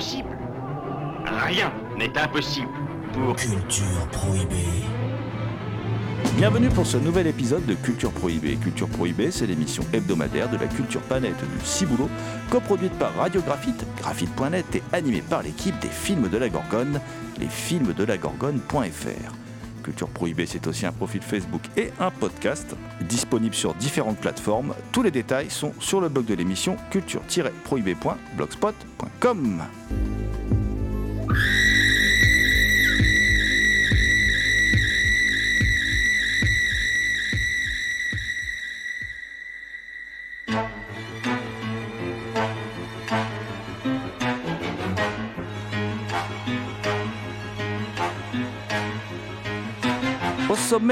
Rien 0.00 1.70
n'est 1.98 2.16
impossible 2.18 2.68
pour... 3.12 3.36
Culture 3.36 4.08
prohibée. 4.10 4.86
Bienvenue 6.36 6.70
pour 6.70 6.86
ce 6.86 6.96
nouvel 6.96 7.26
épisode 7.26 7.66
de 7.66 7.74
Culture 7.74 8.10
Prohibée. 8.10 8.56
Culture 8.56 8.88
Prohibée, 8.88 9.30
c'est 9.30 9.44
l'émission 9.46 9.82
hebdomadaire 9.92 10.48
de 10.48 10.56
la 10.56 10.68
culture 10.68 11.02
planète 11.02 11.36
du 11.36 11.66
Ciboulot, 11.66 12.08
coproduite 12.48 12.94
par 12.94 13.14
Radio 13.14 13.42
Graphite, 13.42 13.84
graphite.net 13.98 14.74
et 14.74 14.82
animée 14.92 15.20
par 15.20 15.42
l'équipe 15.42 15.78
des 15.80 15.88
films 15.88 16.30
de 16.30 16.38
la 16.38 16.48
Gorgone, 16.48 16.98
les 17.38 17.48
Culture 19.80 20.08
Prohibée, 20.08 20.46
c'est 20.46 20.66
aussi 20.66 20.86
un 20.86 20.92
profil 20.92 21.20
Facebook 21.22 21.62
et 21.76 21.90
un 21.98 22.10
podcast 22.10 22.74
disponible 23.02 23.54
sur 23.54 23.74
différentes 23.74 24.18
plateformes. 24.18 24.74
Tous 24.92 25.02
les 25.02 25.10
détails 25.10 25.50
sont 25.50 25.74
sur 25.80 26.00
le 26.00 26.08
blog 26.08 26.24
de 26.26 26.34
l'émission 26.34 26.76
culture-prohibée.blogspot.com. 26.90 29.62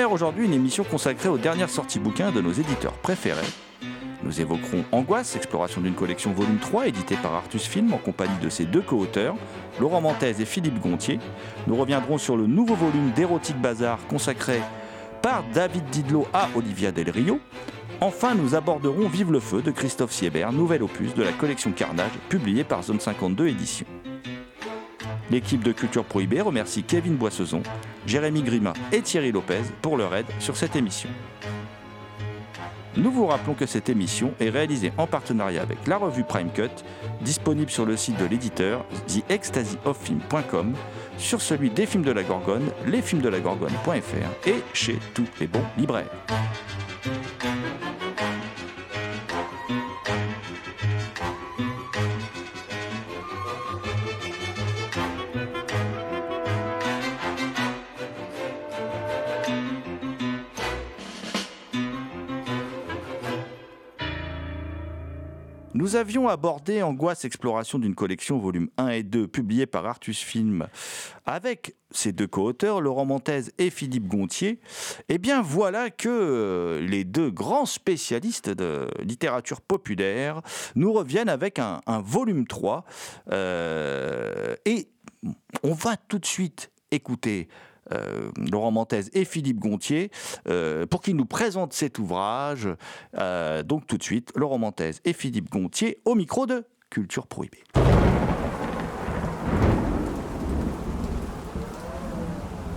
aujourd'hui, 0.05 0.45
une 0.45 0.55
émission 0.55 0.85
consacrée 0.85 1.29
aux 1.29 1.39
dernières 1.39 1.71
sorties 1.71 1.99
bouquins 1.99 2.31
de 2.31 2.41
nos 2.41 2.53
éditeurs 2.53 2.93
préférés. 2.93 3.41
Nous 4.23 4.41
évoquerons 4.41 4.85
Angoisse, 4.93 5.37
exploration 5.37 5.81
d'une 5.81 5.95
collection 5.95 6.33
volume 6.33 6.59
3 6.59 6.89
édité 6.89 7.17
par 7.17 7.35
Artus 7.35 7.67
Film 7.67 7.93
en 7.93 7.99
compagnie 7.99 8.39
de 8.43 8.49
ses 8.49 8.65
deux 8.65 8.83
co-auteurs, 8.83 9.37
Laurent 9.81 10.01
Manthès 10.01 10.41
et 10.41 10.45
Philippe 10.45 10.81
Gontier. 10.81 11.19
Nous 11.67 11.77
reviendrons 11.77 12.19
sur 12.19 12.37
le 12.37 12.47
nouveau 12.47 12.75
volume 12.75 13.11
d'Érotique 13.13 13.61
Bazar 13.61 13.99
consacré 14.09 14.61
par 15.23 15.45
David 15.55 15.85
Didlot 15.91 16.27
à 16.33 16.49
Olivia 16.55 16.93
Del 16.93 17.11
Rio. 17.11 17.41
Enfin, 18.01 18.35
nous 18.35 18.55
aborderons 18.55 19.09
Vive 19.09 19.33
le 19.33 19.41
feu 19.41 19.63
de 19.63 19.71
Christophe 19.71 20.13
Siebert, 20.13 20.53
nouvel 20.53 20.83
opus 20.83 21.15
de 21.15 21.23
la 21.23 21.33
collection 21.33 21.73
Carnage, 21.73 22.13
publié 22.29 22.63
par 22.63 22.83
Zone 22.83 23.01
52 23.01 23.49
Éditions. 23.49 23.87
L'équipe 25.31 25.63
de 25.63 25.73
Culture 25.73 26.05
Prohibée 26.05 26.41
remercie 26.41 26.83
Kevin 26.83 27.17
Boissezon, 27.17 27.63
Jérémy 28.07 28.43
Grima 28.43 28.73
et 28.93 29.03
Thierry 29.03 29.33
Lopez 29.33 29.63
pour 29.83 29.97
leur 29.97 30.15
aide 30.15 30.27
sur 30.39 30.57
cette 30.57 30.75
émission. 30.77 31.11
Nous 32.97 33.13
vous 33.13 33.27
rappelons 33.27 33.55
que 33.55 33.67
cette 33.67 33.89
émission 33.91 34.33
est 34.41 34.49
réalisée 34.49 34.93
en 34.97 35.07
partenariat 35.07 35.63
avec 35.63 35.87
la 35.87 35.99
revue 35.99 36.25
Prime 36.25 36.51
Cut, 36.51 36.71
disponible 37.21 37.71
sur 37.71 37.87
le 37.87 37.97
site 37.97 38.19
de 38.19 38.25
l'éditeur 38.25 38.85
theextasyoffilm.com, 39.07 40.75
sur 41.17 41.41
celui 41.41 41.71
des 41.71 41.87
films 41.87 42.05
de 42.05 42.11
la 42.11 42.25
Gorgone, 42.25 42.71
lesfilmsdelagorgone.fr 42.87 44.49
et 44.49 44.57
chez 44.73 44.99
tous 45.15 45.29
les 45.39 45.47
bons 45.47 45.65
libraires. 45.77 46.11
Nous 65.89 65.97
avions 65.97 66.29
abordé 66.29 66.83
Angoisse 66.83 67.25
Exploration 67.25 67.79
d'une 67.79 67.95
collection 67.95 68.39
volume 68.39 68.69
1 68.77 68.89
et 68.89 69.03
2 69.03 69.27
publié 69.27 69.65
par 69.65 69.87
Artus 69.87 70.21
Film 70.21 70.67
avec 71.25 71.77
ses 71.93 72.13
deux 72.13 72.27
co-auteurs, 72.27 72.83
Laurent 72.83 73.07
Montez 73.07 73.45
et 73.57 73.71
Philippe 73.71 74.07
Gontier. 74.07 74.61
Eh 75.09 75.17
bien 75.17 75.41
voilà 75.41 75.89
que 75.89 76.79
les 76.87 77.05
deux 77.05 77.31
grands 77.31 77.65
spécialistes 77.65 78.51
de 78.51 78.87
littérature 79.03 79.63
populaire 79.63 80.43
nous 80.75 80.93
reviennent 80.93 81.31
avec 81.31 81.59
un, 81.59 81.81
un 81.87 82.03
volume 82.03 82.47
3. 82.47 82.85
Euh, 83.33 84.57
et 84.67 84.91
on 85.63 85.73
va 85.73 85.97
tout 85.97 86.19
de 86.19 86.27
suite 86.27 86.71
écouter 86.91 87.49
euh, 87.93 88.31
Laurent 88.51 88.71
Montez 88.71 89.03
et 89.13 89.25
Philippe 89.25 89.59
Gontier 89.59 90.11
euh, 90.49 90.87
pour 90.87 91.01
qu'ils 91.03 91.17
nous 91.17 91.27
présentent 91.27 91.73
cet 91.73 91.99
ouvrage. 91.99 92.69
Euh, 93.19 93.63
donc 93.63 93.87
tout 93.87 93.99
de 93.99 94.03
suite, 94.03 94.33
Laurent 94.37 94.59
Montez 94.59 94.93
et 95.05 95.13
Philippe 95.13 95.51
Gontier 95.51 96.01
au 96.05 96.15
micro 96.15 96.47
de 96.47 96.65
Culture 96.91 97.27
Prohibée. 97.27 97.63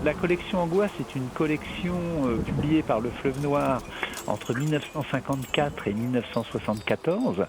La 0.04 0.16
collection 0.16 0.60
Angoisse 0.60 0.92
est 1.00 1.16
une 1.16 1.28
collection 1.28 1.96
publiée 2.44 2.82
par 2.82 3.02
le 3.02 3.12
Fleuve 3.12 3.40
Noir 3.42 3.84
entre 4.26 4.56
1954 4.56 5.88
et 5.88 5.94
1974 5.94 7.46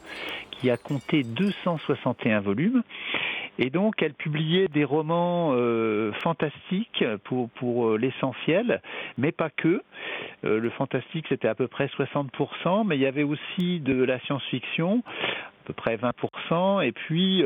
qui 0.51 0.71
a 0.71 0.77
compté 0.77 1.25
261 1.25 2.41
volumes. 2.41 2.83
Et 3.59 3.71
donc, 3.71 4.03
elle 4.03 4.15
publiait 4.15 4.69
des 4.69 4.85
romans 4.85 5.53
euh, 5.53 6.13
fantastiques 6.23 7.05
pour, 7.25 7.89
euh, 7.89 7.99
l'essentiel, 7.99 8.81
mais 9.19 9.33
pas 9.33 9.51
que. 9.51 9.83
Euh, 10.45 10.59
le 10.59 10.71
fantastique, 10.71 11.27
c'était 11.29 11.49
à 11.49 11.55
peu 11.55 11.69
près 11.69 11.87
60%, 11.87 12.87
mais 12.87 12.97
il 12.97 13.03
y 13.03 13.07
avait 13.07 13.23
aussi 13.23 13.81
de 13.81 14.03
la 14.03 14.19
science-fiction, 14.21 15.03
à 15.07 15.67
peu 15.67 15.73
près 15.75 15.97
20%, 15.97 16.85
et 16.85 16.93
puis 16.93 17.45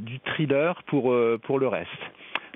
du 0.00 0.18
thriller 0.20 0.82
pour 0.84 1.10
le 1.12 1.68
reste. 1.68 1.90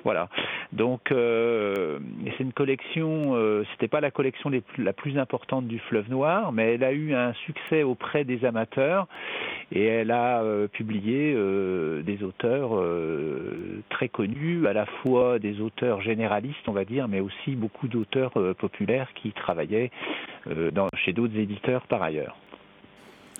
Voilà. 0.05 0.29
Donc 0.73 1.13
euh, 1.13 1.99
c'est 2.37 2.45
une 2.45 2.53
collection. 2.53 3.35
Euh, 3.35 3.65
C'était 3.73 3.89
pas 3.89 4.01
la 4.01 4.11
collection 4.11 4.51
la 4.79 4.93
plus 4.93 5.19
importante 5.19 5.67
du 5.67 5.79
Fleuve 5.79 6.11
Noir, 6.11 6.53
mais 6.53 6.75
elle 6.75 6.85
a 6.85 6.93
eu 6.93 7.15
un 7.15 7.33
succès 7.35 7.83
auprès 7.83 8.25
des 8.25 8.45
amateurs 8.45 9.07
et 9.73 9.85
elle 9.85 10.11
a 10.11 10.43
euh, 10.43 10.69
publié 10.69 11.35
des 12.03 12.25
auteurs 12.25 12.71
très 13.91 14.09
connus, 14.09 14.67
à 14.67 14.73
la 14.73 14.87
fois 14.87 15.39
des 15.39 15.61
auteurs 15.61 16.01
généralistes, 16.01 16.69
on 16.69 16.73
va 16.73 16.85
dire, 16.85 17.09
mais 17.09 17.21
aussi 17.21 17.53
beaucoup 17.53 17.89
d'auteurs 17.89 18.33
populaires 18.59 19.09
qui 19.15 19.33
travaillaient 19.33 19.91
chez 20.95 21.13
d'autres 21.13 21.37
éditeurs 21.37 21.83
par 21.87 22.03
ailleurs. 22.03 22.37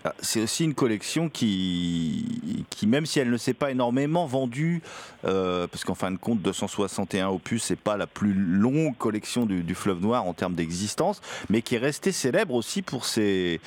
Ah, 0.05 0.15
C'est 0.21 0.43
aussi 0.43 0.65
une 0.65 0.75
collection 0.75 1.29
qui, 1.29 2.65
qui, 2.71 2.87
même 2.87 3.05
si 3.05 3.19
elle 3.19 3.31
ne 3.31 3.37
s'est 3.37 3.55
pas 3.55 3.71
énormément 3.71 4.27
vendue, 4.27 4.81
euh, 5.25 5.67
parce 5.67 5.85
qu'en 5.85 5.95
fin 5.95 6.11
de 6.11 6.17
compte, 6.17 6.41
261 6.41 7.29
opus, 7.29 7.63
c'est 7.63 7.77
pas 7.77 7.97
la 7.97 8.07
plus 8.07 8.33
longue 8.33 8.97
collection 8.97 9.45
du, 9.47 9.75
Fleuve 9.75 10.01
Noir 10.01 10.25
en 10.27 10.33
termes 10.33 10.55
d'existence, 10.55 11.21
mais 11.49 11.63
qui 11.63 11.75
est 11.75 11.79
restée 11.79 12.13
célèbre 12.13 12.55
aussi 12.55 12.83
pour 12.83 13.05
ses, 13.05 13.61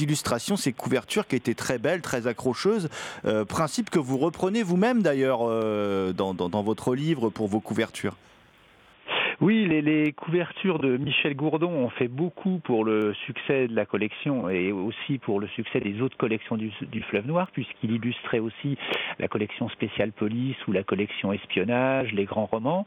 illustrations, 0.00 0.56
ses 0.56 0.72
couvertures 0.72 1.26
qui 1.26 1.36
étaient 1.36 1.54
très 1.54 1.78
belles, 1.78 2.00
très 2.00 2.26
accrocheuses. 2.26 2.88
Euh, 3.26 3.44
principe 3.44 3.90
que 3.90 3.98
vous 3.98 4.18
reprenez 4.18 4.62
vous-même 4.62 5.02
d'ailleurs 5.02 5.40
euh, 5.42 6.12
dans 6.12 6.62
votre 6.62 6.94
livre 6.94 7.28
pour 7.28 7.48
vos 7.48 7.60
couvertures. 7.60 8.16
Oui, 9.40 9.66
les, 9.66 10.12
couvertures 10.12 10.78
de 10.78 10.96
Michel 10.96 11.34
Gourdon 11.34 11.70
ont 11.70 11.88
fait 11.90 12.08
beaucoup 12.08 12.60
pour 12.62 12.84
le 12.84 13.14
succès 13.26 13.66
de 13.66 13.74
la 13.74 13.84
collection 13.84 14.48
et 14.48 14.70
aussi 14.70 15.18
pour 15.18 15.40
le 15.40 15.48
succès 15.48 15.80
des 15.80 16.00
autres 16.00 16.16
collections 16.16 16.56
du, 16.56 16.70
Fleuve 17.08 17.26
Noir, 17.26 17.48
puisqu'il 17.52 17.92
illustrait 17.92 18.38
aussi 18.38 18.76
la 19.18 19.28
collection 19.28 19.68
spéciale 19.68 20.12
police 20.12 20.56
ou 20.68 20.72
la 20.72 20.82
collection 20.82 21.32
espionnage, 21.32 22.12
les 22.12 22.24
grands 22.24 22.46
romans. 22.46 22.86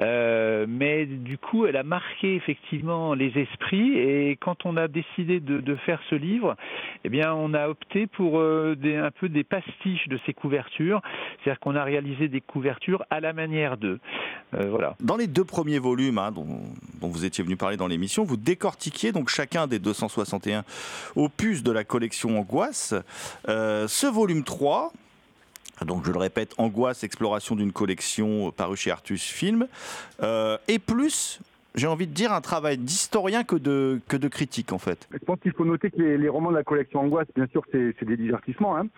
Euh, 0.00 0.66
mais 0.68 1.06
du 1.06 1.38
coup, 1.38 1.66
elle 1.66 1.76
a 1.76 1.82
marqué 1.82 2.36
effectivement 2.36 3.14
les 3.14 3.36
esprits 3.38 3.98
et 3.98 4.36
quand 4.36 4.66
on 4.66 4.76
a 4.76 4.86
décidé 4.86 5.40
de, 5.40 5.74
faire 5.86 6.00
ce 6.10 6.14
livre, 6.14 6.56
eh 7.04 7.08
bien, 7.08 7.32
on 7.32 7.54
a 7.54 7.68
opté 7.68 8.06
pour 8.06 8.38
euh, 8.38 8.76
un 8.84 9.10
peu 9.10 9.28
des 9.28 9.44
pastiches 9.44 10.08
de 10.08 10.18
ces 10.26 10.34
couvertures, 10.34 11.00
c'est-à-dire 11.42 11.60
qu'on 11.60 11.76
a 11.76 11.84
réalisé 11.84 12.28
des 12.28 12.40
couvertures 12.40 13.04
à 13.10 13.20
la 13.20 13.32
manière 13.32 13.76
d'eux. 13.76 13.98
Euh, 14.54 14.68
voilà. 14.68 14.96
Dans 15.00 15.16
les 15.16 15.26
deux 15.26 15.44
premiers 15.44 15.69
volumes, 15.78 16.18
hein, 16.18 16.32
dont 16.32 17.08
vous 17.08 17.24
étiez 17.24 17.44
venu 17.44 17.56
parler 17.56 17.76
dans 17.76 17.86
l'émission, 17.86 18.24
vous 18.24 18.36
décortiquiez 18.36 19.12
donc 19.12 19.28
chacun 19.28 19.66
des 19.66 19.78
261 19.78 20.64
opus 21.16 21.62
de 21.62 21.70
la 21.70 21.84
collection 21.84 22.38
Angoisse. 22.38 22.94
Euh, 23.48 23.88
ce 23.88 24.06
volume 24.06 24.44
3, 24.44 24.92
donc 25.86 26.04
je 26.04 26.12
le 26.12 26.18
répète, 26.18 26.54
Angoisse, 26.58 27.04
exploration 27.04 27.56
d'une 27.56 27.72
collection 27.72 28.50
paru 28.50 28.76
chez 28.76 28.90
Artus 28.90 29.22
Film, 29.22 29.66
euh, 30.22 30.58
est 30.68 30.78
plus 30.78 31.40
j'ai 31.74 31.86
envie 31.86 32.06
de 32.06 32.12
dire, 32.12 32.32
un 32.32 32.40
travail 32.40 32.78
d'historien 32.78 33.44
que 33.44 33.56
de, 33.56 34.00
que 34.08 34.16
de 34.16 34.28
critique, 34.28 34.72
en 34.72 34.78
fait. 34.78 35.08
Je 35.12 35.18
pense 35.18 35.38
qu'il 35.40 35.52
faut 35.52 35.64
noter 35.64 35.90
que 35.90 36.00
les, 36.02 36.28
romans 36.28 36.50
de 36.50 36.56
la 36.56 36.64
collection 36.64 37.00
Angoisse, 37.00 37.28
bien 37.34 37.46
sûr, 37.48 37.62
c'est 37.70 38.04
des 38.04 38.16
divertissements. 38.16 38.76
Hein. 38.76 38.88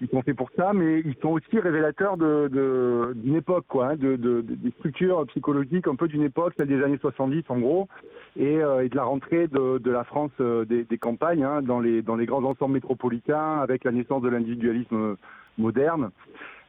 Ils 0.00 0.08
sont 0.08 0.22
faits 0.22 0.36
pour 0.36 0.50
ça, 0.56 0.72
mais 0.72 1.00
ils 1.00 1.16
sont 1.20 1.28
aussi 1.28 1.58
révélateurs 1.58 2.16
d'une 2.16 3.34
époque, 3.36 3.66
quoi, 3.68 3.88
hein, 3.88 3.96
de, 3.96 4.16
des 4.16 4.70
structures 4.78 5.26
psychologiques 5.26 5.86
un 5.88 5.96
peu 5.96 6.08
d'une 6.08 6.22
époque, 6.22 6.54
celle 6.56 6.68
des 6.68 6.82
années 6.82 6.98
70 7.00 7.44
en 7.48 7.58
gros, 7.58 7.88
et, 8.36 8.62
euh, 8.62 8.84
et 8.84 8.88
de 8.88 8.96
la 8.96 9.04
rentrée 9.04 9.48
de, 9.48 9.90
la 9.90 10.04
France 10.04 10.30
euh, 10.40 10.64
des, 10.64 10.84
des, 10.84 10.98
campagnes 10.98 11.44
hein, 11.44 11.60
dans, 11.62 11.80
les, 11.80 12.00
dans 12.00 12.16
les 12.16 12.26
grands 12.26 12.44
ensembles 12.44 12.74
métropolitains, 12.74 13.58
avec 13.58 13.84
la 13.84 13.92
naissance 13.92 14.22
de 14.22 14.28
l'individualisme 14.28 15.16
moderne. 15.58 16.10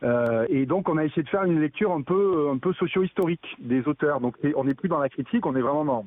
Euh, 0.03 0.45
et 0.49 0.65
donc 0.65 0.89
on 0.89 0.97
a 0.97 1.05
essayé 1.05 1.21
de 1.21 1.29
faire 1.29 1.43
une 1.43 1.59
lecture 1.59 1.91
un 1.91 2.01
peu 2.01 2.49
un 2.51 2.57
peu 2.57 2.73
socio-historique 2.73 3.55
des 3.59 3.87
auteurs. 3.87 4.19
Donc 4.19 4.35
on 4.55 4.63
n'est 4.63 4.73
plus 4.73 4.89
dans 4.89 4.99
la 4.99 5.09
critique, 5.09 5.45
on 5.45 5.55
est 5.55 5.61
vraiment 5.61 5.85
dans 5.85 6.05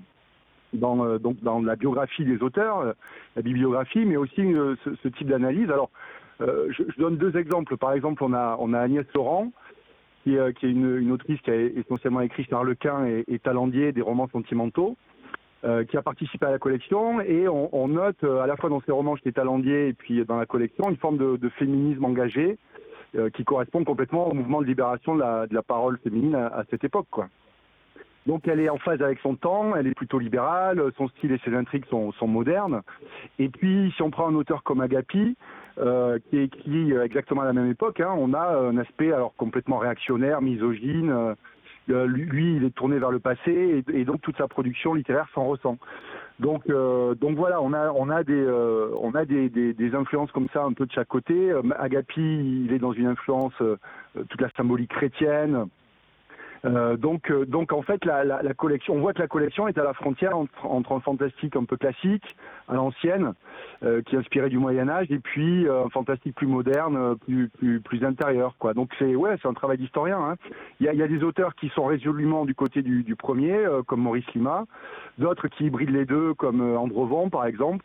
dans, 0.72 1.04
euh, 1.04 1.18
donc 1.18 1.40
dans 1.42 1.60
la 1.60 1.76
biographie 1.76 2.24
des 2.24 2.42
auteurs, 2.42 2.80
euh, 2.80 2.92
la 3.36 3.42
bibliographie, 3.42 4.04
mais 4.04 4.16
aussi 4.16 4.42
ce, 4.84 5.08
type 5.08 5.28
d'analyse. 5.28 5.70
Alors 5.70 5.90
je, 6.40 6.98
donne 6.98 7.16
deux 7.16 7.36
exemples. 7.36 7.76
Par 7.76 7.92
exemple, 7.92 8.24
on 8.24 8.32
a 8.32 8.56
on 8.58 8.72
a 8.72 8.80
Agnès 8.80 9.06
Laurent 9.14 9.52
qui, 10.24 10.36
qui 10.58 10.66
est 10.66 10.70
une, 10.70 10.96
une, 10.98 11.12
autrice 11.12 11.40
qui 11.42 11.50
a 11.50 11.54
essentiellement 11.54 12.22
écrit 12.22 12.44
Charles 12.44 12.74
Quint 12.76 13.06
et, 13.06 13.24
et 13.28 13.38
Talandier, 13.38 13.92
des 13.92 14.02
romans 14.02 14.28
sentimentaux. 14.32 14.96
qui 15.88 15.96
a 15.96 16.02
participé 16.02 16.46
à 16.46 16.50
la 16.50 16.58
collection 16.58 17.20
et 17.20 17.46
on, 17.46 17.68
on, 17.72 17.88
note 17.88 18.24
à 18.24 18.46
la 18.46 18.56
fois 18.56 18.68
dans 18.68 18.80
ses 18.80 18.92
romans 18.92 19.16
chez 19.16 19.32
Talandier 19.32 19.88
et 19.88 19.92
puis 19.92 20.24
dans 20.24 20.36
la 20.36 20.46
collection 20.46 20.90
une 20.90 20.96
forme 20.96 21.18
de, 21.18 21.36
de 21.36 21.48
féminisme 21.50 22.04
engagé 22.04 22.46
euh, 22.48 22.56
qui 23.32 23.44
correspond 23.44 23.84
complètement 23.84 24.28
au 24.28 24.34
mouvement 24.34 24.60
de 24.60 24.66
libération 24.66 25.14
de 25.14 25.20
la, 25.20 25.62
parole 25.62 25.98
féminine 25.98 26.34
à, 26.34 26.64
cette 26.70 26.84
époque. 26.84 27.06
Quoi. 27.10 27.28
Donc 28.26 28.48
elle 28.48 28.60
est 28.60 28.68
en 28.68 28.78
phase 28.78 29.02
avec 29.02 29.18
son 29.20 29.36
temps, 29.36 29.76
elle 29.76 29.86
est 29.86 29.94
plutôt 29.94 30.18
libérale, 30.18 30.82
son 30.96 31.08
style 31.08 31.32
et 31.32 31.38
ses 31.44 31.54
intrigues 31.54 31.84
sont, 31.86 32.12
modernes. 32.26 32.82
Et 33.38 33.48
puis 33.48 33.92
si 33.96 34.02
on 34.02 34.10
prend 34.10 34.28
un 34.28 34.34
auteur 34.34 34.62
comme 34.62 34.80
Agapi, 34.80 35.36
euh, 35.78 36.18
qui 36.30 36.38
est 36.38 36.44
écrit 36.44 36.92
exactement 36.92 37.42
à 37.42 37.44
la 37.44 37.52
même 37.52 37.70
époque, 37.70 38.00
hein, 38.00 38.14
on 38.16 38.32
a 38.32 38.56
un 38.56 38.78
aspect 38.78 39.12
alors 39.12 39.34
complètement 39.36 39.78
réactionnaire, 39.78 40.40
misogyne. 40.40 41.34
Euh, 41.90 42.06
lui, 42.06 42.56
il 42.56 42.64
est 42.64 42.74
tourné 42.74 42.98
vers 42.98 43.10
le 43.10 43.18
passé 43.18 43.84
et 43.92 44.04
donc 44.04 44.22
toute 44.22 44.38
sa 44.38 44.48
production 44.48 44.94
littéraire 44.94 45.28
s'en 45.34 45.44
ressent. 45.44 45.76
Donc, 46.40 46.62
euh, 46.68 47.14
donc 47.14 47.36
voilà, 47.36 47.60
on 47.62 47.72
a, 47.72 47.90
on 47.92 48.10
a, 48.10 48.24
des, 48.24 48.32
euh, 48.32 48.90
on 49.00 49.14
a 49.14 49.24
des, 49.24 49.48
des, 49.48 49.94
influences 49.94 50.32
comme 50.32 50.48
ça 50.52 50.64
un 50.64 50.72
peu 50.72 50.84
de 50.86 50.92
chaque 50.92 51.08
côté. 51.08 51.50
Euh, 51.52 51.62
Agapi, 51.78 52.64
il 52.64 52.72
est 52.72 52.80
dans 52.80 52.92
une 52.92 53.06
influence, 53.06 53.54
toute 53.56 54.40
la 54.40 54.50
symbolique 54.56 54.90
chrétienne. 54.90 55.66
Euh, 56.64 56.96
donc, 56.96 57.30
euh, 57.30 57.44
donc 57.44 57.72
en 57.72 57.82
fait, 57.82 58.04
la, 58.04 58.24
la, 58.24 58.42
la, 58.42 58.54
collection, 58.54 58.94
on 58.94 59.00
voit 59.00 59.12
que 59.12 59.20
la 59.20 59.28
collection 59.28 59.68
est 59.68 59.76
à 59.76 59.84
la 59.84 59.92
frontière 59.92 60.36
entre, 60.36 60.64
entre 60.64 60.92
un 60.92 61.00
fantastique 61.00 61.56
un 61.56 61.64
peu 61.64 61.76
classique, 61.76 62.24
à 62.68 62.74
l'ancienne, 62.74 63.34
euh, 63.82 64.00
qui 64.02 64.16
est 64.16 64.18
inspiré 64.18 64.48
du 64.48 64.58
Moyen 64.58 64.88
Âge, 64.88 65.10
et 65.10 65.18
puis 65.18 65.68
un 65.68 65.88
fantastique 65.90 66.34
plus 66.34 66.46
moderne, 66.46 67.16
plus, 67.18 67.48
plus, 67.48 67.80
plus 67.80 68.04
intérieur. 68.04 68.54
Quoi. 68.58 68.72
Donc 68.72 68.90
c'est 68.98 69.14
ouais, 69.14 69.36
c'est 69.42 69.48
un 69.48 69.54
travail 69.54 69.78
d'historien. 69.78 70.18
Hein. 70.18 70.36
Il, 70.80 70.86
y 70.86 70.88
a, 70.88 70.94
il 70.94 70.98
y 70.98 71.02
a 71.02 71.08
des 71.08 71.22
auteurs 71.22 71.54
qui 71.54 71.68
sont 71.70 71.84
résolument 71.84 72.46
du 72.46 72.54
côté 72.54 72.82
du, 72.82 73.02
du 73.02 73.14
premier, 73.14 73.56
comme 73.86 74.00
Maurice 74.00 74.26
Lima, 74.34 74.64
d'autres 75.18 75.48
qui 75.48 75.66
hybrident 75.66 75.92
les 75.92 76.06
deux, 76.06 76.34
comme 76.34 76.60
Andrevon 76.76 77.28
par 77.28 77.46
exemple 77.46 77.84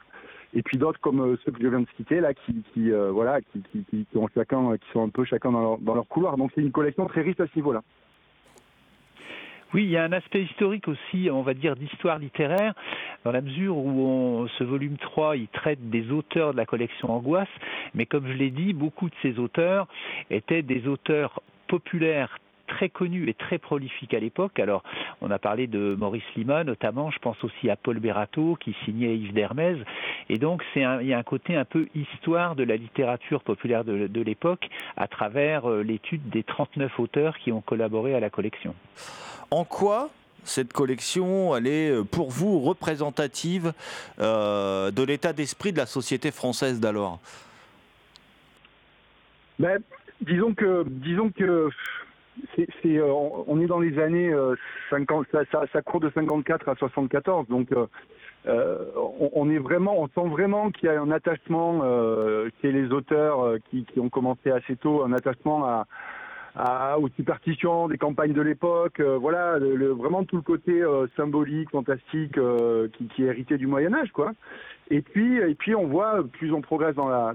et 0.56 0.64
puis 0.64 0.80
d'autres 0.80 1.00
comme 1.00 1.38
ceux 1.46 1.52
que 1.52 1.62
je 1.62 1.68
viens 1.68 1.82
de 1.82 1.88
citer 1.96 2.22
là 2.22 2.34
qui, 2.34 2.64
qui 2.74 2.90
voilà 2.90 3.40
qui, 3.40 3.62
qui, 3.72 3.86
qui, 3.86 4.18
ont 4.18 4.28
chacun 4.34 4.78
qui 4.78 4.92
sont 4.92 5.04
un 5.04 5.10
peu 5.10 5.24
chacun 5.24 5.52
dans 5.52 5.62
leur, 5.62 5.78
dans 5.78 5.94
leur 5.94 6.08
couloir 6.08 6.38
donc 6.38 6.52
c'est 6.56 6.62
une 6.62 6.72
collection 6.72 7.06
très 7.06 7.22
riche 7.22 7.40
à 7.40 7.46
ce 7.46 7.56
niveau 7.56 7.72
là 7.72 7.84
oui, 9.74 9.84
il 9.84 9.90
y 9.90 9.98
a 9.98 10.04
un 10.04 10.12
aspect 10.14 10.44
historique 10.44 10.88
aussi, 10.88 11.30
on 11.32 11.42
va 11.42 11.54
dire, 11.54 11.76
d'histoire 11.76 12.18
littéraire, 12.18 12.74
dans 13.24 13.32
la 13.32 13.42
mesure 13.42 13.78
où 13.78 14.48
ce 14.58 14.64
volume 14.64 14.98
3, 14.98 15.38
il 15.38 15.48
traite 15.48 15.90
des 15.90 16.10
auteurs 16.12 16.54
de 16.54 16.58
la 16.58 16.66
collection 16.66 17.12
Angoisse, 17.12 17.48
mais 17.94 18.06
comme 18.06 18.28
je 18.28 18.34
l'ai 18.34 18.50
dit, 18.50 18.74
beaucoup 18.74 19.10
de 19.10 19.16
ces 19.22 19.38
auteurs 19.38 19.88
étaient 20.32 20.64
des 20.64 20.88
auteurs 20.88 21.42
populaires 21.68 22.40
très 22.70 22.90
connus 22.90 23.28
et 23.30 23.34
très 23.34 23.58
prolifiques 23.58 24.14
à 24.14 24.20
l'époque. 24.20 24.60
Alors, 24.60 24.84
on 25.22 25.30
a 25.32 25.40
parlé 25.40 25.68
de 25.68 25.96
Maurice 25.98 26.24
Lima 26.36 26.64
notamment, 26.64 27.12
je 27.12 27.20
pense 27.20 27.44
aussi 27.44 27.70
à 27.70 27.76
Paul 27.76 28.00
Bérato 28.00 28.58
qui 28.60 28.76
signait 28.86 29.18
Yves 29.18 29.34
Dermez. 29.34 29.78
Et 30.30 30.38
donc, 30.38 30.64
c'est 30.74 30.82
il 31.02 31.08
y 31.08 31.14
a 31.14 31.18
un 31.18 31.24
côté 31.24 31.56
un 31.56 31.66
peu 31.66 31.88
histoire 31.96 32.56
de 32.56 32.64
la 32.64 32.78
littérature 32.78 33.42
populaire 33.42 33.84
de, 33.84 34.08
de 34.08 34.22
l'époque 34.22 34.70
à 34.96 35.08
travers 35.08 35.70
euh, 35.70 35.82
l'étude 35.84 36.30
des 36.30 36.44
39 36.44 37.00
auteurs 37.00 37.38
qui 37.40 37.52
ont 37.52 37.62
collaboré 37.62 38.16
à 38.16 38.20
la 38.20 38.30
collection. 38.30 38.74
En 39.52 39.66
quoi 39.66 40.10
cette 40.44 40.72
collection, 40.72 41.56
elle 41.56 41.68
est 41.68 41.92
euh, 41.92 42.04
pour 42.04 42.30
vous 42.30 42.60
représentative 42.60 43.74
euh, 44.20 44.92
de 44.92 45.04
l'état 45.04 45.34
d'esprit 45.34 45.74
de 45.74 45.78
la 45.78 45.86
société 45.86 46.32
française 46.32 46.80
d'alors? 46.80 47.20
Ben, 49.58 49.82
Disons 50.22 50.54
que, 50.54 50.84
disons 50.86 51.30
que 51.30 51.70
euh, 52.86 53.14
on 53.48 53.60
est 53.62 53.68
dans 53.68 53.80
les 53.80 54.00
années 54.00 54.34
50, 54.90 55.28
ça, 55.52 55.82
court 55.82 56.00
de 56.00 56.10
54 56.10 56.70
à 56.70 56.76
74, 56.76 57.48
donc 57.48 57.70
on, 58.46 59.50
est 59.50 59.60
vraiment, 59.60 60.02
on 60.02 60.08
sent 60.08 60.30
vraiment 60.30 60.72
qu'il 60.72 60.90
y 60.90 60.92
a 60.92 61.02
un 61.02 61.12
attachement 61.12 61.82
chez 62.62 62.72
les 62.72 62.92
auteurs 62.92 63.58
qui, 63.70 63.86
ont 63.98 64.10
commencé 64.10 64.52
assez 64.52 64.76
tôt, 64.76 65.04
un 65.04 65.14
attachement 65.14 65.66
à, 65.68 65.86
aux 67.00 67.10
superstitions 67.10 67.88
des 67.88 67.98
campagnes 67.98 68.34
de 68.34 68.42
l'époque. 68.42 69.00
Euh, 69.00 69.18
voilà, 69.18 69.58
le, 69.60 69.88
vraiment 69.90 70.24
tout 70.24 70.38
le 70.38 70.42
côté 70.42 70.82
euh, 70.82 71.08
symbolique, 71.16 71.70
fantastique 71.72 72.38
euh, 72.38 72.88
qui, 73.16 73.24
est 73.24 73.28
hérité 73.28 73.58
du 73.58 73.68
Moyen 73.68 73.94
Âge, 73.94 74.12
quoi. 74.12 74.32
Et 74.90 75.02
puis, 75.02 75.38
et 75.38 75.56
puis 75.56 75.76
on 75.76 75.88
voit 75.88 76.24
plus 76.34 76.52
on 76.52 76.62
progresse 76.62 76.96
dans 76.96 77.08
la, 77.08 77.34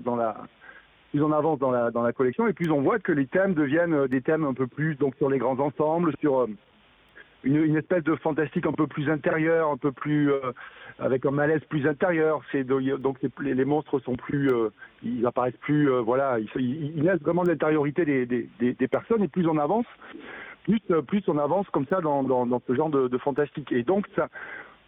plus 1.14 1.22
on 1.22 1.32
avance 1.32 1.60
dans 1.60 1.70
la, 1.70 1.92
dans 1.92 2.02
la 2.02 2.12
collection, 2.12 2.48
et 2.48 2.52
plus 2.52 2.70
on 2.70 2.82
voit 2.82 2.98
que 2.98 3.12
les 3.12 3.26
thèmes 3.26 3.54
deviennent 3.54 4.08
des 4.08 4.20
thèmes 4.20 4.44
un 4.44 4.54
peu 4.54 4.66
plus 4.66 4.96
donc 4.96 5.14
sur 5.16 5.30
les 5.30 5.38
grands 5.38 5.58
ensembles, 5.60 6.12
sur 6.20 6.48
une, 7.44 7.56
une 7.56 7.76
espèce 7.76 8.02
de 8.02 8.16
fantastique 8.16 8.66
un 8.66 8.72
peu 8.72 8.86
plus 8.88 9.08
intérieur, 9.08 9.70
un 9.70 9.76
peu 9.76 9.92
plus 9.92 10.32
avec 10.98 11.26
un 11.26 11.30
malaise 11.30 11.62
plus 11.68 11.86
intérieur. 11.86 12.42
C'est 12.52 12.64
donc 12.64 13.18
les, 13.40 13.64
monstres 13.64 13.98
sont 14.00 14.16
plus, 14.16 14.50
euh, 14.50 14.70
ils 15.02 15.26
apparaissent 15.26 15.56
plus, 15.60 15.90
euh, 15.90 16.00
voilà, 16.00 16.38
ils, 16.38 16.94
ils, 16.96 17.02
naissent 17.02 17.20
vraiment 17.20 17.42
de 17.42 17.50
l'intériorité 17.50 18.04
des, 18.04 18.26
des, 18.26 18.48
des, 18.60 18.88
personnes 18.88 19.22
et 19.22 19.28
plus 19.28 19.46
on 19.46 19.58
avance, 19.58 19.86
plus 20.64 20.80
euh, 20.90 21.02
plus 21.02 21.22
on 21.28 21.38
avance 21.38 21.68
comme 21.70 21.86
ça 21.86 22.00
dans, 22.00 22.22
dans, 22.22 22.46
dans 22.46 22.62
ce 22.66 22.74
genre 22.74 22.90
de, 22.90 23.08
de, 23.08 23.18
fantastique. 23.18 23.72
Et 23.72 23.82
donc 23.82 24.06
ça, 24.14 24.28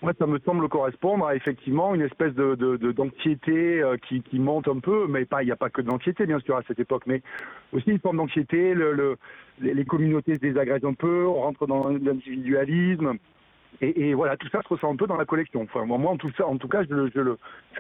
moi, 0.03 0.13
ça 0.19 0.27
me 0.27 0.39
semble 0.41 0.69
correspondre 0.69 1.27
à 1.27 1.35
effectivement 1.35 1.95
une 1.95 2.03
espèce 2.03 2.35
de 2.35 2.55
d'anxiété 2.93 3.81
de, 3.81 3.97
qui, 3.97 4.39
monte 4.39 4.69
un 4.69 4.79
peu, 4.79 5.07
mais 5.09 5.25
pas, 5.25 5.43
il 5.43 5.47
n'y 5.47 5.53
a 5.53 5.57
pas 5.57 5.71
que 5.71 5.81
d'anxiété 5.81 6.27
bien 6.27 6.39
sûr 6.41 6.57
à 6.57 6.63
cette 6.69 6.79
époque, 6.79 7.05
mais 7.07 7.23
aussi 7.73 7.91
une 7.91 7.99
forme 7.99 8.19
d'anxiété. 8.19 8.75
Le, 8.75 8.93
le, 8.93 9.17
les 9.61 9.85
communautés 9.87 10.35
se 10.35 10.41
désagrègent 10.41 10.85
un 10.85 10.93
peu, 10.93 11.27
on 11.27 11.41
rentre 11.41 11.67
dans 11.67 11.89
l'individualisme. 11.89 13.15
Et, 13.83 14.15
voilà, 14.15 14.39
tout 14.39 14.49
ça 14.49 14.63
se 14.63 14.69
ressent 14.69 14.91
un 14.91 14.97
peu 14.97 15.07
dans 15.07 15.19
la 15.19 15.27
collection. 15.27 15.63
Enfin, 15.63 15.85
moi, 15.85 16.11
en 16.11 16.17
tout, 16.17 16.31
ça, 16.37 16.47
en 16.47 16.57
tout 16.57 16.69
cas, 16.69 16.83
je 16.85 16.95
le, 16.95 17.11
je, 17.15 17.21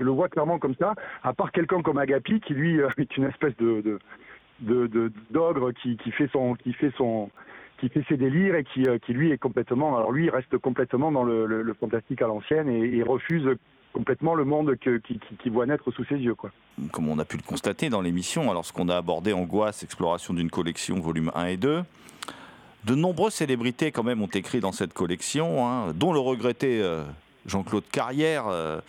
le, 0.04 0.10
vois 0.10 0.28
clairement 0.28 0.58
comme 0.58 0.74
ça, 0.74 0.94
à 1.22 1.32
part 1.32 1.52
quelqu'un 1.52 1.80
comme 1.80 1.96
Agapi, 1.96 2.40
qui 2.40 2.52
lui 2.52 2.80
euh, 2.80 2.88
est 2.98 3.16
une 3.16 3.24
espèce 3.24 3.56
de, 3.56 3.98
de, 4.60 4.86
de, 4.86 5.12
d'ogre 5.30 5.72
qui, 5.72 5.96
qui 5.96 6.10
fait 6.10 6.28
son, 6.32 6.54
qui 6.54 6.74
fait 6.74 6.92
son, 6.98 7.30
qui 7.78 7.88
fait 7.88 8.04
ses 8.08 8.16
délires 8.16 8.54
et 8.54 8.64
qui, 8.64 8.86
euh, 8.86 8.98
lui 9.08 9.30
est 9.30 9.38
complètement, 9.38 9.96
alors 9.96 10.12
lui 10.12 10.30
reste 10.30 10.56
complètement 10.58 11.12
dans 11.12 11.24
le, 11.24 11.74
fantastique 11.78 12.22
à 12.22 12.26
l'ancienne 12.26 12.68
et, 12.68 13.02
refuse 13.02 13.48
complètement 13.92 14.34
le 14.34 14.44
monde 14.44 14.76
que, 14.76 14.98
qui, 14.98 15.50
voit 15.50 15.66
naître 15.66 15.90
sous 15.90 16.04
ses 16.04 16.16
yeux. 16.16 16.34
Quoi. 16.34 16.50
Comme 16.92 17.08
on 17.08 17.18
a 17.18 17.24
pu 17.24 17.36
le 17.36 17.42
constater 17.42 17.88
dans 17.88 18.02
l'émission, 18.02 18.50
alors 18.50 18.64
ce 18.64 18.72
qu'on 18.72 18.88
a 18.88 18.96
abordé 18.96 19.32
Angoisse, 19.32 19.82
exploration 19.82 20.34
d'une 20.34 20.50
collection, 20.50 21.00
volume 21.00 21.30
1 21.34 21.46
et 21.46 21.56
2, 21.56 21.82
de 22.84 22.94
nombreuses 22.94 23.34
célébrités 23.34 23.90
quand 23.92 24.04
même 24.04 24.22
ont 24.22 24.26
écrit 24.28 24.60
dans 24.60 24.72
cette 24.72 24.92
collection, 24.92 25.66
hein, 25.66 25.92
dont 25.94 26.12
le 26.12 26.20
regretté 26.20 26.80
euh, 26.82 27.04
Jean-Claude 27.46 27.84
Carrière 27.90 28.44
euh, 28.48 28.80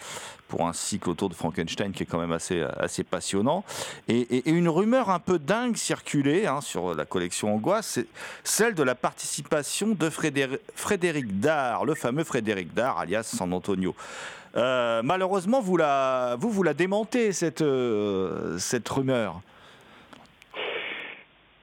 pour 0.48 0.68
un 0.68 0.74
cycle 0.74 1.10
autour 1.10 1.30
de 1.30 1.34
Frankenstein 1.34 1.92
qui 1.92 2.04
est 2.04 2.06
quand 2.06 2.20
même 2.20 2.32
assez, 2.32 2.62
assez 2.62 3.04
passionnant. 3.04 3.64
Et, 4.08 4.50
une 4.50 4.70
rumeur 4.70 5.10
un 5.10 5.20
peu 5.20 5.40
dingue 5.40 5.76
circulait 5.76 6.48
hein, 6.48 6.62
sur 6.62 6.96
la 6.96 7.06
collection 7.06 7.54
Angoisse, 7.54 7.88
c'est 7.88 8.08
celle 8.44 8.74
de 8.74 8.84
la 8.84 8.96
participation 8.96 9.90
de 9.90 10.10
Frédéric, 10.10 11.40
Dard, 11.40 11.86
le 11.86 11.96
fameux 11.96 12.24
Frédéric 12.24 12.74
Dard, 12.74 13.00
alias 13.00 13.24
San 13.24 13.52
Antonio. 13.54 13.96
Euh, 14.56 15.02
malheureusement, 15.04 15.62
vous 15.62 15.78
la, 15.78 16.38
vous, 16.40 16.50
vous 16.50 16.64
la 16.64 16.74
démentez, 16.74 17.34
cette, 17.34 17.64
cette 18.58 18.90
rumeur. 18.90 19.42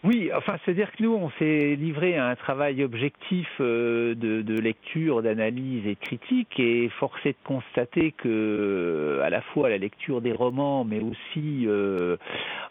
Oui, 0.04 0.30
enfin, 0.36 0.58
c'est-à-dire 0.62 0.92
que 0.92 1.02
nous, 1.02 1.14
on 1.14 1.30
s'est 1.38 1.76
livré 1.76 2.18
à 2.18 2.26
un 2.26 2.36
travail 2.36 2.84
objectif 2.84 3.48
euh, 3.60 4.14
de, 4.14 4.42
de, 4.42 4.60
lecture, 4.60 5.22
d'analyse 5.22 5.86
et 5.86 5.94
de 5.94 5.98
critique, 5.98 6.60
et 6.60 6.90
forcé 7.00 7.30
de 7.30 7.36
constater 7.42 8.12
que, 8.12 9.20
à 9.24 9.30
la 9.30 9.40
fois 9.40 9.70
la 9.70 9.78
lecture 9.78 10.20
des 10.20 10.32
romans, 10.32 10.84
mais 10.84 11.00
aussi 11.00 11.66
euh, 11.66 12.18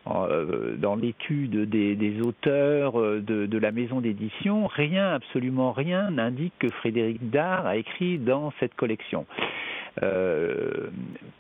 euh, 0.06 0.76
dans 0.78 0.96
l'étude 0.96 1.68
des, 1.68 1.96
des, 1.96 2.22
auteurs 2.22 3.02
de, 3.02 3.48
de 3.48 3.58
la 3.58 3.72
maison 3.72 4.00
d'édition, 4.00 4.68
rien, 4.68 5.16
absolument 5.16 5.72
rien, 5.72 6.12
n'indique 6.12 6.54
que 6.60 6.70
Frédéric 6.70 7.32
Dard 7.32 7.66
a 7.66 7.78
écrit 7.78 8.20
dans 8.20 8.54
cette 8.60 8.76
collection. 8.76 9.26
Euh, 10.02 10.90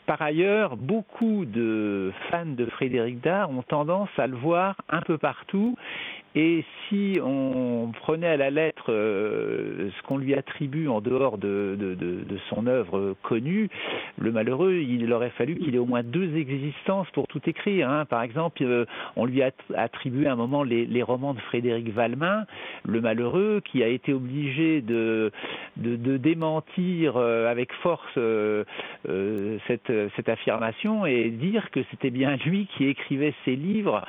par 0.05 0.21
ailleurs, 0.21 0.75
beaucoup 0.75 1.45
de 1.45 2.11
fans 2.29 2.45
de 2.45 2.65
Frédéric 2.65 3.21
Dard 3.21 3.49
ont 3.49 3.63
tendance 3.63 4.09
à 4.17 4.27
le 4.27 4.35
voir 4.35 4.75
un 4.89 5.01
peu 5.01 5.17
partout 5.17 5.75
et 6.35 6.65
si 6.89 7.19
on 7.23 7.91
prenait 8.01 8.27
à 8.27 8.37
la 8.37 8.49
lettre 8.49 8.85
euh, 8.89 9.89
ce 9.95 10.07
qu'on 10.07 10.17
lui 10.17 10.33
attribue 10.33 10.87
en 10.87 10.99
dehors 10.99 11.37
de, 11.37 11.77
de, 11.79 11.93
de, 11.93 12.37
son 12.49 12.65
œuvre 12.65 13.15
connue, 13.21 13.69
le 14.17 14.31
malheureux, 14.31 14.73
il 14.73 15.13
aurait 15.13 15.29
fallu 15.29 15.57
qu'il 15.57 15.75
ait 15.75 15.79
au 15.79 15.85
moins 15.85 16.01
deux 16.01 16.35
existences 16.35 17.07
pour 17.11 17.27
tout 17.27 17.41
écrire. 17.45 17.87
Hein. 17.87 18.05
Par 18.05 18.23
exemple, 18.23 18.63
euh, 18.63 18.85
on 19.15 19.25
lui 19.25 19.43
a 19.43 19.51
attribué 19.75 20.25
à 20.25 20.33
un 20.33 20.35
moment 20.35 20.63
les, 20.63 21.03
romans 21.03 21.35
de 21.35 21.39
Frédéric 21.39 21.89
Valmin, 21.89 22.45
le 22.83 22.99
malheureux, 22.99 23.61
qui 23.63 23.83
a 23.83 23.87
été 23.87 24.13
obligé 24.13 24.81
de, 24.81 25.31
démentir 25.77 27.17
euh, 27.17 27.51
avec 27.51 27.71
force 27.73 28.01
cette, 29.67 29.91
cette, 30.15 30.29
affirmation 30.29 31.05
et 31.05 31.29
dire 31.29 31.69
que 31.71 31.81
c'était 31.91 32.09
bien 32.09 32.37
lui 32.45 32.67
qui 32.77 32.87
écrivait 32.87 33.33
ses 33.45 33.55
livres 33.55 34.03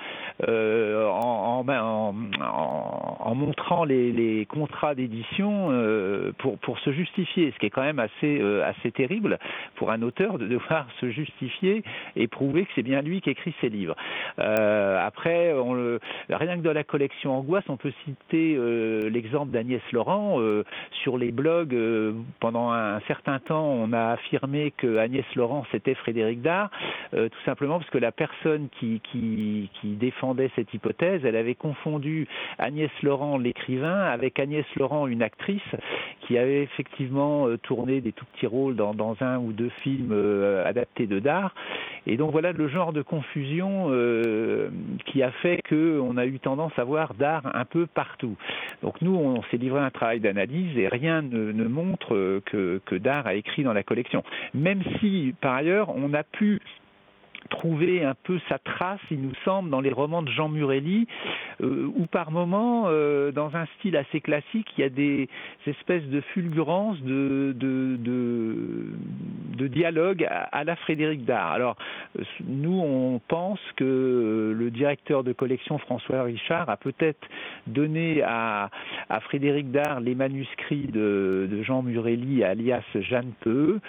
en, 0.47 1.65
en, 1.67 1.69
en 1.69 2.14
en, 2.41 3.35
montrant 3.35 3.85
les, 3.85 4.47
contrats 4.49 4.95
d'édition 4.95 5.69
euh, 5.71 6.33
pour, 6.39 6.79
se 6.79 6.93
justifier, 6.93 7.51
ce 7.53 7.59
qui 7.59 7.67
est 7.67 7.71
quand 7.71 7.83
même 7.83 7.99
assez, 7.99 8.41
euh, 8.41 8.65
assez 8.65 8.91
terrible 8.91 9.39
pour 9.77 9.91
un 9.91 10.03
auteur 10.03 10.39
de 10.39 10.47
devoir 10.47 10.87
se 11.01 11.11
justifier 11.11 11.83
et 12.17 12.29
prouver 12.29 12.65
que 12.65 12.71
c'est 12.75 12.83
bien 12.83 13.03
lui 13.03 13.21
qui 13.21 13.31
écrit 13.31 13.55
ses 13.61 13.69
livres. 13.69 13.97
Euh, 14.39 14.99
après, 15.05 15.53
rien 16.31 16.57
que 16.57 16.63
dans 16.63 16.73
la 16.73 16.85
collection 16.85 17.37
Angoisse, 17.37 17.65
on 17.69 17.77
peut 17.77 17.93
citer 18.05 18.59
l'exemple 19.11 19.53
d'Agnès 19.53 19.83
Laurent. 19.93 20.41
Sur 21.03 21.19
les 21.19 21.33
blogs, 21.33 21.77
pendant 22.41 22.71
un 22.73 23.01
certain 23.01 23.39
temps, 23.39 23.67
on 23.67 23.93
a 23.93 24.13
affirmé 24.13 24.73
que 24.77 24.99
Agnès 24.99 25.25
Laurent 25.35 25.65
c'était 25.73 25.95
Frédéric 25.95 26.43
Dard, 26.43 26.71
tout 27.13 27.45
simplement 27.45 27.79
parce 27.79 27.91
que 27.91 27.99
la 27.99 28.13
personne 28.13 28.69
qui 28.79 29.01
défendait 29.85 30.51
cette 30.57 30.73
hypothèse, 30.75 31.25
elle 31.25 31.37
avait 31.37 31.55
confondu 31.55 32.04
Agnès 32.59 32.91
Laurent, 33.03 33.39
l'écrivain, 33.39 34.03
avec 34.03 34.39
Agnès 34.39 34.65
Laurent, 34.77 35.07
une 35.07 35.23
actrice, 35.23 35.63
qui 36.23 36.39
avait 36.39 36.63
effectivement 36.63 37.47
euh, 37.47 37.59
tourné 37.59 38.01
des 38.01 38.13
tout 38.13 38.25
petits 38.35 38.47
rôles 38.47 38.77
dans, 38.77 39.17
un 39.21 39.39
ou 39.39 39.53
deux 39.53 39.71
films 39.83 40.13
euh, 40.13 40.65
adaptés 40.67 41.07
de 41.07 41.19
Dard. 41.19 41.55
Et 42.07 42.17
donc 42.17 42.33
voilà 42.33 42.53
le 42.53 42.69
genre 42.69 42.93
de 42.93 43.03
confusion 43.03 43.87
euh, 43.89 44.69
qui 45.07 45.23
a 45.23 45.31
fait 45.31 45.61
qu'on 45.69 46.17
a 46.17 46.27
eu 46.27 46.39
tendance 46.39 46.73
à 46.77 46.85
voir 46.85 47.15
Dard 47.15 47.43
un 47.55 47.65
peu 47.65 47.87
partout. 47.87 48.37
Donc 48.83 49.01
nous, 49.01 49.15
on 49.15 49.43
s'est 49.45 49.57
livré 49.57 49.81
un 49.81 49.91
travail 49.91 50.21
d'analyse 50.21 50.77
et 50.77 50.89
rien 50.89 51.23
ne, 51.23 51.53
ne 51.53 51.65
montre 51.65 52.41
que, 52.47 52.81
que 52.85 52.97
Dard 52.97 53.27
a 53.27 53.35
écrit 53.35 53.63
dans 53.63 53.73
la 53.73 53.83
collection. 53.83 54.23
Même 54.53 54.83
si, 55.01 55.35
par 55.41 55.55
ailleurs, 55.55 55.95
on 55.97 56.13
a 56.15 56.23
pu 56.23 56.61
trouver 57.51 58.05
un 58.05 58.15
peu 58.15 58.39
sa 58.49 58.59
trace, 58.59 59.01
il 59.11 59.21
nous 59.21 59.35
semble, 59.45 59.71
dans 59.71 59.81
les 59.81 59.93
romans 59.93 60.23
de 60.23 60.31
Jean 60.31 60.49
Murelli, 60.49 61.07
euh, 61.63 61.91
où 61.97 62.07
par 62.07 62.31
moments, 62.31 62.85
euh, 62.87 63.33
dans 63.33 63.55
un 63.57 63.67
style 63.79 63.97
assez 63.97 64.21
classique, 64.21 64.69
il 64.77 64.81
y 64.81 64.85
a 64.85 64.89
des 64.89 65.29
espèces 65.67 66.05
de 66.05 66.21
fulgurances 66.21 67.01
de, 67.03 67.55
de, 67.57 67.97
de, 69.57 69.67
dialogue 69.69 70.27
à, 70.29 70.63
la 70.65 70.77
Frédéric 70.77 71.25
Dard. 71.25 71.53
Alors, 71.53 71.77
nous, 72.47 72.81
on 72.81 73.19
pense 73.29 73.61
que 73.77 74.55
le 74.57 74.71
directeur 74.71 75.25
de 75.25 75.33
collection, 75.33 75.79
François 75.79 76.23
Richard, 76.23 76.69
a 76.69 76.77
peut-être 76.77 77.27
donné 77.67 78.23
à, 78.23 78.71
à 79.09 79.21
Frédéric 79.21 79.71
Dard 79.71 80.01
les 80.01 80.15
manuscrits 80.15 80.89
de, 80.93 81.49
de 81.51 81.63
Jean 81.63 81.83
Murelli, 81.83 82.45
alias 82.45 82.83
Jeanne 82.95 83.33
Peu, 83.41 83.81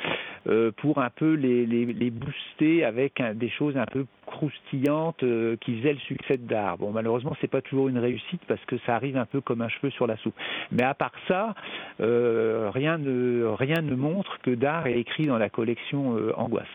euh, 0.48 0.72
pour 0.78 1.00
un 1.00 1.10
peu 1.10 1.34
les, 1.34 1.66
les, 1.66 1.86
les 1.86 2.10
booster 2.10 2.84
avec 2.86 3.20
un, 3.20 3.34
des 3.34 3.45
choses 3.50 3.78
un 3.78 3.86
peu 3.86 4.06
croustillantes 4.26 5.24
euh, 5.24 5.58
qui 5.62 5.78
faisaient 5.78 5.94
le 5.94 6.00
succès 6.00 6.38
de 6.38 6.48
Dard. 6.48 6.78
Bon, 6.78 6.92
malheureusement, 6.92 7.36
c'est 7.42 7.48
pas 7.48 7.62
toujours 7.62 7.88
une 7.88 7.98
réussite 7.98 8.42
parce 8.48 8.64
que 8.66 8.78
ça 8.86 8.96
arrive 8.96 9.18
un 9.18 9.26
peu 9.26 9.42
comme 9.42 9.62
un 9.62 9.70
cheveu 9.70 9.92
sur 9.92 10.08
la 10.08 10.18
soupe. 10.18 10.36
Mais 10.72 10.84
à 10.84 10.94
part 10.94 11.12
ça, 11.28 11.56
euh, 12.02 12.70
rien, 12.74 12.98
ne, 12.98 13.96
montre 13.96 14.40
que 14.42 14.52
Dard 14.52 14.88
est 14.88 15.00
écrit 15.00 15.26
dans 15.26 15.38
la 15.38 15.50
collection 15.50 16.18
euh, 16.18 16.34
Angoisse. 16.36 16.68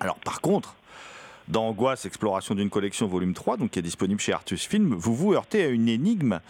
Alors, 0.00 0.18
par 0.18 0.40
contre, 0.40 0.76
dans 1.48 1.68
Angoisse, 1.68 2.06
exploration 2.06 2.54
d'une 2.54 2.70
collection 2.70 3.06
volume 3.06 3.34
3, 3.34 3.56
donc 3.56 3.70
qui 3.70 3.78
est 3.78 3.82
disponible 3.82 4.20
chez 4.20 4.32
Artus 4.32 4.66
Film, 4.66 4.94
vous 4.94 5.14
vous 5.14 5.34
heurtez 5.34 5.62
à 5.64 5.68
une 5.68 5.88
énigme, 5.88 6.40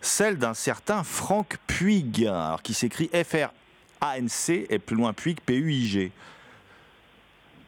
celle 0.00 0.38
d'un 0.38 0.54
certain 0.54 1.02
Franck 1.02 1.58
Puig, 1.66 2.30
qui 2.62 2.74
s'écrit 2.74 3.10
F-R-A-N-C 3.12 4.66
et 4.70 4.78
plus 4.78 4.96
loin 4.96 5.12
Puig, 5.12 5.40
P-U-I-G. 5.40 6.12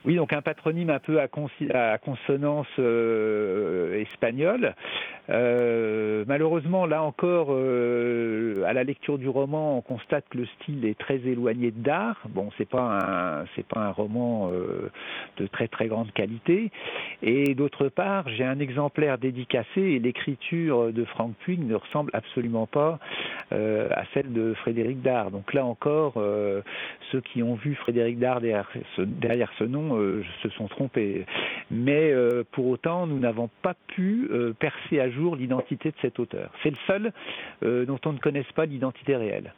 Oui, 0.06 0.14
donc 0.14 0.32
un 0.32 0.40
patronyme 0.40 0.90
un 0.90 1.00
peu 1.00 1.18
à, 1.20 1.24
à 1.24 1.98
consonance 1.98 2.68
euh, 2.78 4.00
espagnole. 4.00 4.76
Euh, 5.28 6.24
malheureusement, 6.26 6.86
là 6.86 7.02
encore, 7.02 7.48
euh, 7.50 8.62
à 8.64 8.72
la 8.72 8.84
lecture 8.84 9.18
du 9.18 9.28
roman, 9.28 9.78
on 9.78 9.80
constate 9.80 10.24
que 10.30 10.38
le 10.38 10.46
style 10.46 10.84
est 10.84 10.98
très 10.98 11.16
éloigné 11.16 11.70
de 11.70 11.80
d'art. 11.80 12.20
Bon, 12.28 12.50
c'est 12.58 12.68
pas 12.68 13.40
un, 13.40 13.44
c'est 13.54 13.66
pas 13.66 13.80
un 13.80 13.90
roman 13.90 14.50
euh, 14.52 14.90
de 15.38 15.46
très 15.46 15.68
très 15.68 15.88
grande 15.88 16.12
qualité. 16.12 16.70
Et 17.22 17.54
d'autre 17.54 17.88
part, 17.88 18.28
j'ai 18.28 18.44
un 18.44 18.60
exemplaire 18.60 19.18
dédicacé 19.18 19.80
et 19.80 19.98
l'écriture 19.98 20.92
de 20.92 21.04
Frank 21.04 21.34
Puig 21.40 21.60
ne 21.66 21.74
ressemble 21.74 22.10
absolument 22.14 22.66
pas 22.66 22.98
à 23.50 24.02
celle 24.12 24.32
de 24.32 24.54
Frédéric 24.54 25.02
Dard. 25.02 25.30
Donc 25.30 25.54
là 25.54 25.64
encore, 25.64 26.14
ceux 27.12 27.20
qui 27.20 27.42
ont 27.42 27.54
vu 27.54 27.74
Frédéric 27.76 28.18
Dard 28.18 28.40
derrière 28.40 28.68
ce, 28.96 29.64
nom 29.64 29.96
se 30.42 30.48
sont 30.50 30.68
trompés. 30.68 31.24
Mais 31.70 32.12
pour 32.52 32.66
autant, 32.66 33.06
nous 33.06 33.18
n'avons 33.18 33.48
pas 33.62 33.74
pu 33.88 34.28
percer 34.58 35.00
à 35.00 35.10
l'identité 35.36 35.90
de 35.90 35.96
cet 36.02 36.18
auteur. 36.18 36.50
C'est 36.62 36.70
le 36.70 36.76
seul 36.86 37.12
euh, 37.62 37.86
dont 37.86 38.00
on 38.04 38.12
ne 38.12 38.18
connaisse 38.18 38.50
pas 38.54 38.66
l'identité 38.66 39.16
réelle. 39.16 39.52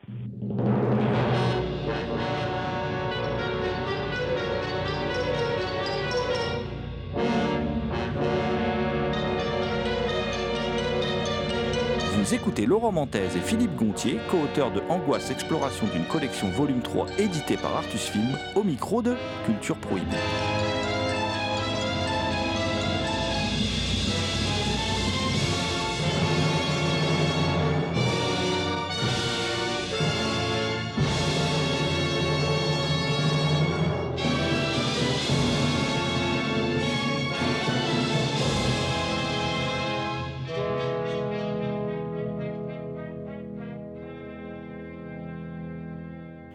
Vous 12.28 12.34
écoutez 12.34 12.66
Laurent 12.66 12.92
Mantez 12.92 13.24
et 13.24 13.40
Philippe 13.40 13.74
Gontier, 13.74 14.18
co-auteurs 14.30 14.70
de 14.70 14.82
Angoisse 14.90 15.30
Exploration 15.30 15.86
d'une 15.94 16.04
collection 16.04 16.48
volume 16.50 16.82
3 16.82 17.06
édité 17.18 17.56
par 17.56 17.74
Artus 17.76 18.10
Film, 18.10 18.36
au 18.54 18.62
micro 18.64 19.00
de 19.00 19.14
Culture 19.46 19.76
Prohibée. 19.76 20.57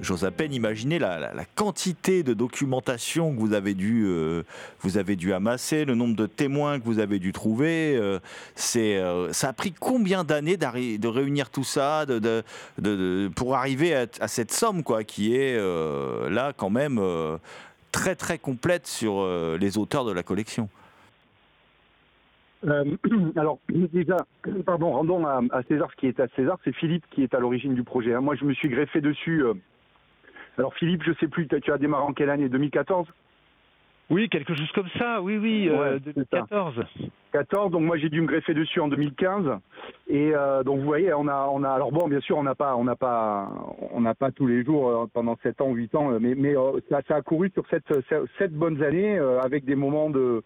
J'ose 0.04 0.26
à 0.26 0.32
peine 0.32 0.54
imaginer 0.54 1.00
la, 1.00 1.32
quantité 1.56 2.24
de 2.24 2.34
documentation 2.34 3.34
que 3.34 3.40
vous 3.40 3.54
avez 3.54 3.74
dû, 3.74 4.04
euh, 4.06 4.44
vous 4.82 4.98
avez 4.98 5.16
dû 5.16 5.34
amasser, 5.34 5.86
le 5.86 5.96
nombre 5.96 6.16
de 6.16 6.26
témoins 6.26 6.80
que 6.80 6.86
vous 6.86 7.00
avez 7.00 7.20
dû 7.20 7.32
trouver. 7.32 7.96
Euh, 7.96 8.20
c'est, 8.56 8.98
euh, 8.98 9.32
ça 9.34 9.50
a 9.50 9.54
pris 9.54 9.72
combien 9.72 10.24
d'années 10.24 10.58
de 10.58 11.08
réunir 11.08 11.50
tout 11.50 11.64
ça, 11.64 12.06
de, 12.06 13.30
pour 13.36 13.56
arriver 13.56 13.96
à, 13.96 14.28
cette 14.28 14.52
somme, 14.52 14.84
quoi, 14.84 15.04
qui 15.04 15.36
est 15.36 15.58
là 16.30 16.54
quand 16.56 16.70
même 16.70 17.02
très 17.92 18.16
très 18.16 18.38
complète 18.38 18.88
sur 18.88 19.28
les 19.58 19.78
auteurs 19.78 20.06
de 20.06 20.12
la 20.12 20.24
collection? 20.24 20.70
Alors 23.36 23.60
déjà, 23.70 24.18
pardon, 24.66 24.92
rendons 24.92 25.26
à, 25.26 25.64
César 25.68 25.90
ce 25.92 25.96
qui 25.98 26.08
est 26.08 26.20
à 26.20 26.28
César. 26.36 26.58
C'est 26.64 26.74
Philippe 26.74 27.04
qui 27.12 27.24
est 27.24 27.34
à 27.34 27.40
l'origine 27.40 27.74
du 27.74 27.84
projet. 27.84 28.14
Hein. 28.14 28.22
Moi, 28.22 28.36
je 28.36 28.46
me 28.46 28.54
suis 28.54 28.70
greffé 28.70 29.02
dessus. 29.02 29.44
Alors 30.58 30.74
Philippe, 30.76 31.04
je 31.04 31.14
sais 31.20 31.28
plus, 31.28 31.48
tu 31.48 31.72
as 31.72 31.78
démarré 31.78 32.04
en 32.04 32.14
quelle 32.14 32.30
année? 32.30 32.50
2014 32.50 33.08
Oui, 34.10 34.30
quelque 34.30 34.54
chose 34.54 34.72
comme 34.74 34.90
ça, 34.98 35.22
oui, 35.22 35.38
oui, 35.38 35.70
euh, 35.70 35.94
Ouais, 35.94 36.00
c'est 36.06 36.14
2014. 36.14 36.84
14, 37.32 37.72
donc 37.72 37.82
moi 37.82 37.98
j'ai 37.98 38.10
dû 38.10 38.22
me 38.22 38.28
greffer 38.28 38.54
dessus 38.54 38.80
en 38.80 38.88
2015. 38.88 39.58
Et 40.08 40.36
euh, 40.36 40.62
donc 40.64 40.80
vous 40.80 40.86
voyez, 40.86 41.12
on 41.14 41.28
a, 41.28 41.48
on 41.52 41.64
a, 41.64 41.72
alors 41.72 41.92
bon, 41.92 42.08
bien 42.08 42.20
sûr, 42.20 42.38
on 42.38 42.44
n'a 42.44 42.54
pas, 42.54 42.76
on 42.76 42.84
n'a 42.84 42.96
pas, 42.96 43.50
on 43.92 44.02
n'a 44.02 44.14
pas 44.14 44.30
tous 44.32 44.46
les 44.46 44.64
jours 44.64 44.88
euh, 44.90 45.06
pendant 45.12 45.36
7 45.42 45.60
ans, 45.62 45.74
8 45.74 45.96
ans, 45.96 46.12
euh, 46.12 46.20
mais, 46.22 46.36
mais 46.36 46.54
ça, 46.90 47.02
ça 47.08 47.16
a 47.16 47.22
couru 47.24 47.50
sur 47.52 47.64
cette, 47.72 47.92
sept 48.38 48.54
bonnes 48.54 48.84
années 48.84 49.18
avec 49.18 49.66
des 49.66 49.76
moments 49.76 50.12
de, 50.12 50.44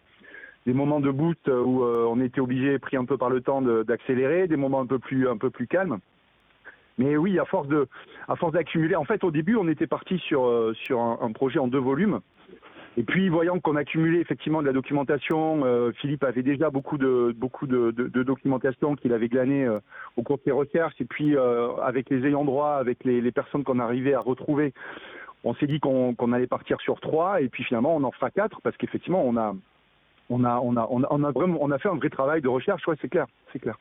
des 0.64 0.72
moments 0.72 1.00
de 1.00 1.10
boost 1.10 1.46
où 1.48 1.84
on 1.84 2.20
était 2.20 2.40
obligé, 2.40 2.78
pris 2.78 2.96
un 2.96 3.04
peu 3.04 3.18
par 3.18 3.28
le 3.28 3.42
temps, 3.42 3.60
de- 3.60 3.82
d'accélérer, 3.82 4.48
des 4.48 4.56
moments 4.56 4.80
un 4.80 4.86
peu 4.86 4.98
plus, 4.98 5.28
un 5.28 5.36
peu 5.36 5.50
plus 5.50 5.66
calmes. 5.66 5.98
Mais 6.98 7.16
oui, 7.16 7.38
à 7.38 7.44
force 7.44 7.68
de, 7.68 7.86
à 8.26 8.36
force 8.36 8.52
d'accumuler. 8.52 8.96
En 8.96 9.04
fait, 9.04 9.22
au 9.24 9.30
début, 9.30 9.56
on 9.56 9.68
était 9.68 9.86
parti 9.86 10.18
sur, 10.18 10.46
euh, 10.46 10.74
sur 10.74 11.00
un, 11.00 11.32
projet 11.32 11.60
en 11.60 11.68
deux 11.68 11.78
volumes. 11.78 12.20
Et 12.96 13.04
puis, 13.04 13.28
voyant 13.28 13.60
qu'on 13.60 13.76
accumulait 13.76 14.20
effectivement 14.20 14.60
de 14.60 14.66
la 14.66 14.72
documentation, 14.72 15.64
euh, 15.64 15.92
Philippe 15.92 16.24
avait 16.24 16.42
déjà 16.42 16.70
beaucoup 16.70 16.98
de, 16.98 17.32
beaucoup 17.36 17.68
de, 17.68 17.92
de- 17.92 18.22
documentation 18.24 18.96
qu'il 18.96 19.12
avait 19.12 19.28
glanée 19.28 19.64
euh, 19.64 19.78
au 20.16 20.22
cours 20.22 20.38
de 20.38 20.42
ses 20.42 20.50
recherches. 20.50 21.00
Et 21.00 21.04
puis, 21.04 21.36
avec 21.82 22.10
les 22.10 22.26
ayants 22.26 22.44
droit, 22.44 22.72
avec 22.72 23.04
les, 23.04 23.20
les 23.20 23.32
personnes 23.32 23.62
qu'on 23.62 23.78
arrivait 23.78 24.14
à 24.14 24.20
retrouver, 24.20 24.74
on 25.44 25.54
s'est 25.54 25.68
dit 25.68 25.78
qu'on 25.78 26.32
allait 26.32 26.48
partir 26.48 26.80
sur 26.80 26.98
trois. 27.00 27.40
Et 27.40 27.48
puis, 27.48 27.62
finalement, 27.62 27.94
on 27.94 28.02
en 28.02 28.10
fera 28.10 28.30
quatre 28.30 28.60
parce 28.62 28.76
qu'effectivement, 28.76 29.22
on 29.24 29.36
a, 29.36 29.54
on 30.30 30.42
a, 30.42 30.58
on 30.58 30.76
a, 30.76 30.88
on 30.90 31.02
a, 31.04 31.06
on 31.10 31.22
a 31.22 31.30
vraiment, 31.30 31.58
on 31.60 31.70
a 31.70 31.78
fait 31.78 31.88
un 31.88 31.94
vrai 31.94 32.10
travail 32.10 32.42
de 32.42 32.48
recherche. 32.48 32.84
Ouais, 32.88 32.96
c'est 33.00 33.08
clair, 33.08 33.26
c'est 33.52 33.60
clair. 33.60 33.78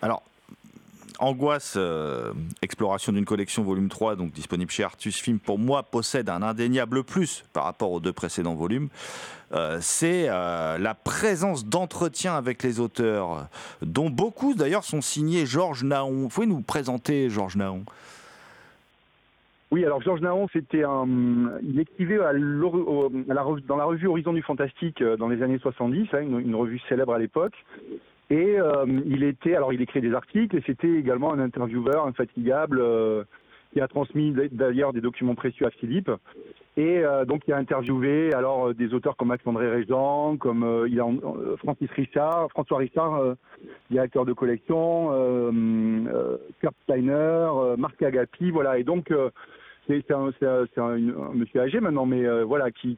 Alors, 0.00 0.24
Angoisse, 1.18 1.74
euh, 1.76 2.32
exploration 2.62 3.12
d'une 3.12 3.24
collection 3.24 3.62
volume 3.62 3.88
3, 3.88 4.16
donc 4.16 4.32
disponible 4.32 4.70
chez 4.70 4.84
Artus 4.84 5.20
Film, 5.20 5.38
pour 5.38 5.58
moi, 5.58 5.82
possède 5.82 6.28
un 6.28 6.42
indéniable 6.42 7.04
plus 7.04 7.44
par 7.52 7.64
rapport 7.64 7.92
aux 7.92 8.00
deux 8.00 8.12
précédents 8.12 8.54
volumes. 8.54 8.88
Euh, 9.52 9.78
c'est 9.80 10.26
euh, 10.28 10.78
la 10.78 10.94
présence 10.94 11.66
d'entretien 11.66 12.34
avec 12.34 12.62
les 12.62 12.80
auteurs, 12.80 13.48
dont 13.82 14.10
beaucoup 14.10 14.54
d'ailleurs 14.54 14.84
sont 14.84 15.00
signés 15.00 15.46
Georges 15.46 15.84
Naon. 15.84 16.12
Vous 16.12 16.28
pouvez 16.28 16.46
nous 16.46 16.60
présenter 16.62 17.28
Georges 17.28 17.56
Naon? 17.56 17.84
Oui, 19.70 19.84
alors 19.84 20.02
Georges 20.02 20.20
Naon, 20.20 20.48
c'était 20.52 20.84
un, 20.84 21.06
il 21.62 21.80
écrivait 21.80 22.18
dans 22.18 23.76
la 23.76 23.84
revue 23.84 24.06
Horizon 24.06 24.32
du 24.32 24.42
Fantastique 24.42 25.02
dans 25.02 25.28
les 25.28 25.42
années 25.42 25.58
70, 25.58 26.08
hein, 26.12 26.20
une 26.20 26.54
revue 26.54 26.80
célèbre 26.88 27.14
à 27.14 27.18
l'époque. 27.18 27.54
Et 28.32 28.58
euh, 28.58 28.86
il 29.04 29.24
était, 29.24 29.54
alors 29.54 29.74
il 29.74 29.82
écrit 29.82 30.00
des 30.00 30.14
articles 30.14 30.56
et 30.56 30.62
c'était 30.64 30.88
également 30.88 31.34
un 31.34 31.38
intervieweur 31.38 32.06
infatigable 32.06 32.80
euh, 32.80 33.24
qui 33.74 33.80
a 33.82 33.88
transmis 33.88 34.34
d'ailleurs 34.52 34.94
des 34.94 35.02
documents 35.02 35.34
précieux 35.34 35.66
à 35.66 35.70
Philippe. 35.70 36.10
Et 36.78 37.04
euh, 37.04 37.26
donc 37.26 37.42
il 37.46 37.52
a 37.52 37.58
interviewé 37.58 38.32
alors 38.32 38.72
des 38.72 38.94
auteurs 38.94 39.18
comme 39.18 39.28
Max-André 39.28 39.68
Régent, 39.68 40.38
comme 40.38 40.64
Francis 41.58 41.90
Richard, 41.90 42.48
François 42.52 42.78
Richard, 42.78 43.36
directeur 43.90 44.24
de 44.24 44.32
collection, 44.32 45.10
Kurt 46.62 46.74
Steiner, 46.84 47.48
Marc 47.76 48.02
Agapi, 48.02 48.50
voilà. 48.50 48.78
Et 48.78 48.82
donc 48.82 49.12
c'est 49.86 50.10
un, 50.10 50.30
monsieur 51.34 51.60
âgé 51.60 51.80
maintenant, 51.80 52.06
mais 52.06 52.26
voilà, 52.44 52.70
qui, 52.70 52.96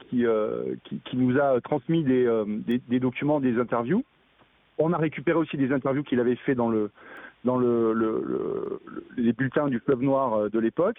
nous 1.13 1.41
a 1.41 1.61
transmis 1.61 2.05
des 2.05 3.01
documents, 3.01 3.41
des 3.41 3.59
interviews. 3.59 4.05
On 4.79 4.93
a 4.93 4.99
récupéré 4.99 5.39
aussi 5.39 5.57
des 5.57 5.73
interviews 5.73 6.03
qu'il 6.03 6.21
avait 6.21 6.37
fait 6.37 6.55
dans 6.55 6.69
le 6.69 6.91
dans 7.45 7.59
le, 7.59 7.93
le- 7.93 8.23
le- 8.25 8.81
le- 8.87 9.05
les 9.17 9.33
bulletins 9.33 9.69
du 9.69 9.79
Fleuve 9.81 10.03
Noir 10.03 10.35
euh, 10.35 10.49
de 10.49 10.59
l'époque. 10.59 10.97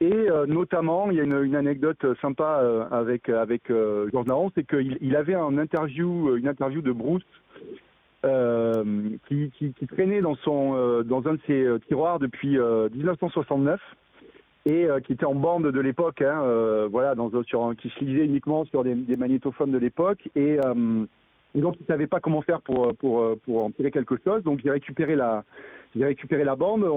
Et 0.00 0.12
euh, 0.12 0.44
notamment, 0.46 1.10
il 1.10 1.16
y 1.16 1.20
a 1.20 1.24
une, 1.24 1.56
anecdote 1.56 2.04
sympa 2.20 2.58
euh, 2.62 2.84
avec 2.90 3.68
Georges 4.12 4.26
Naron, 4.26 4.50
c'est 4.54 4.66
qu'il 4.66 4.98
il 5.00 5.16
avait 5.16 5.34
interview, 5.56 6.36
une 6.36 6.48
interview 6.48 6.82
de 6.82 6.92
Bruce 6.92 7.24
qui, 9.28 9.86
traînait 9.88 10.20
dans 10.20 10.36
un 11.26 11.34
de 11.34 11.40
ses 11.46 11.68
tiroirs 11.86 12.18
depuis 12.18 12.58
euh, 12.58 12.88
1969 12.94 13.80
et 14.66 14.86
qui 15.06 15.12
était 15.12 15.26
en 15.26 15.34
bande 15.34 15.70
de 15.70 15.80
l'époque, 15.80 16.22
hein, 16.22 16.42
voilà, 16.90 17.14
qui 17.78 17.90
se 17.90 18.04
lisait 18.04 18.24
uniquement 18.24 18.64
sur 18.64 18.82
des, 18.82 18.94
magnétophones 19.16 19.72
de 19.72 19.78
l'époque 19.78 20.28
et, 20.34 20.58
et 21.54 21.60
donc 21.60 21.76
il 21.80 21.86
savait 21.86 22.06
pas 22.06 22.20
comment 22.20 22.42
faire 22.42 22.60
pour 22.62 22.94
pour 22.96 23.38
pour 23.44 23.64
en 23.64 23.70
tirer 23.70 23.90
quelque 23.90 24.16
chose, 24.24 24.42
donc 24.42 24.60
j'ai 24.62 24.70
récupéré 24.70 25.16
la 25.16 25.44
j'ai 25.96 26.04
récupéré 26.04 26.44
la 26.44 26.56
bande, 26.56 26.82
on, 26.84 26.88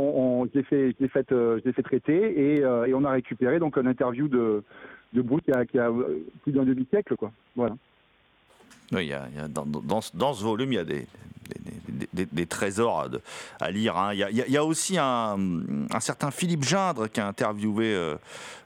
on, 0.41 0.46
je 0.46 0.58
l'ai 0.58 0.63
fait 0.63 0.91
je 0.91 0.96
l'ai 1.04 1.08
fait 1.08 1.32
euh, 1.32 1.60
je 1.60 1.65
l'ai 1.65 1.74
fait 1.74 1.84
traiter 1.84 2.56
et, 2.56 2.63
euh, 2.63 2.86
et 2.86 2.93
on 2.93 3.04
a 3.04 3.12
récupéré 3.12 3.60
donc 3.60 3.78
un 3.78 3.86
interview 3.86 4.28
de 4.28 4.63
de 5.13 5.22
Bruce 5.22 5.43
qui 5.43 5.52
a, 5.52 5.65
qui 5.65 5.80
a 5.80 5.89
euh, 5.89 6.26
plus 6.43 6.52
d'un 6.52 6.63
demi 6.63 6.86
siècle 6.89 7.15
quoi, 7.15 7.32
voilà. 7.56 7.76
Oui, 8.91 9.06
il 9.06 9.10
y 9.10 9.13
a- 9.13 9.28
dans, 9.50 10.02
ce- 10.02 10.43
volume, 10.43 10.71
il 10.73 10.76
y 10.76 10.80
a 10.80 10.86
des, 10.86 12.45
trésors 12.45 13.08
à, 13.60 13.71
lire. 13.71 13.97
hein. 13.97 14.13
Il, 14.13 14.19
y 14.50 14.58
a, 14.58 14.63
aussi 14.65 14.97
un, 14.97 15.38
certain 16.00 16.32
Philippe 16.32 16.63
Gindre 16.63 17.08
qui 17.08 17.19
a 17.19 17.28
interviewé 17.28 17.93
euh, 17.93 18.15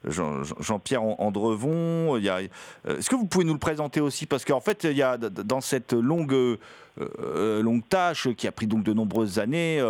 Jean- 0.06 0.44
Jean- 0.44 0.56
Jean-Pierre 0.60 1.02
Andrevon. 1.04 2.16
Euh, 2.18 2.48
Est-ce 2.88 3.10
que 3.10 3.16
vous 3.16 3.26
pouvez 3.26 3.46
nous 3.46 3.54
le 3.54 3.60
présenter 3.60 4.00
aussi? 4.02 4.26
Parce 4.26 4.46
qu'en 4.46 4.62
fait, 4.62 4.84
il 4.84 4.98
y 4.98 5.02
a 5.04 5.18
dans 5.18 5.62
cette 5.62 5.94
longue, 5.94 6.34
euh, 6.34 7.62
longue 7.62 7.88
tâche 7.88 8.30
qui 8.36 8.48
a 8.48 8.52
pris 8.52 8.68
donc 8.68 8.84
de 8.84 8.94
nombreuses 8.94 9.40
années, 9.40 9.82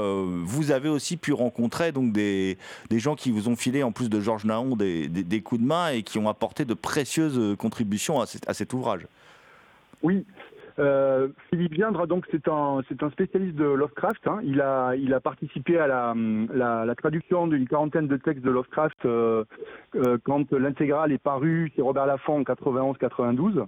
vous 0.44 0.72
avez 0.72 0.90
aussi 0.90 1.18
pu 1.18 1.34
rencontrer 1.34 1.92
donc 1.92 2.14
des, 2.14 2.58
des 2.90 3.00
gens 3.00 3.16
qui 3.16 3.32
vous 3.32 3.48
ont 3.50 3.56
filé, 3.56 3.84
en 3.84 3.92
plus 3.92 4.10
de 4.10 4.20
Georges 4.22 4.46
Naon, 4.46 4.76
des, 4.76 5.42
coups 5.44 5.62
de 5.62 5.66
main 5.68 5.90
et 5.90 6.04
qui 6.04 6.20
ont 6.20 6.30
apporté 6.30 6.64
de 6.66 6.74
précieuses 6.74 7.56
contributions 7.58 8.22
à 8.22 8.54
cet 8.54 8.74
ouvrage. 8.74 9.08
Oui. 10.04 10.26
Euh, 10.80 11.28
Philippe 11.50 11.74
Viendre, 11.74 12.08
donc 12.08 12.26
c'est 12.32 12.48
un 12.48 12.80
c'est 12.88 13.04
un 13.04 13.10
spécialiste 13.12 13.56
de 13.56 13.66
Lovecraft. 13.66 14.26
hein. 14.28 14.40
Il 14.44 14.62
a 14.62 14.96
il 14.96 15.14
a 15.14 15.20
participé 15.20 15.78
à 15.78 15.86
la 15.88 16.14
la, 16.54 16.96
traduction 16.96 17.48
d'une 17.48 17.68
quarantaine 17.68 18.08
de 18.08 18.18
textes 18.18 18.44
de 18.44 18.50
Lovecraft 18.50 19.06
euh, 19.06 19.44
euh, 19.96 20.18
quand 20.24 20.52
l'intégrale 20.54 21.12
est 21.12 21.22
parue 21.22 21.72
chez 21.76 21.82
Robert 21.82 22.06
Laffont 22.06 22.40
en 22.40 22.44
91-92. 22.44 23.66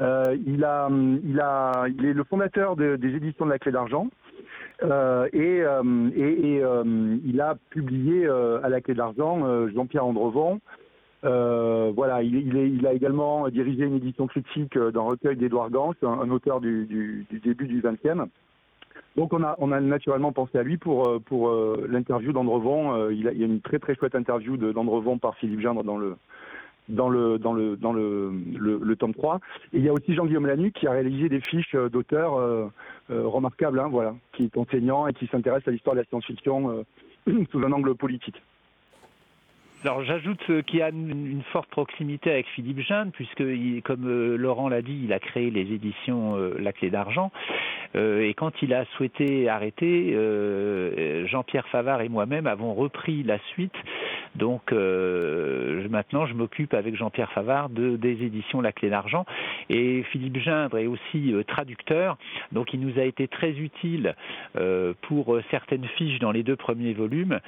Euh, 0.00 0.36
il 0.46 0.64
a 0.64 0.88
il 1.24 1.40
a 1.40 1.86
il 1.88 2.04
est 2.06 2.12
le 2.14 2.24
fondateur 2.24 2.76
de- 2.76 2.96
des 2.96 3.14
éditions 3.16 3.44
de 3.46 3.50
la 3.50 3.58
Clé 3.58 3.72
d'argent. 3.72 4.08
Et, 4.82 5.62
et, 5.62 6.62
il 7.24 7.40
a 7.40 7.56
publié 7.70 8.28
à 8.28 8.68
la 8.68 8.80
Clé 8.80 8.94
d'argent 8.94 9.68
Jean-Pierre 9.68 10.04
Andrevon, 10.06 10.60
euh, 11.24 11.92
voilà, 11.94 12.22
il, 12.22 12.86
a 12.86 12.92
également 12.92 13.48
dirigé 13.48 13.84
une 13.84 13.96
édition 13.96 14.26
critique 14.26 14.76
euh, 14.76 14.90
d'un 14.90 15.00
recueil 15.00 15.36
d'Édouard 15.36 15.70
Gans, 15.70 15.94
un, 16.02 16.30
auteur 16.30 16.60
du, 16.60 17.26
début 17.42 17.66
du 17.66 17.82
XXe. 17.82 18.28
Donc 19.16 19.32
on 19.32 19.42
a, 19.42 19.80
naturellement 19.80 20.32
pensé 20.32 20.58
à 20.58 20.62
lui 20.62 20.76
pour, 20.76 21.08
euh, 21.08 21.86
l'interview 21.88 22.32
d'Andrevon. 22.32 23.08
Il, 23.10 23.30
il 23.32 23.38
y 23.40 23.42
a 23.42 23.46
une 23.46 23.62
très 23.62 23.78
très 23.78 23.94
chouette 23.94 24.14
interview 24.14 24.56
d'Andrevon 24.58 25.18
par 25.18 25.36
Philippe 25.36 25.60
Gindre 25.60 25.84
dans 25.84 25.96
le 25.96 26.16
dans 26.88 27.10
dans 27.38 27.54
dans 27.54 28.94
tome 28.98 29.14
3. 29.14 29.40
Et 29.72 29.78
il 29.78 29.84
y 29.84 29.88
a 29.88 29.92
aussi 29.92 30.14
Jean-Guillaume 30.14 30.46
Lanu 30.46 30.70
qui 30.70 30.86
a 30.86 30.92
réalisé 30.92 31.30
des 31.30 31.40
fiches 31.40 31.74
d'auteurs 31.90 32.70
remarquables, 33.08 33.80
hein, 33.80 33.88
voilà, 33.90 34.14
qui 34.34 34.44
est 34.44 34.56
enseignant 34.58 35.06
et 35.06 35.14
qui 35.14 35.26
s'intéresse 35.28 35.66
à 35.66 35.70
l'histoire 35.70 35.96
de 35.96 36.00
la 36.02 36.06
science-fiction 36.06 36.84
sous 37.50 37.58
un 37.58 37.72
angle 37.72 37.94
politique. 37.94 38.40
Alors 39.84 40.02
j'ajoute 40.04 40.40
euh, 40.48 40.62
qu'il 40.62 40.78
y 40.78 40.82
a 40.82 40.88
une, 40.88 41.42
forte 41.52 41.68
proximité 41.68 42.30
avec 42.30 42.46
Philippe 42.48 42.80
Jeanne, 42.80 43.10
puisque 43.12 43.44
comme 43.84 44.08
euh, 44.08 44.36
Laurent 44.36 44.68
l'a 44.68 44.80
dit, 44.80 45.02
il 45.04 45.12
a 45.12 45.18
créé 45.18 45.50
les 45.50 45.72
éditions 45.72 46.36
euh, 46.36 46.56
La 46.58 46.72
Clé 46.72 46.90
d'Argent. 46.90 47.30
Et 47.94 48.34
quand 48.34 48.52
il 48.60 48.74
a 48.74 48.84
souhaité 48.96 49.48
arrêter, 49.48 50.12
Jean-Pierre 51.28 51.66
Favard 51.68 52.02
et 52.02 52.10
moi-même 52.10 52.46
avons 52.46 52.74
repris 52.74 53.22
la 53.22 53.38
suite. 53.52 53.72
Donc 54.34 54.70
maintenant, 54.70 56.26
je 56.26 56.34
m'occupe 56.34 56.74
avec 56.74 56.94
Jean-Pierre 56.94 57.32
Favard 57.32 57.70
de, 57.70 57.96
des 57.96 58.22
éditions 58.22 58.60
La 58.60 58.72
Clé 58.72 58.90
d'Argent. 58.90 59.24
Et 59.70 60.02
Philippe 60.12 60.36
Gindre 60.40 60.76
est 60.76 60.88
aussi 60.88 61.32
traducteur, 61.48 62.18
donc 62.52 62.74
il 62.74 62.80
nous 62.80 62.98
a 62.98 63.04
été 63.04 63.28
très 63.28 63.52
utile 63.52 64.14
pour 65.02 65.38
certaines 65.50 65.86
fiches 65.96 66.18
dans 66.18 66.32
les 66.32 66.42
deux 66.42 66.56
premiers 66.56 66.92
volumes, 66.92 67.40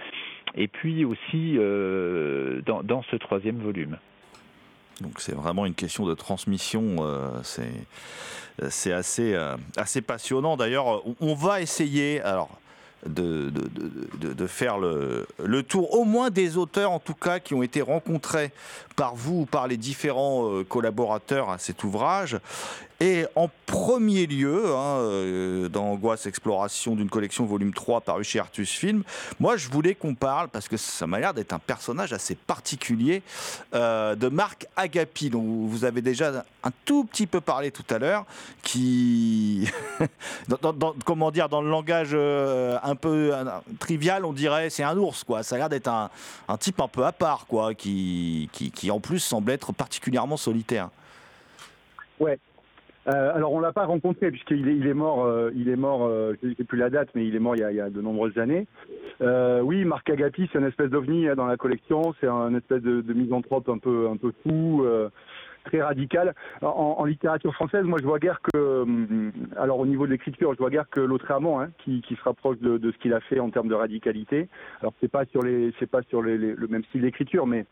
et 0.55 0.69
puis 0.69 1.05
aussi 1.05 1.57
euh, 1.59 2.61
dans, 2.63 3.03
ce 3.11 3.17
troisième 3.17 3.59
volume. 3.59 3.97
Donc 5.01 5.21
c'est 5.21 5.35
vraiment 5.35 5.67
une 5.67 5.75
question 5.75 6.07
de 6.07 6.15
transmission, 6.15 6.97
euh, 7.01 7.31
c'est 7.43 7.71
c'est 8.71 8.93
assez, 8.93 9.35
euh, 9.35 9.57
assez 9.77 10.01
passionnant. 10.01 10.57
D'ailleurs, 10.57 11.03
on, 11.21 11.35
va 11.35 11.61
essayer 11.61 12.21
alors, 12.23 12.59
de, 13.07 13.51
de, 13.51 13.71
de- 14.19 14.33
de- 14.33 14.47
faire 14.49 14.79
le, 14.79 15.29
le 15.45 15.63
tour 15.63 15.95
au 15.95 16.05
moins 16.05 16.31
des 16.31 16.57
auteurs 16.57 16.91
en 16.91 16.99
tout 16.99 17.15
cas 17.15 17.39
qui 17.39 17.55
ont 17.55 17.63
été 17.63 17.83
rencontrés 17.83 18.51
par 18.97 19.15
vous 19.15 19.43
ou 19.43 19.47
par 19.47 19.69
les 19.69 19.77
différents 19.77 20.53
euh, 20.53 20.65
collaborateurs 20.65 21.51
à 21.51 21.59
cet 21.59 21.85
ouvrage. 21.85 22.39
Et 23.01 23.27
en 23.37 23.49
premier 23.67 24.27
lieu, 24.27 24.75
hein, 24.75 24.99
euh, 24.99 25.69
dans 25.69 25.85
Angoisse 25.85 26.27
Exploration 26.27 26.97
d'une 26.97 27.09
collection 27.09 27.47
volume 27.47 27.73
3 27.73 28.01
paru 28.01 28.25
chez 28.25 28.41
Artus 28.41 28.73
Film, 28.73 29.05
moi 29.39 29.57
je 29.57 29.69
voulais 29.69 29.95
qu'on 29.95 30.17
parle, 30.17 30.49
parce 30.49 30.67
que 30.67 30.77
ça 30.77 31.07
m'a 31.07 31.21
l'air 31.21 31.33
d'être 31.33 31.53
un 31.53 31.61
personnage 31.61 32.13
assez 32.13 32.35
particulier, 32.35 33.23
euh, 33.73 34.17
de 34.17 34.27
Marc 34.27 34.67
Agapi, 34.75 35.31
dont 35.31 35.43
vous 35.43 35.85
avez 35.85 36.03
déjà 36.03 36.45
un 36.65 36.71
tout 36.85 37.05
petit 37.05 37.29
peu 37.29 37.41
parlé 37.41 37.71
tout 37.71 37.85
à 37.89 38.01
l'heure, 38.01 38.27
qui, 38.65 39.71
comment 41.05 41.31
dire, 41.31 41.49
dans 41.49 41.63
le 41.63 41.71
langage 41.71 42.11
euh, 42.15 42.79
un 42.83 42.97
peu 42.97 43.33
trivial, 43.79 44.25
on 44.25 44.33
dirait 44.33 44.71
c'est 44.71 44.83
un 44.83 44.99
ours, 44.99 45.23
quoi. 45.23 45.45
Ça 45.45 45.55
a 45.55 45.59
l'air 45.59 45.69
d'être 45.69 45.87
un, 45.87 46.11
type 46.59 46.81
un 46.81 46.89
peu 46.89 47.07
à 47.07 47.13
part, 47.13 47.47
quoi, 47.47 47.75
qui, 47.75 48.51
qui, 48.51 48.73
qui 48.73 48.91
en 48.91 48.99
plus 48.99 49.21
semble 49.21 49.53
être 49.53 49.73
particulièrement 49.73 50.37
solitaire. 50.37 50.89
Ouais, 52.19 52.41
euh, 53.09 53.35
alors 53.35 53.53
on 53.53 53.61
l'a 53.61 53.73
pas 53.73 53.87
rencontré 53.87 54.31
puisqu'il 54.31 54.69
est, 54.69 54.77
il 54.77 54.87
est 54.87 54.95
mort, 54.95 55.25
euh, 55.25 55.51
il 55.55 55.69
est 55.69 55.77
mort, 55.77 56.05
euh, 56.05 56.35
je 56.43 56.53
sais 56.55 56.65
plus 56.65 56.77
la 56.77 56.91
date, 56.91 57.09
mais 57.15 57.27
il 57.27 57.35
est 57.35 57.39
mort 57.39 57.57
il 57.57 57.63
y 57.75 57.81
a, 57.81 57.89
de 57.89 58.01
nombreuses 58.03 58.37
années. 58.39 58.67
oui, 59.21 59.85
Marc 59.85 60.11
Agapi, 60.11 60.49
c'est 60.53 60.59
une 60.59 60.67
espèce 60.67 60.91
d'ovni 60.91 61.29
hein, 61.29 61.35
dans 61.35 61.47
la 61.47 61.57
collection, 61.57 62.15
c'est 62.21 62.27
un 62.27 62.55
espèce 62.55 62.83
de, 62.83 63.13
misanthrope 63.13 63.69
un 63.69 63.79
peu, 63.79 64.09
fou, 64.43 64.85
très 65.65 65.83
radical. 65.83 66.35
En, 66.61 67.05
littérature 67.05 67.55
française, 67.55 67.85
moi 67.85 67.99
je 68.01 68.07
vois 68.07 68.19
guère 68.19 68.41
que, 68.43 68.83
hum, 68.83 69.33
alors 69.57 69.79
au 69.79 69.87
niveau 69.87 70.07
de 70.07 70.13
l'écriture, 70.13 70.53
je 70.53 70.59
vois 70.59 70.71
guère 70.71 70.89
que 70.91 71.01
l'autre 71.01 71.31
amant, 71.31 71.61
hein, 71.61 71.71
qui, 71.79 72.03
se 72.09 72.23
rapproche 72.23 72.59
de, 72.59 72.79
ce 72.91 72.99
qu'il 72.99 73.15
a 73.15 73.21
fait 73.21 73.41
en 73.41 73.49
termes 73.51 73.69
de 73.69 73.75
radicalité. 73.75 74.49
Alors 74.81 74.93
c'est 75.01 75.11
pas 75.11 75.25
sur 75.27 75.43
les, 75.43 75.73
c'est 75.79 75.91
pas 75.91 76.03
sur 76.03 76.23
les, 76.23 76.37
le 76.37 76.69
même 76.69 76.85
style 76.85 77.03
d'écriture, 77.03 77.47
mais 77.47 77.65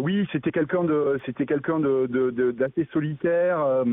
oui, 0.00 0.26
c'était 0.32 0.50
quelqu'un 0.50 0.84
de, 0.84 1.20
c'était 1.26 1.44
quelqu'un 1.44 1.78
de, 1.78 2.50
d'assez 2.52 2.88
solitaire 2.92 3.60
euh, 3.60 3.84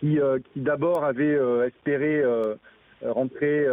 qui 0.00 0.18
d'abord 0.56 1.04
avait 1.04 1.34
euh, 1.34 1.66
espéré 1.66 2.22
euh, 2.22 2.54
rentrer 3.02 3.66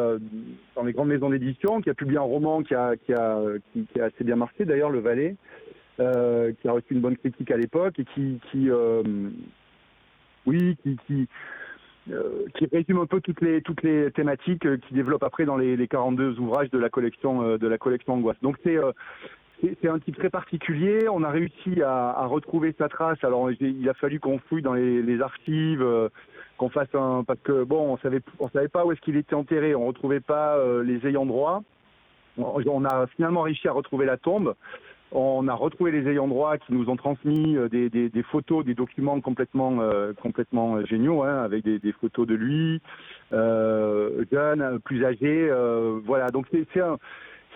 dans 0.76 0.84
les 0.84 0.94
grandes 0.94 1.10
maisons 1.10 1.30
d'édition, 1.30 1.82
qui 1.82 1.90
a 1.90 1.94
publié 1.94 2.18
un 2.18 2.22
roman 2.22 2.64
qui 2.64 2.74
a, 2.74 2.96
qui 2.96 3.14
a, 3.14 3.42
qui, 3.74 4.00
a 4.00 4.06
assez 4.06 4.24
bien 4.24 4.38
marché, 4.38 4.64
d'ailleurs, 4.64 4.90
Le 4.90 5.00
Valet, 5.00 5.36
qui 5.98 6.04
a 6.04 6.72
reçu 6.72 6.94
une 6.94 7.02
bonne 7.02 7.18
critique 7.18 7.52
à 7.52 7.58
l'époque 7.58 8.00
et 8.00 8.06
qui, 8.06 8.40
qui 8.50 8.70
oui, 10.46 10.78
qui, 10.82 10.98
qui, 11.06 11.28
résume 12.72 13.00
un 13.00 13.06
peu 13.06 13.20
toutes 13.20 13.42
les 13.42 13.62
toutes 13.62 13.84
les 13.84 14.12
thématiques 14.12 14.66
qui 14.88 14.94
développe 14.94 15.24
après 15.24 15.44
dans 15.44 15.58
les, 15.58 15.76
les 15.76 15.88
42 15.90 16.40
ouvrages 16.40 16.70
de 16.70 16.78
la 16.78 16.88
collection 16.88 17.58
de 17.58 17.68
la 17.68 17.78
collection 17.78 18.14
Angoisse. 18.14 18.40
Donc 18.42 18.56
c'est 18.64 18.78
c'est 19.62 19.90
un 19.90 20.00
type 20.00 20.18
très 20.18 20.30
particulier. 20.30 21.08
On 21.10 21.24
a 21.24 21.30
réussi 21.30 21.82
à, 21.82 22.12
à 22.12 22.26
retrouver 22.26 22.76
sa 22.78 22.90
trace. 22.90 23.18
Alors, 23.24 23.50
il 23.52 23.90
a 23.90 23.94
fallu 23.96 24.20
qu'on 24.20 24.40
fouille 24.40 24.62
dans 24.62 24.74
les, 24.74 25.02
les 25.02 25.22
archives, 25.22 25.82
euh, 25.82 26.10
qu'on 26.58 26.70
fasse 26.70 26.94
un 26.94 27.24
parce 27.24 27.40
que 27.40 27.64
bon, 27.64 27.94
on 27.94 27.98
savait 27.98 28.22
on 28.40 28.50
savait 28.50 28.68
pas 28.68 28.86
où 28.86 28.92
est-ce 28.92 29.02
qu'il 29.02 29.18
était 29.18 29.36
enterré. 29.36 29.74
On 29.74 29.88
retrouvait 29.88 30.20
pas 30.20 30.58
euh, 30.58 30.84
les 30.84 31.08
ayants 31.08 31.26
droit. 31.26 31.64
On, 32.38 32.86
a 32.86 33.08
finalement 33.08 33.42
réussi 33.42 33.68
à 33.68 33.72
retrouver 33.72 34.06
la 34.06 34.18
tombe. 34.18 34.54
On 35.12 35.48
a 35.48 35.54
retrouvé 35.56 35.92
les 35.92 36.08
ayants 36.08 36.28
droit 36.28 36.58
qui 36.58 36.72
nous 36.72 36.88
ont 36.88 36.96
transmis 36.96 37.58
euh, 37.58 37.68
des, 37.68 37.90
des, 37.90 38.10
des 38.10 38.24
photos, 38.24 38.64
des 38.64 38.76
documents 38.76 39.20
complètement 39.22 39.80
complètement 40.22 40.86
géniaux, 40.86 41.24
hein, 41.24 41.44
avec 41.44 41.64
des, 41.64 41.80
des, 41.80 41.94
photos 41.94 42.28
de 42.28 42.36
lui, 42.36 42.80
jeune, 43.32 44.80
plus 44.86 45.04
âgé. 45.04 45.52
voilà. 46.06 46.30
Donc 46.30 46.46
c'est 46.52 46.80
un 46.80 47.00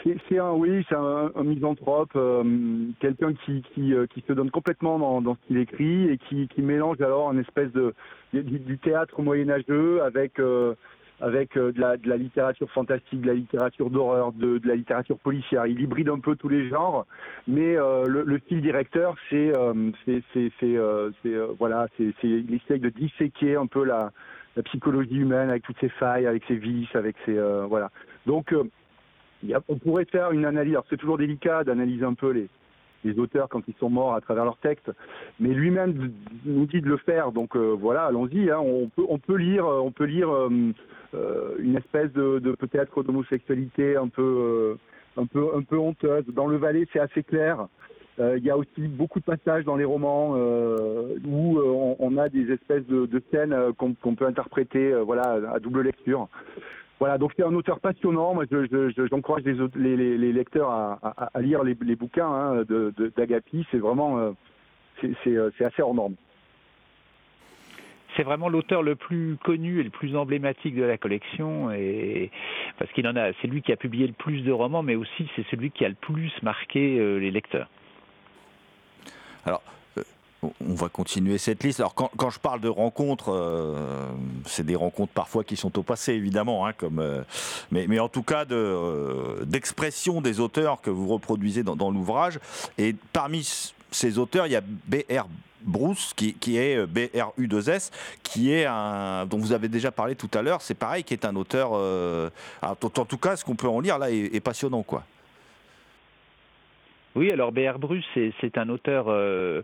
c'est 0.03 0.39
un 0.39 0.51
oui, 0.51 0.85
c'est 0.89 0.95
un, 0.95 1.31
misanthrope, 1.43 2.11
euh, 2.15 2.43
quelqu'un 2.99 3.33
qui 3.33 3.61
qui, 3.73 3.93
euh, 3.93 4.07
qui 4.07 4.23
se 4.27 4.33
donne 4.33 4.49
complètement 4.51 4.97
dans, 4.99 5.21
dans 5.21 5.35
ce 5.35 5.47
qu'il 5.47 5.57
écrit 5.57 6.09
et 6.09 6.17
qui, 6.17 6.47
qui 6.47 6.61
mélange 6.61 7.01
alors 7.01 7.31
une 7.31 7.39
espèce 7.39 7.71
de 7.71 7.93
du, 8.33 8.77
théâtre 8.77 9.21
moyenâgeux 9.21 10.01
avec 10.03 10.39
euh, 10.39 10.73
avec 11.19 11.55
de 11.55 11.79
la, 11.79 11.97
de 11.97 12.09
la 12.09 12.17
littérature 12.17 12.69
fantastique, 12.71 13.21
de 13.21 13.27
la 13.27 13.35
littérature 13.35 13.91
d'horreur, 13.91 14.31
de, 14.31 14.57
de 14.57 14.67
la 14.67 14.75
littérature 14.75 15.19
policière. 15.19 15.67
Il 15.67 15.79
hybride 15.79 16.09
un 16.09 16.17
peu 16.17 16.35
tous 16.35 16.49
les 16.49 16.67
genres, 16.67 17.05
mais 17.47 17.75
le, 17.75 18.23
le 18.25 18.39
style 18.39 18.61
directeur, 18.61 19.15
c'est 19.29 19.51
c'est 20.05 20.23
c'est 20.59 20.77
voilà, 21.59 21.87
c'est 21.97 22.11
il 22.23 22.53
essaye 22.55 22.79
de 22.79 22.89
disséquer 22.89 23.55
un 23.55 23.67
peu 23.67 23.83
la 23.83 24.11
la 24.55 24.63
psychologie 24.63 25.17
humaine 25.17 25.49
avec 25.49 25.63
toutes 25.63 25.79
ses 25.79 25.89
failles, 25.89 26.25
avec 26.25 26.43
ses 26.47 26.55
vices, 26.55 26.95
avec 26.95 27.15
ses 27.25 27.39
voilà. 27.69 27.91
Donc 28.25 28.51
on 29.67 29.77
pourrait 29.77 30.05
faire 30.05 30.31
une 30.31 30.45
analyse. 30.45 30.73
Alors 30.73 30.85
c'est 30.89 30.97
toujours 30.97 31.17
délicat 31.17 31.63
d'analyser 31.63 32.05
un 32.05 32.13
peu 32.13 32.31
les, 32.31 32.47
les 33.03 33.17
auteurs 33.19 33.49
quand 33.49 33.61
ils 33.67 33.73
sont 33.79 33.89
morts 33.89 34.13
à 34.13 34.21
travers 34.21 34.45
leurs 34.45 34.57
textes, 34.57 34.91
mais 35.39 35.49
lui-même 35.49 36.11
nous 36.45 36.65
dit 36.65 36.81
de 36.81 36.87
le 36.87 36.97
faire. 36.97 37.31
Donc 37.31 37.55
euh, 37.55 37.75
voilà, 37.79 38.05
allons-y. 38.05 38.49
Hein. 38.49 38.59
On 38.59 38.87
peut 38.87 39.05
on 39.07 39.17
peut 39.17 39.35
lire 39.35 39.65
euh, 39.65 39.79
on 39.79 39.91
peut 39.91 40.05
lire 40.05 40.29
euh, 40.31 41.55
une 41.59 41.75
espèce 41.77 42.11
de, 42.13 42.39
de 42.39 42.51
peut-être 42.53 43.03
d'homosexualité 43.03 43.95
un 43.95 44.07
peu 44.07 44.77
un 45.17 45.25
peu 45.25 45.55
un 45.55 45.61
peu 45.61 45.77
honteuse. 45.77 46.25
Dans 46.27 46.47
le 46.47 46.57
Valais, 46.57 46.87
c'est 46.93 46.99
assez 46.99 47.23
clair. 47.23 47.67
Il 48.19 48.43
y 48.43 48.51
a 48.51 48.57
aussi 48.57 48.81
beaucoup 48.87 49.19
de 49.19 49.25
passages 49.25 49.63
dans 49.63 49.77
les 49.77 49.85
romans 49.85 50.35
où 50.35 51.59
on, 51.99 52.17
a 52.17 52.29
des 52.29 52.51
espèces 52.51 52.85
de, 52.85 53.07
de 53.07 53.23
scènes 53.31 53.55
qu'on 53.79 54.15
peut 54.15 54.27
interpréter, 54.27 54.93
voilà, 55.03 55.39
à 55.51 55.59
double 55.59 55.81
lecture. 55.81 56.27
Voilà, 57.01 57.17
donc 57.17 57.33
c'est 57.35 57.43
un 57.43 57.55
auteur 57.55 57.79
passionnant. 57.79 58.35
Moi, 58.35 58.45
j'encourage 59.09 59.41
je, 59.43 59.79
les, 59.79 59.97
les, 59.97 60.19
les, 60.19 60.31
lecteurs 60.31 60.69
à, 60.69 60.99
à, 61.01 61.31
à 61.33 61.41
lire 61.41 61.63
les, 61.63 61.75
les, 61.81 61.95
bouquins 61.95 62.31
hein, 62.31 62.63
d'Agapi. 63.17 63.57
De, 63.57 63.65
c'est 63.71 63.79
vraiment, 63.79 64.19
euh, 64.19 64.31
euh, 65.25 65.49
c'est 65.57 65.65
assez 65.65 65.81
hors 65.81 65.95
norme. 65.95 66.13
C'est 68.15 68.21
vraiment 68.21 68.49
l'auteur 68.49 68.83
le 68.83 68.95
plus 68.95 69.35
connu 69.43 69.79
et 69.79 69.83
le 69.83 69.89
plus 69.89 70.15
emblématique 70.15 70.75
de 70.75 70.83
la 70.83 70.99
collection, 70.99 71.71
et 71.71 72.29
parce 72.77 72.91
qu'il 72.91 73.07
en 73.07 73.15
a, 73.15 73.33
c'est 73.41 73.47
lui 73.47 73.63
qui 73.63 73.71
a 73.71 73.77
publié 73.77 74.05
le 74.05 74.13
plus 74.13 74.41
de 74.41 74.51
romans, 74.51 74.83
mais 74.83 74.93
aussi 74.93 75.27
c'est 75.35 75.45
celui 75.47 75.71
qui 75.71 75.83
a 75.83 75.89
le 75.89 75.95
plus 75.95 76.31
marqué 76.43 76.99
euh, 76.99 77.17
les 77.17 77.31
lecteurs. 77.31 77.67
Alors, 79.47 79.63
on 80.43 80.73
va 80.73 80.89
continuer 80.89 81.37
cette 81.37 81.63
liste. 81.63 81.79
Alors 81.79 81.93
quand, 81.93 82.29
je 82.29 82.39
parle 82.39 82.61
de 82.61 82.67
rencontres, 82.67 83.31
euh, 83.31 84.11
c'est 84.45 84.65
des 84.65 84.75
rencontres 84.75 85.13
parfois 85.13 85.43
qui 85.43 85.55
sont 85.55 85.77
au 85.77 85.83
passé 85.83 86.13
évidemment, 86.13 86.65
hein, 86.65 86.73
comme, 86.73 86.99
euh, 86.99 87.21
mais, 87.71 87.85
mais, 87.87 87.99
en 87.99 88.09
tout 88.09 88.23
cas 88.23 88.45
euh, 88.51 89.45
d'expression 89.45 90.21
des 90.21 90.39
auteurs 90.39 90.81
que 90.81 90.89
vous 90.89 91.07
reproduisez 91.07 91.63
dans, 91.63 91.91
l'ouvrage. 91.91 92.39
Et 92.77 92.95
parmi 93.13 93.47
ces 93.91 94.17
auteurs, 94.17 94.47
il 94.47 94.53
y 94.53 94.55
a 94.55 94.61
B.R. 94.61 95.27
Bruce, 95.63 96.13
qui, 96.15 96.33
qui 96.33 96.57
est 96.57 96.87
B-R-U-2-S, 96.87 97.91
qui 98.23 98.51
est 98.51 98.65
un, 98.65 99.27
dont 99.27 99.37
vous 99.37 99.51
avez 99.51 99.67
déjà 99.67 99.91
parlé 99.91 100.15
tout 100.15 100.29
à 100.33 100.41
l'heure, 100.41 100.61
c'est 100.63 100.73
pareil, 100.73 101.03
qui 101.03 101.13
est 101.13 101.23
un 101.23 101.35
auteur, 101.35 101.73
en, 102.63 102.75
tout 102.75 103.17
cas, 103.17 103.35
ce 103.35 103.45
qu'on 103.45 103.55
peut 103.55 103.67
en 103.67 103.79
lire 103.79 103.99
là 103.99 104.09
est, 104.09 104.33
est 104.33 104.39
passionnant, 104.39 104.81
quoi. 104.81 105.03
Oui, 107.15 107.29
alors 107.31 107.51
B.R. 107.51 107.77
Bruce, 107.77 108.05
c'est 108.39 108.57
un 108.57 108.69
auteur 108.69 109.05
euh, 109.09 109.61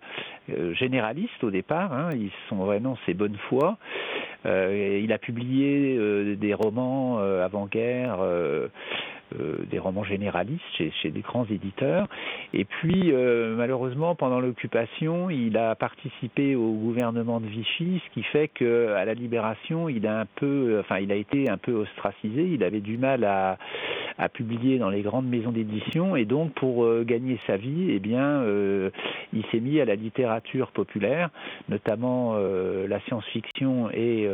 euh, 0.49 0.73
généraliste 0.73 1.43
au 1.43 1.49
départ. 1.49 1.93
Hein, 1.93 2.09
ils 2.13 2.31
sont 2.49 2.57
vraiment 2.57 2.97
ses 3.05 3.13
bonnes 3.13 3.37
foi. 3.47 3.77
Euh, 4.45 4.99
il 5.01 5.13
a 5.13 5.17
publié 5.17 6.35
des 6.35 6.53
romans 6.53 7.19
avant-guerre 7.19 8.17
des 9.69 9.79
romans 9.79 10.03
généralistes 10.03 10.63
chez, 10.77 11.11
des 11.11 11.21
grands 11.21 11.45
éditeurs. 11.45 12.07
Et 12.53 12.65
puis, 12.65 13.11
euh, 13.11 13.55
malheureusement, 13.55 14.15
pendant 14.15 14.39
l'occupation, 14.39 15.29
il 15.29 15.57
a 15.57 15.75
participé 15.75 16.55
au 16.55 16.71
gouvernement 16.71 17.39
de 17.39 17.47
Vichy, 17.47 18.01
ce 18.05 18.13
qui 18.13 18.23
fait 18.23 18.47
que 18.47 18.93
à 18.93 19.05
la 19.05 19.13
libération, 19.13 19.89
il 19.89 20.07
a 20.07 20.21
un 20.21 20.25
peu, 20.25 20.77
enfin, 20.79 20.99
il 20.99 21.11
a 21.11 21.15
été 21.15 21.49
un 21.49 21.57
peu 21.57 21.73
ostracisé. 21.73 22.43
Il 22.43 22.63
avait 22.63 22.79
du 22.79 22.97
mal 22.97 23.23
à, 23.23 23.57
à 24.17 24.29
publier 24.29 24.79
dans 24.79 24.89
les 24.89 25.01
grandes 25.01 25.27
maisons 25.27 25.51
d'édition, 25.51 26.15
et 26.15 26.25
donc 26.25 26.53
pour 26.53 26.85
euh, 26.85 27.03
gagner 27.05 27.39
sa 27.47 27.57
vie, 27.57 27.87
eh 27.89 27.99
bien, 27.99 28.43
il 29.33 29.43
s'est 29.51 29.59
mis 29.59 29.79
à 29.79 29.85
la 29.85 29.95
littérature 29.95 30.71
populaire, 30.71 31.29
notamment 31.69 32.35
la 32.37 32.99
science-fiction 33.01 33.89
et 33.91 34.27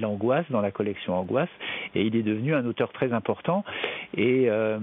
l'angoisse 0.00 0.46
dans 0.50 0.60
la 0.60 0.70
collection 0.70 1.14
Angoisse, 1.14 1.48
et 1.94 2.02
il 2.02 2.16
est 2.16 2.22
devenu 2.22 2.54
un 2.54 2.64
auteur 2.66 2.92
très 2.92 3.12
important. 3.12 3.64
Et 4.14 4.46
euh, 4.48 4.78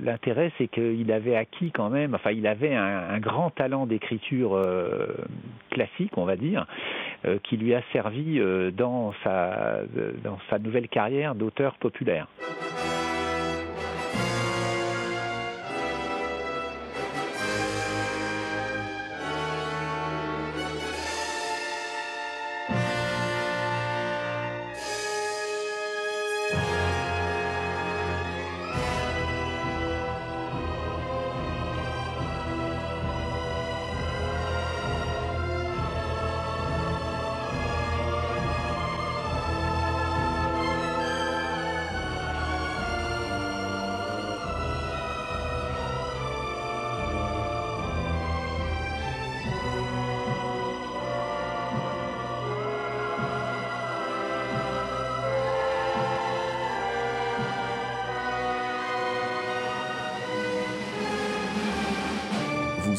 l'intérêt, 0.00 0.52
c'est 0.58 0.68
qu'il 0.68 1.10
avait 1.12 1.36
acquis 1.36 1.70
quand 1.70 1.90
même, 1.90 2.14
enfin, 2.14 2.30
il 2.30 2.46
avait 2.46 2.74
un, 2.74 3.18
grand 3.18 3.50
talent 3.50 3.86
d'écriture 3.86 4.54
euh, 4.54 5.06
classique, 5.70 6.16
on 6.16 6.24
va 6.24 6.36
dire, 6.36 6.66
euh, 7.24 7.38
qui 7.42 7.56
lui 7.56 7.74
a 7.74 7.82
servi 7.92 8.40
dans 8.72 9.12
sa, 9.24 9.80
dans 10.22 10.38
sa 10.50 10.58
nouvelle 10.58 10.88
carrière 10.88 11.34
d'auteur 11.34 11.74
populaire. 11.74 12.26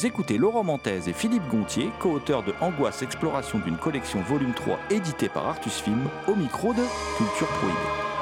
Écoutez 0.06 0.38
Laurent 0.38 0.66
Mantaise 0.66 1.08
et 1.08 1.14
Philippe 1.14 1.48
Gontier, 1.50 1.90
co-auteurs 2.00 2.44
de 2.44 2.54
Angoisse 2.60 3.02
Exploration 3.02 3.60
d'une 3.60 3.78
collection 3.78 4.22
volume 4.22 4.54
3 4.54 4.78
édité 4.90 5.30
par 5.30 5.48
Artus 5.48 5.80
Film, 5.80 6.10
au 6.28 6.36
micro 6.36 6.74
de 6.74 6.84
Culture 7.18 7.48
Prohibée. 7.48 8.13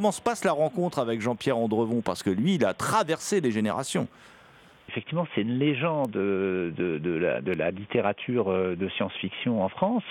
Comment 0.00 0.12
se 0.12 0.22
passe 0.22 0.44
la 0.44 0.52
rencontre 0.52 0.98
avec 0.98 1.20
Jean-Pierre 1.20 1.58
Andrevon? 1.58 2.00
Parce 2.00 2.22
que 2.22 2.30
lui, 2.30 2.54
il 2.54 2.64
a 2.64 2.72
traversé 2.72 3.42
les 3.42 3.50
générations. 3.50 4.08
Effectivement, 4.88 5.26
c'est 5.34 5.42
une 5.42 5.58
légende 5.58 6.10
de, 6.12 7.52
la, 7.52 7.70
littérature 7.70 8.48
euh, 8.48 8.74
de 8.76 8.88
science-fiction 8.88 9.62
en 9.62 9.68
France. 9.68 10.02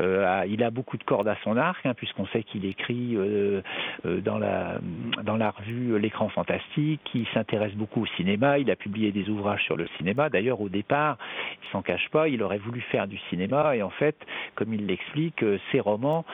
Euh, 0.00 0.44
il 0.48 0.64
a 0.64 0.70
beaucoup 0.70 0.98
de 0.98 1.04
cordes 1.04 1.28
à 1.28 1.36
son 1.44 1.56
arc, 1.56 1.86
hein, 1.86 1.94
puisqu'on 1.94 2.26
sait 2.26 2.42
qu'il 2.42 2.66
écrit 2.66 3.14
euh, 3.14 3.62
dans, 4.04 4.38
la, 4.38 4.80
dans 5.22 5.36
la 5.36 5.50
revue 5.50 5.98
L'écran 6.00 6.28
fantastique, 6.28 7.00
qu'il 7.04 7.26
s'intéresse 7.32 7.74
beaucoup 7.74 8.02
au 8.02 8.06
cinéma, 8.16 8.58
il 8.58 8.72
a 8.72 8.76
publié 8.76 9.12
des 9.12 9.28
ouvrages 9.28 9.62
sur 9.62 9.76
le 9.76 9.86
cinéma. 9.98 10.30
D'ailleurs, 10.30 10.60
au 10.60 10.68
départ, 10.68 11.16
il 11.62 11.70
s'en 11.70 11.82
cache 11.82 12.08
pas, 12.10 12.28
il 12.28 12.42
aurait 12.42 12.58
voulu 12.58 12.80
faire 12.80 13.06
du 13.06 13.18
cinéma, 13.30 13.76
et 13.76 13.82
en 13.82 13.90
fait, 13.90 14.16
comme 14.56 14.74
il 14.74 14.86
l'explique, 14.86 15.44
ses 15.70 15.78
romans, 15.78 16.24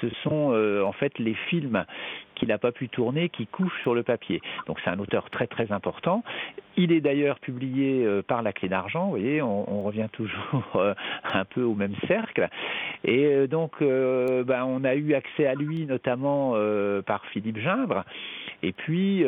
ce 0.00 0.08
sont 0.22 0.54
en 0.84 0.92
fait 0.92 1.18
les 1.18 1.34
films 1.50 1.84
qu'il 2.36 2.48
n'a 2.48 2.58
pas 2.58 2.70
pu 2.70 2.88
tourner, 2.88 3.28
qui 3.28 3.46
couche 3.46 3.80
sur 3.82 3.94
le 3.94 4.02
papier. 4.02 4.40
Donc 4.66 4.78
c'est 4.84 4.90
un 4.90 4.98
auteur 5.00 5.28
très 5.30 5.46
très 5.46 5.72
important. 5.72 6.22
Il 6.76 6.92
est 6.92 7.00
d'ailleurs 7.00 7.40
publié 7.40 8.04
euh, 8.04 8.22
par 8.22 8.42
la 8.42 8.52
clé 8.52 8.68
d'argent, 8.68 9.04
vous 9.04 9.10
voyez, 9.10 9.42
on, 9.42 9.82
revient 9.82 10.08
toujours 10.12 10.64
euh, 10.76 10.94
un 11.32 11.44
peu 11.44 11.62
au 11.62 11.74
même 11.74 11.94
cercle. 12.06 12.48
Et 13.04 13.26
euh, 13.26 13.46
donc 13.46 13.80
ben, 13.80 14.64
on 14.64 14.84
a 14.84 14.94
eu 14.94 15.14
accès 15.14 15.46
à 15.46 15.54
lui 15.54 15.86
notamment 15.86 16.54
par 17.06 17.24
Philippe 17.26 17.58
Gimbre. 17.58 18.04
Et 18.62 18.72
puis, 18.72 19.24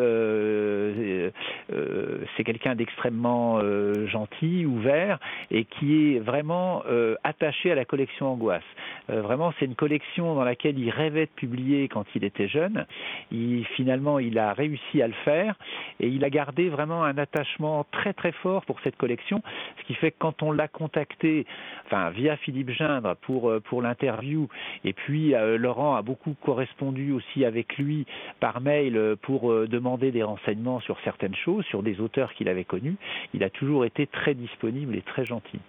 c'est 2.36 2.44
quelqu'un 2.44 2.74
d'extrêmement 2.74 3.60
gentil, 4.06 4.66
ouvert, 4.66 5.18
et 5.50 5.64
qui 5.64 6.14
est 6.14 6.18
vraiment 6.18 6.82
attaché 7.24 7.70
à 7.70 7.74
la 7.74 7.84
collection 7.84 8.32
Angoisse. 8.32 8.62
vraiment, 9.08 9.52
c'est 9.58 9.66
une 9.66 9.74
collection 9.74 10.34
dans 10.34 10.44
laquelle 10.44 10.78
il 10.78 10.90
rêvait 10.90 11.26
de 11.26 11.30
publier 11.30 11.88
quand 11.88 12.04
il 12.14 12.24
était 12.24 12.48
jeune. 12.48 12.86
Il, 13.30 13.64
finalement, 13.76 14.18
il 14.18 14.38
a 14.38 14.52
réussi 14.52 15.02
à 15.02 15.06
le 15.06 15.14
faire 15.24 15.54
et 16.00 16.08
il 16.08 16.24
a 16.24 16.30
gardé 16.30 16.68
vraiment 16.68 17.04
un 17.04 17.18
attachement 17.18 17.86
très 17.92 18.12
très 18.12 18.32
fort 18.32 18.64
pour 18.64 18.80
cette 18.80 18.96
collection, 18.96 19.42
ce 19.80 19.84
qui 19.86 19.94
fait 19.94 20.10
que 20.10 20.16
quand 20.18 20.42
on 20.42 20.52
l'a 20.52 20.68
contacté, 20.68 21.46
enfin 21.86 22.10
via 22.10 22.36
Philippe 22.36 22.70
Gindre 22.70 23.16
pour 23.22 23.50
euh, 23.50 23.60
pour 23.60 23.82
l'interview, 23.82 24.48
et 24.84 24.92
puis 24.92 25.34
euh, 25.34 25.58
Laurent 25.58 25.96
a 25.96 26.02
beaucoup 26.02 26.34
correspondu 26.44 27.12
aussi 27.12 27.44
avec 27.44 27.76
lui 27.78 28.06
par 28.40 28.60
mail 28.60 28.96
euh, 28.96 29.16
pour 29.22 29.52
demander 29.66 30.10
des 30.10 30.22
renseignements 30.22 30.80
sur 30.80 30.98
certaines 31.00 31.34
choses, 31.34 31.64
sur 31.66 31.82
des 31.82 32.00
auteurs 32.00 32.32
qu'il 32.34 32.48
avait 32.48 32.64
connus. 32.64 32.96
Il 33.34 33.44
a 33.44 33.50
toujours 33.50 33.84
été 33.84 34.06
très 34.06 34.34
disponible 34.34 34.96
et 34.96 35.02
très 35.02 35.24
gentil. 35.24 35.60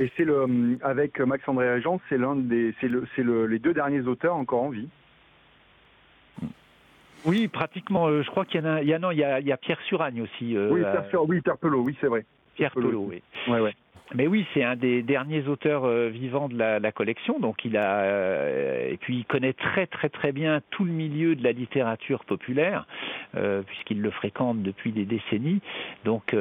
Et 0.00 0.10
c'est 0.16 0.24
le 0.24 0.78
avec 0.82 1.20
Max 1.20 1.48
André 1.48 1.68
Agent, 1.68 2.00
c'est 2.08 2.18
l'un 2.18 2.34
des 2.36 2.74
c'est 2.80 2.88
le 2.88 3.06
c'est 3.14 3.22
le, 3.22 3.46
les 3.46 3.60
deux 3.60 3.72
derniers 3.72 4.00
auteurs 4.00 4.34
encore 4.34 4.62
en 4.62 4.70
vie. 4.70 4.88
Oui, 7.24 7.48
pratiquement. 7.48 8.08
Euh, 8.08 8.22
je 8.22 8.30
crois 8.30 8.44
qu'il 8.44 8.60
y 8.60 8.64
en 8.64 8.66
a. 8.66 8.82
Il 8.82 8.88
y 8.88 8.94
a, 8.94 8.98
non, 8.98 9.10
il 9.10 9.18
y 9.18 9.24
a, 9.24 9.40
il 9.40 9.46
y 9.46 9.52
a 9.52 9.56
Pierre 9.56 9.80
Suragne 9.82 10.20
aussi. 10.20 10.56
Euh, 10.56 10.68
oui, 10.70 10.80
Pierre, 10.80 11.28
oui, 11.28 11.40
Pierre 11.40 11.58
Pelot, 11.58 11.80
oui, 11.80 11.96
c'est 12.00 12.06
vrai. 12.06 12.24
Pierre 12.54 12.72
Pelot, 12.72 13.06
oui. 13.08 13.22
Ouais, 13.48 13.60
ouais. 13.60 13.74
Mais 14.12 14.26
oui, 14.26 14.46
c'est 14.52 14.62
un 14.62 14.76
des 14.76 15.02
derniers 15.02 15.48
auteurs 15.48 15.86
euh, 15.86 16.08
vivants 16.08 16.48
de 16.48 16.58
la, 16.58 16.78
la, 16.78 16.92
collection, 16.92 17.40
donc 17.40 17.64
il 17.64 17.76
a 17.76 18.00
euh, 18.00 18.90
et 18.90 18.98
puis 18.98 19.16
il 19.18 19.24
connaît 19.24 19.54
très 19.54 19.86
très 19.86 20.10
très 20.10 20.30
bien 20.30 20.60
tout 20.70 20.84
le 20.84 20.92
milieu 20.92 21.34
de 21.34 21.42
la 21.42 21.52
littérature 21.52 22.24
populaire 22.24 22.86
euh, 23.34 23.62
puisqu'il 23.62 24.02
le 24.02 24.10
fréquente 24.10 24.62
depuis 24.62 24.92
des 24.92 25.06
décennies, 25.06 25.60
donc 26.04 26.36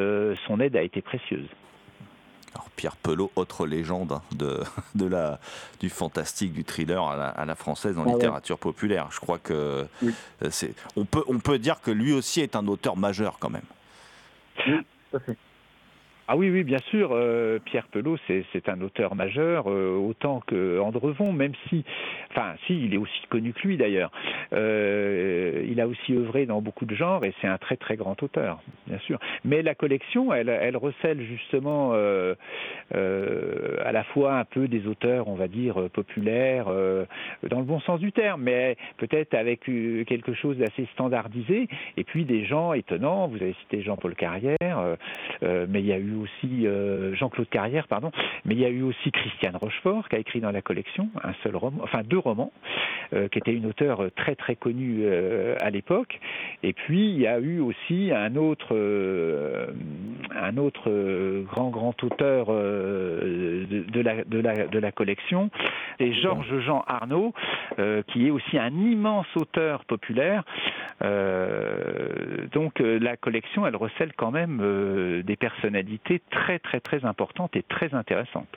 son 0.48 0.60
aide 0.60 0.76
a 0.76 0.82
été 0.82 1.02
précieuse. 1.02 1.48
Alors 2.54 2.70
Pierre 2.76 2.98
Pelot, 2.98 3.32
autre 3.36 3.66
légende 3.66 4.20
de, 4.36 4.60
de 4.96 5.08
la, 5.08 5.40
du 5.80 5.90
fantastique, 5.90 6.54
du 6.54 6.66
thriller 6.66 7.04
à 7.04 7.46
la, 7.46 7.56
française 7.56 7.98
en 7.98 8.04
ah 8.04 8.12
littérature 8.12 8.60
populaire. 8.60 9.08
Je 9.12 9.20
crois 9.20 9.40
que 9.40 9.88
c'est, 10.50 10.76
on, 10.96 11.06
peut, 11.06 11.24
on 11.28 11.40
peut 11.40 11.58
dire 11.58 11.82
que 11.82 11.90
lui 11.90 12.14
aussi 12.14 12.42
est 12.42 12.56
un 12.56 12.68
auteur 12.68 12.98
majeur 12.98 13.38
quand 13.40 13.50
même. 13.50 13.66
Oui, 14.68 14.78
tout 15.10 15.18
à 15.18 15.20
fait. 15.22 15.38
Ah 16.30 16.38
oui, 16.38 16.50
oui, 16.50 16.64
bien 16.64 16.80
sûr. 16.90 17.10
Euh, 17.12 17.60
Pierre 17.66 17.88
Pelot, 17.88 18.16
c'est 18.28 18.70
un 18.70 18.80
auteur 18.80 19.14
majeur, 19.14 19.66
euh, 19.68 19.98
autant 19.98 20.42
que 20.48 20.80
Andrevon, 20.80 21.34
même 21.34 21.52
si, 21.68 21.84
enfin, 22.32 22.54
si, 22.66 22.86
il 22.86 22.94
est 22.94 22.98
aussi 22.98 23.28
connu 23.30 23.52
que 23.52 23.68
lui 23.68 23.76
d'ailleurs. 23.76 24.10
Euh, 24.54 25.66
il 25.68 25.82
a 25.82 25.88
aussi 25.88 26.14
œuvré 26.14 26.46
dans 26.46 26.62
beaucoup 26.62 26.86
de 26.86 26.96
genres 26.96 27.26
et 27.26 27.34
c'est 27.42 27.48
un 27.48 27.58
très 27.58 27.76
très 27.76 27.98
grand 27.98 28.22
auteur, 28.24 28.62
bien 28.88 29.00
sûr. 29.00 29.20
Mais 29.44 29.62
la 29.64 29.76
collection, 29.76 30.34
elle, 30.34 30.48
elle 30.48 30.78
recèle 30.78 31.22
justement 31.22 31.92
à 31.94 33.92
la 33.92 34.04
fois 34.14 34.36
un 34.36 34.46
peu 34.46 34.70
des 34.70 34.88
auteurs, 34.88 35.28
on 35.28 35.36
va 35.36 35.50
dire, 35.50 35.90
populaires, 35.92 36.68
dans 37.50 37.60
le 37.60 37.66
bon 37.66 37.82
sens 37.82 38.00
du 38.00 38.14
terme, 38.14 38.44
mais 38.44 38.78
peut-être 38.98 39.34
avec 39.34 39.62
quelque 39.62 40.34
chose 40.34 40.58
d'assez 40.58 40.88
standardisé, 40.94 41.68
et 41.98 42.04
puis 42.06 42.24
des 42.24 42.46
gens 42.46 42.72
étonnants. 42.72 43.28
Vous 43.28 43.38
avez 43.38 43.56
cité 43.62 43.82
Jean-Paul 43.82 44.16
Carrière, 44.16 44.58
mais 45.42 45.80
il 45.80 45.86
y 45.86 45.92
a 45.94 45.98
eu 45.98 46.14
aussi 46.24 46.66
euh, 46.66 47.14
Jean-Claude 47.16 47.50
Carrière, 47.50 47.88
pardon, 47.88 48.12
mais 48.46 48.56
il 48.56 48.62
y 48.62 48.66
a 48.66 48.70
eu 48.70 48.82
aussi 48.82 49.12
Christiane 49.12 49.56
Rochefort 49.56 50.10
qui 50.10 50.16
a 50.16 50.20
écrit 50.20 50.40
dans 50.40 50.52
la 50.52 50.62
collection 50.62 51.10
deux 52.08 52.18
romans, 52.18 52.52
euh, 53.14 53.28
qui 53.28 53.40
était 53.40 53.54
une 53.54 53.66
auteure 53.66 54.10
très 54.16 54.36
très 54.36 54.56
connue 54.56 55.02
euh, 55.04 55.56
à 55.62 55.70
l'époque. 55.70 56.20
Et 56.64 56.74
puis 56.74 57.10
il 57.10 57.20
y 57.20 57.28
a 57.28 57.40
eu 57.40 57.60
aussi 57.60 58.12
un 58.14 58.36
autre, 58.36 58.74
grand 61.44 61.70
grand 61.70 62.04
auteur 62.04 62.48
de, 62.48 64.80
la, 64.80 64.92
collection, 64.92 65.50
Georges 66.00 66.60
Jean 66.62 66.84
Arnaud, 66.88 67.34
qui 68.08 68.28
est 68.28 68.32
aussi 68.32 68.58
un 68.58 68.72
immense 68.72 69.28
auteur 69.36 69.84
populaire. 69.86 70.44
donc 72.52 72.80
la 72.80 73.18
collection, 73.18 73.68
elle 73.68 73.76
recèle 73.76 74.14
quand 74.16 74.32
même 74.32 75.24
des 75.26 75.36
personnalités 75.36 76.03
très 76.32 76.60
très 76.60 76.80
très 76.80 77.06
importante 77.06 77.56
et 77.56 77.64
très 77.64 77.94
intéressante. 77.94 78.48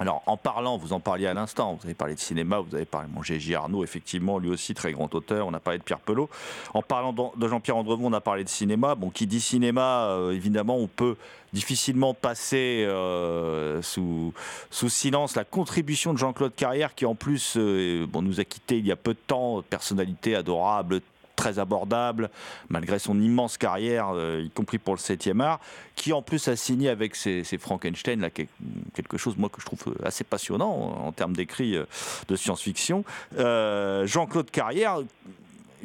Alors, 0.00 0.24
en 0.26 0.36
parlant, 0.36 0.76
vous 0.76 0.92
en 0.92 0.98
parliez 0.98 1.28
à 1.28 1.34
l'instant, 1.34 1.74
vous 1.74 1.86
avez 1.86 1.94
parlé 1.94 2.14
de 2.14 2.18
cinéma, 2.18 2.58
vous 2.58 2.74
avez 2.74 2.84
parlé 2.84 3.08
de 3.08 3.14
mon 3.14 3.22
G.J. 3.22 3.54
Arnaud, 3.54 3.84
effectivement, 3.84 4.40
lui 4.40 4.50
aussi 4.50 4.74
très 4.74 4.90
grand 4.90 5.14
auteur, 5.14 5.46
on 5.46 5.54
a 5.54 5.60
parlé 5.60 5.78
de 5.78 5.84
Pierre 5.84 6.00
Pelot. 6.00 6.28
En 6.74 6.82
parlant 6.82 7.12
de 7.12 7.48
Jean-Pierre 7.48 7.76
Andrevon, 7.76 8.08
on 8.08 8.12
a 8.12 8.20
parlé 8.20 8.42
de 8.42 8.48
cinéma. 8.48 8.96
Bon, 8.96 9.10
qui 9.10 9.28
dit 9.28 9.40
cinéma, 9.40 10.06
euh, 10.08 10.32
évidemment, 10.32 10.76
on 10.76 10.88
peut 10.88 11.16
difficilement 11.52 12.12
passer 12.12 12.84
euh, 12.88 13.82
sous, 13.82 14.34
sous 14.68 14.88
silence 14.88 15.36
la 15.36 15.44
contribution 15.44 16.12
de 16.12 16.18
Jean-Claude 16.18 16.56
Carrière, 16.56 16.96
qui 16.96 17.06
en 17.06 17.14
plus 17.14 17.54
euh, 17.56 18.04
bon, 18.08 18.20
nous 18.20 18.40
a 18.40 18.44
quittés 18.44 18.78
il 18.78 18.86
y 18.86 18.92
a 18.92 18.96
peu 18.96 19.14
de 19.14 19.20
temps, 19.24 19.62
personnalité 19.62 20.34
adorable, 20.34 21.02
très 21.36 21.58
abordable, 21.58 22.30
malgré 22.68 22.98
son 22.98 23.20
immense 23.20 23.58
carrière, 23.58 24.10
euh, 24.14 24.42
y 24.44 24.50
compris 24.50 24.78
pour 24.78 24.94
le 24.94 25.00
7e 25.00 25.40
art, 25.40 25.60
qui 25.94 26.12
en 26.12 26.22
plus 26.22 26.48
a 26.48 26.56
signé 26.56 26.88
avec 26.88 27.16
ses, 27.16 27.44
Frankenstein, 27.58 28.20
là, 28.20 28.30
quelque 28.30 29.16
chose 29.16 29.36
moi 29.36 29.48
que 29.48 29.60
je 29.60 29.66
trouve 29.66 29.94
assez 30.04 30.24
passionnant 30.24 30.70
en, 30.70 31.12
termes 31.12 31.34
d'écrit 31.34 31.76
euh, 31.76 31.84
de 32.28 32.36
science-fiction. 32.36 33.04
Euh, 33.38 34.06
Jean-Claude 34.06 34.50
Carrière, 34.50 34.98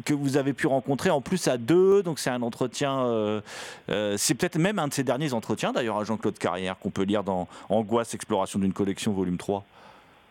que 0.05 0.13
vous 0.13 0.37
avez 0.37 0.53
pu 0.53 0.67
rencontrer 0.67 1.09
en 1.09 1.19
plus 1.19 1.47
à 1.47 1.57
deux, 1.57 2.03
donc 2.03 2.19
c'est 2.19 2.29
un 2.29 2.41
entretien, 2.41 3.41
c'est 4.15 4.33
peut-être 4.33 4.57
même 4.57 4.79
un 4.79 4.87
de 4.87 4.93
ses 4.93 5.03
derniers 5.03 5.33
entretiens 5.33 5.73
d'ailleurs 5.73 5.97
à 5.97 6.05
Jean-Claude 6.05 6.37
Carrière 6.37 6.79
qu'on 6.79 6.89
peut 6.89 7.03
lire 7.03 7.25
dans 7.25 7.49
Angoisse, 7.67 8.13
exploration 8.13 8.59
d'une 8.59 8.71
collection 8.71 9.11
volume 9.11 9.35
3. 9.35 9.65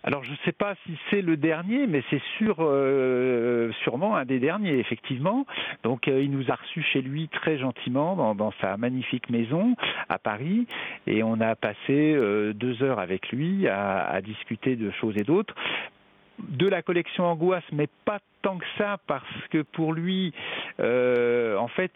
Alors 0.05 0.23
je 0.25 0.31
ne 0.31 0.37
sais 0.45 0.53
pas 0.53 0.75
si 0.87 0.97
c'est 1.11 1.23
le 1.23 1.37
dernier, 1.37 1.87
mais 1.87 2.03
c'est 2.11 2.23
sûr, 2.37 2.57
euh, 2.61 3.71
sûrement 3.83 4.17
un 4.17 4.25
des 4.25 4.39
derniers, 4.39 4.79
effectivement. 4.79 5.45
Donc 5.83 6.09
euh, 6.09 6.23
il 6.23 6.31
nous 6.31 6.51
a 6.51 6.55
reçus 6.55 6.83
chez 6.83 7.03
lui 7.03 7.29
très 7.29 7.59
gentiment 7.59 8.35
dans, 8.35 8.53
sa 8.61 8.77
magnifique 8.77 9.29
maison 9.31 9.75
à 10.09 10.19
Paris, 10.19 10.67
et 11.07 11.23
on 11.23 11.41
a 11.41 11.55
passé 11.57 11.77
euh, 11.91 12.53
deux 12.53 12.83
heures 12.83 13.01
avec 13.01 13.31
lui 13.31 13.67
à 13.69 14.21
discuter 14.23 14.77
de 14.77 14.91
choses 14.93 15.17
et 15.17 15.25
d'autres 15.25 15.55
de 16.39 16.69
la 16.69 16.83
collection 16.83 17.25
Angoisse, 17.25 17.65
mais 17.73 17.89
pas 18.05 18.19
tant 18.43 18.59
que 18.59 18.65
ça 18.77 18.99
parce 19.07 19.25
que 19.51 19.63
pour 19.63 19.93
lui, 19.93 20.33
euh, 20.81 21.57
en 21.57 21.69
fait, 21.69 21.91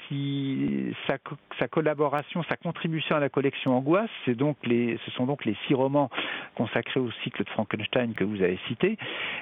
sa, 1.07 1.69
collaboration, 1.69 2.43
sa 2.49 2.57
contribution 2.57 3.17
à 3.17 3.21
la 3.21 3.29
collection 3.29 3.77
Angoisse, 3.77 4.11
c'est 4.25 4.35
donc 4.35 4.57
les, 4.65 4.99
ce 5.05 5.11
sont 5.13 5.27
donc 5.27 5.45
les 5.45 5.57
six 5.67 5.75
romans 5.75 6.11
consacrés 6.57 7.01
au 7.01 7.11
cycle 7.23 7.45
de 7.45 7.49
Frankenstein 7.51 8.15
que 8.15 8.25
vous 8.25 8.43
avez 8.43 8.59
cité. 8.69 8.99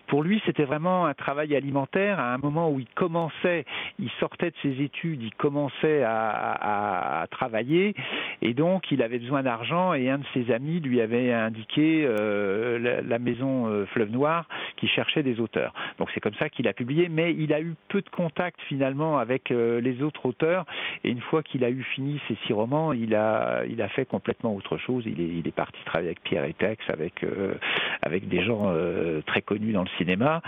Pour 0.08 0.22
lui, 0.22 0.42
c'était 0.44 0.64
vraiment 0.64 1.06
un 1.06 1.14
travail 1.14 1.54
alimentaire 1.56 2.20
à 2.20 2.34
un 2.34 2.38
moment 2.38 2.70
où 2.70 2.80
il 2.80 2.88
commençait, 2.94 3.64
il 3.98 4.10
sortait 4.20 4.50
de 4.50 4.56
ses 4.62 4.82
études, 4.82 5.22
il 5.22 5.34
commençait 5.34 6.02
à, 6.04 7.26
travailler 7.30 7.94
et 8.42 8.54
donc 8.54 8.90
il 8.90 9.02
avait 9.02 9.18
besoin 9.18 9.42
d'argent 9.42 9.94
et 9.94 10.10
un 10.10 10.18
de 10.18 10.24
ses 10.34 10.52
amis 10.52 10.80
lui 10.80 11.00
avait 11.00 11.32
indiqué 11.32 12.04
euh, 12.06 12.78
la, 12.78 13.02
la, 13.02 13.18
maison 13.18 13.66
euh, 13.68 13.86
Fleuve 13.86 14.10
Noir 14.10 14.46
qui 14.76 14.88
cherchait 14.90 15.22
des 15.22 15.40
auteurs. 15.40 15.72
Donc 15.98 16.08
c'est 16.14 16.20
comme 16.20 16.34
ça 16.34 16.48
qu'il 16.48 16.68
a 16.68 16.72
publié 16.72 17.00
mais 17.08 17.34
il 17.34 17.52
a 17.52 17.60
eu 17.60 17.74
peu 17.88 18.02
de 18.02 18.08
contact 18.08 18.60
finalement 18.68 19.18
avec 19.18 19.50
euh, 19.50 19.80
les 19.80 20.02
autres 20.02 20.26
auteurs. 20.26 20.64
Et 21.04 21.10
une 21.10 21.20
fois 21.20 21.42
qu'il 21.42 21.64
a 21.64 21.70
eu 21.70 21.82
fini 21.82 22.20
ses 22.28 22.36
six 22.46 22.52
romans, 22.52 22.92
il 22.92 23.14
a, 23.14 23.62
il 23.68 23.80
a 23.82 23.88
fait 23.88 24.04
complètement 24.04 24.54
autre 24.54 24.76
chose. 24.76 25.04
Il 25.06 25.20
est, 25.20 25.28
il 25.38 25.46
est 25.46 25.54
parti 25.54 25.78
travailler 25.84 26.08
avec 26.10 26.22
Pierre 26.22 26.44
Etex, 26.44 26.82
avec, 26.88 27.22
euh, 27.24 27.54
avec 28.02 28.28
des 28.28 28.42
gens 28.42 28.64
euh, 28.66 29.20
très 29.22 29.42
connus 29.42 29.72
dans 29.72 29.82
le 29.82 29.88
cinéma. 29.98 30.42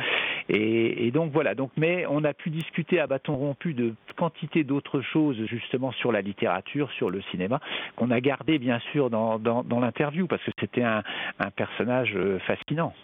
Et, 0.49 1.07
et, 1.07 1.11
donc 1.11 1.33
voilà. 1.33 1.55
Donc, 1.55 1.71
mais 1.77 2.05
on 2.09 2.25
a 2.25 2.35
pu 2.35 2.51
discuter 2.51 3.01
à 3.01 3.07
bâton 3.07 3.37
rompu 3.37 3.75
de 3.75 3.95
quantité 4.17 4.65
d'autres 4.65 5.01
choses 5.01 5.37
justement 5.47 5.93
sur 5.93 6.13
la 6.13 6.21
littérature, 6.21 6.91
sur 6.93 7.11
le 7.11 7.23
cinéma, 7.31 7.61
qu'on 7.97 8.11
a 8.11 8.21
gardé 8.21 8.59
bien 8.59 8.79
sûr 8.93 9.11
dans, 9.11 9.39
dans, 9.39 9.63
dans 9.63 9.81
l'interview 9.81 10.27
parce 10.27 10.43
que 10.43 10.51
c'était 10.61 10.83
un, 10.83 11.03
un 11.39 11.51
personnage 11.51 12.17
fascinant. 12.47 12.95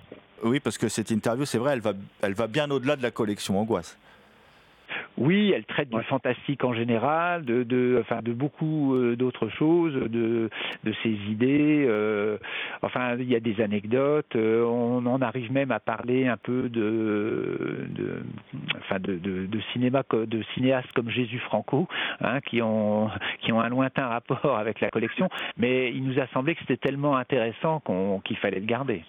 Oui, 0.43 0.61
parce 0.61 0.79
que 0.79 0.89
cette 0.89 1.11
interview, 1.11 1.45
c'est 1.45 1.59
vrai, 1.59 1.73
elle 1.75 1.81
va, 1.81 1.93
elle 2.23 2.35
va 2.35 2.47
bien 2.47 2.71
au-delà 2.71 2.97
de 2.97 3.03
la 3.03 3.11
collection 3.11 3.59
Angoisse. 3.59 3.99
Oui, 5.19 5.53
elle 5.55 5.65
traite 5.65 5.91
du 5.91 6.03
fantastique 6.05 6.65
en 6.65 6.73
général, 6.73 7.45
de, 7.45 7.65
de, 7.65 7.99
enfin, 8.01 8.21
de 8.23 8.33
beaucoup 8.33 8.95
euh, 8.95 9.17
d'autres 9.17 9.49
choses, 9.49 9.93
de, 9.95 10.49
de 10.85 10.95
ses 11.03 11.11
idées. 11.11 11.85
Euh, 11.89 12.39
enfin, 12.83 13.17
il 13.19 13.29
y 13.29 13.35
a 13.35 13.41
des 13.41 13.61
anecdotes. 13.61 14.37
Euh, 14.37 14.65
on 14.65 15.05
en 15.07 15.21
arrive 15.21 15.53
même 15.53 15.73
à 15.73 15.81
parler 15.81 16.29
un 16.29 16.37
peu 16.37 16.69
de, 16.69 17.87
de, 17.91 18.23
enfin, 18.79 19.01
de, 19.01 19.17
de, 19.17 19.47
de 19.47 19.61
cinéma, 19.73 20.05
de 20.13 20.43
cinéastes 20.55 20.93
comme 20.93 21.11
Jésus 21.11 21.41
Franco, 21.41 21.89
hein, 22.21 22.41
qui 22.41 22.63
ont, 22.63 23.11
qui 23.41 23.53
ont 23.53 23.61
un 23.61 23.69
lointain 23.69 24.07
rapport 24.07 24.57
avec 24.57 24.81
la 24.81 24.91
collection. 24.91 25.29
Mais 25.57 25.91
il 25.93 26.05
nous 26.05 26.21
a 26.21 26.29
semblé 26.29 26.55
que 26.55 26.61
c'était 26.61 26.77
tellement 26.77 27.17
intéressant 27.17 27.81
qu'on, 27.81 28.21
qu'il 28.21 28.37
fallait 28.37 28.61
le 28.61 28.67
garder. 28.67 29.03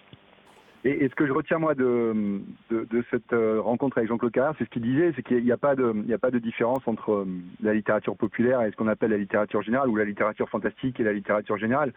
Et, 0.84 1.08
ce 1.08 1.14
que 1.14 1.26
je 1.26 1.32
retiens 1.32 1.58
moi 1.58 1.74
de, 1.74 2.40
de, 2.70 3.04
cette 3.10 3.34
euh, 3.34 3.60
rencontre 3.60 3.98
avec 3.98 4.08
Jean-Claude 4.08 4.32
Carrère, 4.32 4.54
c'est 4.58 4.64
ce 4.64 4.70
qu'il 4.70 4.82
disait, 4.82 5.12
c'est 5.14 5.22
qu'il 5.22 5.44
n'y 5.44 5.52
a 5.52 5.58
pas 5.58 5.76
de, 5.76 6.16
pas 6.16 6.30
de 6.30 6.38
différence 6.38 6.80
entre 6.86 7.12
euh, 7.12 7.26
la 7.62 7.74
littérature 7.74 8.16
populaire 8.16 8.62
et 8.62 8.70
ce 8.70 8.76
qu'on 8.76 8.88
appelle 8.88 9.10
la 9.10 9.18
littérature 9.18 9.60
générale 9.60 9.90
ou 9.90 9.96
la 9.96 10.06
littérature 10.06 10.48
fantastique 10.48 10.98
et 10.98 11.04
la 11.04 11.12
littérature 11.12 11.58
générale. 11.58 11.92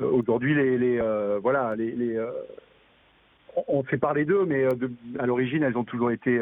Euh, 0.00 0.08
Aujourd'hui, 0.10 0.54
les, 0.54 0.78
les 0.78 1.00
voilà, 1.42 1.74
les, 1.74 1.92
les 1.92 2.24
on 3.66 3.82
fait 3.82 3.98
d'eux, 4.24 4.44
mais 4.46 4.64
à 5.18 5.26
l'origine, 5.26 5.64
elles 5.64 5.76
ont 5.76 5.84
toujours 5.84 6.12
été 6.12 6.38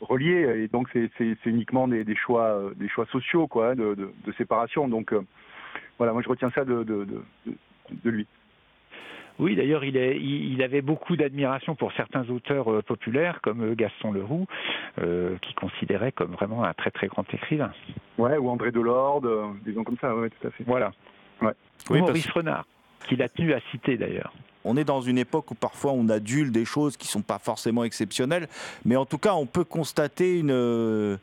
reliées, 0.00 0.62
et 0.62 0.68
donc 0.68 0.88
c'est 0.92 1.36
uniquement 1.44 1.88
des, 1.88 2.16
choix, 2.16 2.70
des 2.76 2.88
choix 2.88 3.06
sociaux, 3.06 3.46
quoi, 3.46 3.74
de, 3.74 3.94
de, 3.94 4.10
de 4.24 4.32
séparation. 4.38 4.88
Donc 4.88 5.14
voilà, 5.98 6.12
moi 6.12 6.22
je 6.22 6.28
retiens 6.28 6.50
ça 6.54 6.64
de, 6.64 6.82
de 6.84 8.10
lui. 8.10 8.26
Oui, 9.42 9.56
d'ailleurs, 9.56 9.82
il, 9.82 9.96
il, 9.96 10.62
avait 10.62 10.82
beaucoup 10.82 11.16
d'admiration 11.16 11.74
pour 11.74 11.92
certains 11.94 12.28
auteurs 12.30 12.70
euh, 12.70 12.80
populaires, 12.80 13.40
comme 13.42 13.72
euh, 13.72 13.74
Gaston 13.74 14.12
Leroux, 14.12 14.46
euh, 15.00 15.36
qui 15.42 15.52
considérait 15.54 16.12
comme 16.12 16.30
vraiment 16.30 16.62
un 16.62 16.72
très 16.74 16.92
très 16.92 17.08
grand 17.08 17.24
écrivain. 17.34 17.72
Ouais, 18.18 18.36
ou 18.36 18.48
André 18.48 18.70
Delorde, 18.70 19.26
euh, 19.26 19.46
des 19.64 19.74
gens 19.74 19.82
comme 19.82 19.98
ça, 20.00 20.14
ouais, 20.14 20.30
tout 20.30 20.46
à 20.46 20.50
fait. 20.52 20.62
Voilà. 20.64 20.92
Ouais. 21.40 21.50
Oui, 21.90 21.98
Maurice 21.98 22.26
parce... 22.26 22.36
Renard, 22.36 22.66
qu'il 23.08 23.20
a 23.20 23.28
tenu 23.28 23.52
à 23.52 23.58
citer 23.72 23.96
d'ailleurs. 23.96 24.32
On 24.64 24.76
est 24.76 24.84
dans 24.84 25.00
une 25.00 25.18
époque 25.18 25.50
où 25.50 25.56
parfois 25.56 25.90
on 25.90 26.08
adule 26.08 26.52
des 26.52 26.64
choses 26.64 26.96
qui 26.96 27.08
ne 27.08 27.10
sont 27.10 27.22
pas 27.22 27.40
forcément 27.40 27.82
exceptionnelles, 27.82 28.46
mais 28.84 28.94
en 28.94 29.06
tout 29.06 29.18
cas 29.18 29.34
on 29.34 29.46
peut 29.46 29.64
constater 29.64 30.38
une, 30.38 31.18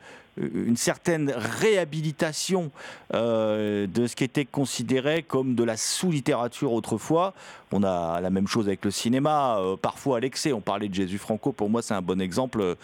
une 0.54 0.76
certaine 0.76 1.32
réhabilitation 1.34 2.70
euh, 3.14 3.86
de 3.86 4.06
ce 4.06 4.16
qui 4.16 4.24
était 4.24 4.44
considéré 4.44 5.22
comme 5.22 5.54
de 5.54 5.64
la 5.64 5.76
sous-littérature 5.76 6.72
autrefois. 6.72 7.34
On 7.72 7.84
a 7.84 8.20
la 8.20 8.30
même 8.30 8.48
chose 8.48 8.66
avec 8.66 8.84
le 8.84 8.90
cinéma, 8.90 9.58
euh, 9.58 9.76
parfois 9.76 10.16
à 10.16 10.20
l'excès. 10.20 10.52
On 10.52 10.60
parlait 10.60 10.88
de 10.88 10.94
Jésus 10.94 11.18
Franco, 11.18 11.52
pour 11.52 11.70
moi 11.70 11.82
c'est 11.82 11.94
un 11.94 12.02
bon 12.02 12.20
exemple 12.20 12.76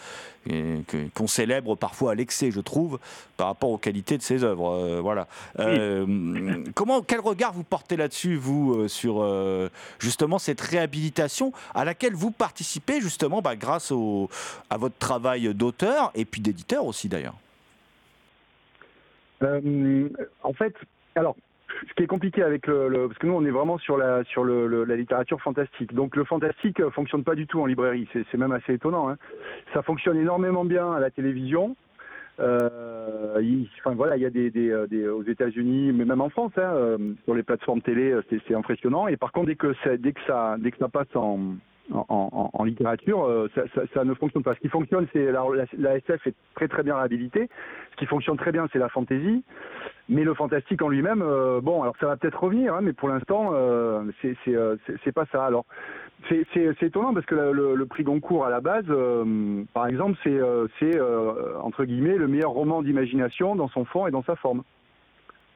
euh, 0.49 0.81
qu'on 1.13 1.27
célèbre 1.27 1.75
parfois 1.75 2.13
à 2.13 2.15
l'excès, 2.15 2.51
je 2.51 2.61
trouve, 2.61 2.99
par 3.35 3.47
rapport 3.47 3.69
aux 3.69 3.77
qualités 3.77 4.17
de 4.17 4.23
ses 4.23 4.43
œuvres. 4.43 4.71
Euh, 4.71 5.01
voilà. 5.01 5.27
Oui. 5.59 6.63
comment, 6.73 7.01
quel 7.01 7.19
regard 7.19 7.51
vous 7.53 7.63
portez 7.63 7.97
là-dessus, 7.97 8.37
vous, 8.37 8.87
sur 8.87 9.25
justement 9.99 10.39
cette 10.39 10.61
réhabilitation 10.61 11.51
à 11.73 11.83
laquelle 11.83 12.13
vous 12.13 12.31
participez 12.31 13.01
justement 13.01 13.41
bah, 13.41 13.55
grâce 13.55 13.91
au, 13.91 14.29
à 14.69 14.77
votre 14.77 14.97
travail 14.97 15.53
d'auteur 15.53 16.11
et 16.15 16.25
puis 16.25 16.41
d'éditeur 16.41 16.85
aussi 16.85 17.09
d'ailleurs? 17.09 17.35
euh, 17.35 17.46
en 19.41 20.53
fait, 20.53 20.73
alors, 21.15 21.35
ce 21.89 21.93
qui 21.93 22.03
est 22.03 22.07
compliqué 22.07 22.43
avec 22.43 22.65
le, 22.67 23.07
parce 23.07 23.19
que 23.19 23.27
nous 23.27 23.33
on 23.33 23.45
est 23.45 23.51
vraiment 23.51 23.77
sur 23.77 23.97
la 23.97 24.23
sur 24.23 24.43
le, 24.43 24.83
la 24.83 24.95
littérature 24.95 25.41
fantastique. 25.41 25.93
Donc 25.93 26.15
le 26.15 26.23
fantastique 26.23 26.81
fonctionne 26.89 27.23
pas 27.23 27.35
du 27.35 27.45
tout 27.45 27.61
en 27.61 27.65
librairie. 27.65 28.07
C'est 28.13 28.37
même 28.37 28.51
assez 28.51 28.73
étonnant. 28.73 29.09
Hein. 29.09 29.17
Ça 29.73 29.81
fonctionne 29.81 30.17
énormément 30.17 30.65
bien 30.65 30.91
à 30.91 30.99
la 30.99 31.11
télévision. 31.11 31.75
Euh, 32.39 33.41
enfin 33.79 33.95
voilà, 33.95 34.15
il 34.15 34.21
y 34.21 34.25
a 34.25 34.29
des, 34.29 34.51
des, 34.51 34.85
des 34.89 35.07
aux 35.07 35.23
États-Unis, 35.23 35.91
mais 35.91 36.05
même 36.05 36.21
en 36.21 36.29
France, 36.29 36.51
hein, 36.57 36.71
euh, 36.75 36.97
sur 37.23 37.33
les 37.33 37.43
plateformes 37.43 37.81
télé, 37.81 38.15
c'est 38.47 38.55
impressionnant. 38.55 39.07
Et 39.07 39.17
par 39.17 39.31
contre, 39.31 39.47
dès 39.47 39.55
que 39.55 39.73
dès 39.95 40.13
que 40.13 40.21
ça, 40.27 40.55
dès 40.59 40.71
que 40.71 40.77
ça 40.77 40.87
passe 40.87 41.15
en 41.15 41.55
en, 41.93 42.63
littérature, 42.63 43.23
euh, 43.23 43.49
ça, 43.93 44.03
ne 44.03 44.13
fonctionne 44.13 44.43
pas. 44.43 44.55
Ce 44.55 44.59
qui 44.59 44.69
fonctionne, 44.69 45.07
c'est 45.13 45.31
la, 45.31 45.97
SF 45.97 46.27
est 46.27 46.35
très 46.55 46.67
très 46.67 46.83
bien 46.83 46.95
réhabilitée. 46.95 47.49
Ce 47.91 47.95
qui 47.97 48.05
fonctionne 48.05 48.37
très 48.37 48.51
bien, 48.51 48.67
c'est 48.71 48.79
la 48.79 48.89
fantaisie. 48.89 49.43
Mais 50.09 50.23
le 50.23 50.33
fantastique 50.33 50.81
en 50.81 50.89
lui-même, 50.89 51.21
euh, 51.21 51.59
bon, 51.61 51.81
alors 51.81 51.95
ça 51.99 52.07
va 52.07 52.17
peut-être 52.17 52.41
revenir, 52.41 52.73
hein, 52.73 52.79
mais 52.81 52.93
pour 52.93 53.09
l'instant, 53.09 53.51
euh, 53.53 54.03
c'est 54.21 55.11
pas 55.11 55.25
ça. 55.31 55.45
Alors, 55.45 55.65
c'est 56.29 56.45
étonnant 56.81 57.13
parce 57.13 57.25
que 57.25 57.35
le, 57.35 57.85
prix 57.85 58.03
Goncourt 58.03 58.45
à 58.45 58.49
la 58.49 58.61
base, 58.61 58.85
par 59.73 59.87
exemple, 59.87 60.17
c'est 60.23 60.99
entre 61.61 61.85
guillemets 61.85 62.17
le 62.17 62.27
meilleur 62.27 62.51
roman 62.51 62.81
d'imagination 62.81 63.55
dans 63.55 63.69
son 63.69 63.85
fond 63.85 64.07
et 64.07 64.11
dans 64.11 64.23
sa 64.23 64.35
forme 64.35 64.63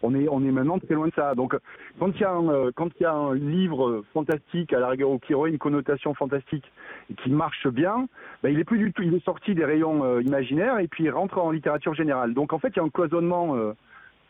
on 0.03 0.15
est, 0.15 0.27
on 0.29 0.43
est 0.43 0.51
maintenant 0.51 0.79
très 0.79 0.95
loin 0.95 1.07
de 1.07 1.13
ça. 1.13 1.35
Donc, 1.35 1.55
quand 1.99 2.11
il 2.15 2.21
y 2.21 2.23
a 2.23 2.31
un, 2.31 2.71
quand 2.71 2.89
il 2.99 3.03
y 3.03 3.05
a 3.05 3.13
un 3.13 3.35
livre 3.35 4.03
fantastique, 4.13 4.73
à 4.73 4.79
la 4.79 4.89
rigueur, 4.89 5.09
ou 5.09 5.19
qui 5.19 5.33
aurait 5.33 5.49
une 5.49 5.57
connotation 5.57 6.13
fantastique 6.13 6.65
et 7.09 7.13
qui 7.15 7.29
marche 7.29 7.67
bien, 7.67 8.07
ben, 8.43 8.49
il 8.49 8.59
est 8.59 8.63
plus 8.63 8.79
du 8.79 8.93
tout, 8.93 9.03
il 9.03 9.13
est 9.13 9.23
sorti 9.23 9.53
des 9.55 9.65
rayons 9.65 10.03
euh, 10.03 10.21
imaginaires 10.21 10.79
et 10.79 10.87
puis 10.87 11.05
il 11.05 11.11
rentre 11.11 11.37
en 11.37 11.51
littérature 11.51 11.93
générale. 11.93 12.33
Donc, 12.33 12.53
en 12.53 12.59
fait, 12.59 12.69
il 12.69 12.77
y 12.77 12.79
a 12.79 12.83
un 12.83 12.89
cloisonnement 12.89 13.55
euh, 13.55 13.73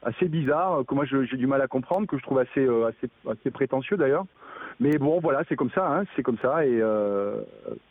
assez 0.04 0.28
bizarre 0.28 0.84
que 0.88 0.96
moi 0.96 1.06
j'ai 1.06 1.38
du 1.38 1.48
mal 1.48 1.62
à 1.62 1.68
comprendre, 1.68 2.08
que 2.08 2.18
je 2.18 2.24
trouve 2.24 2.40
assez, 2.40 2.66
euh, 2.66 2.88
assez, 2.88 3.10
assez 3.30 3.52
prétentieux 3.52 3.98
d'ailleurs. 3.98 4.26
Mais 4.80 4.98
bon, 4.98 5.20
voilà, 5.20 5.44
c'est 5.48 5.56
comme 5.56 5.70
ça, 5.70 5.88
hein, 5.88 6.06
c'est 6.16 6.24
comme 6.24 6.40
ça, 6.40 6.66
et 6.66 6.80
euh, 6.82 7.42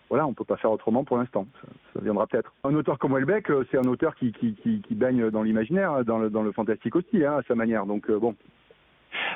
voilà, 0.08 0.26
on 0.26 0.34
peut 0.34 0.44
pas 0.44 0.56
faire 0.56 0.72
autrement 0.72 1.04
pour 1.04 1.18
l'instant. 1.18 1.46
Ça, 1.94 2.00
viendra 2.02 2.26
peut-être. 2.26 2.52
Un 2.64 2.74
auteur 2.74 2.98
comme 2.98 3.14
Welbeck, 3.14 3.46
c'est 3.70 3.78
un 3.78 3.88
auteur 3.88 4.16
qui, 4.16 4.32
qui, 4.32 4.54
qui, 4.54 4.94
baigne 4.96 5.30
dans 5.30 5.44
l'imaginaire, 5.44 6.04
dans 6.04 6.18
le, 6.18 6.30
dans 6.30 6.42
le 6.42 6.50
fantastique 6.50 6.96
aussi, 6.96 7.24
hein, 7.24 7.36
à 7.38 7.42
sa 7.46 7.54
manière. 7.54 7.86
Donc 7.86 8.10
euh, 8.10 8.18
bon. 8.18 8.34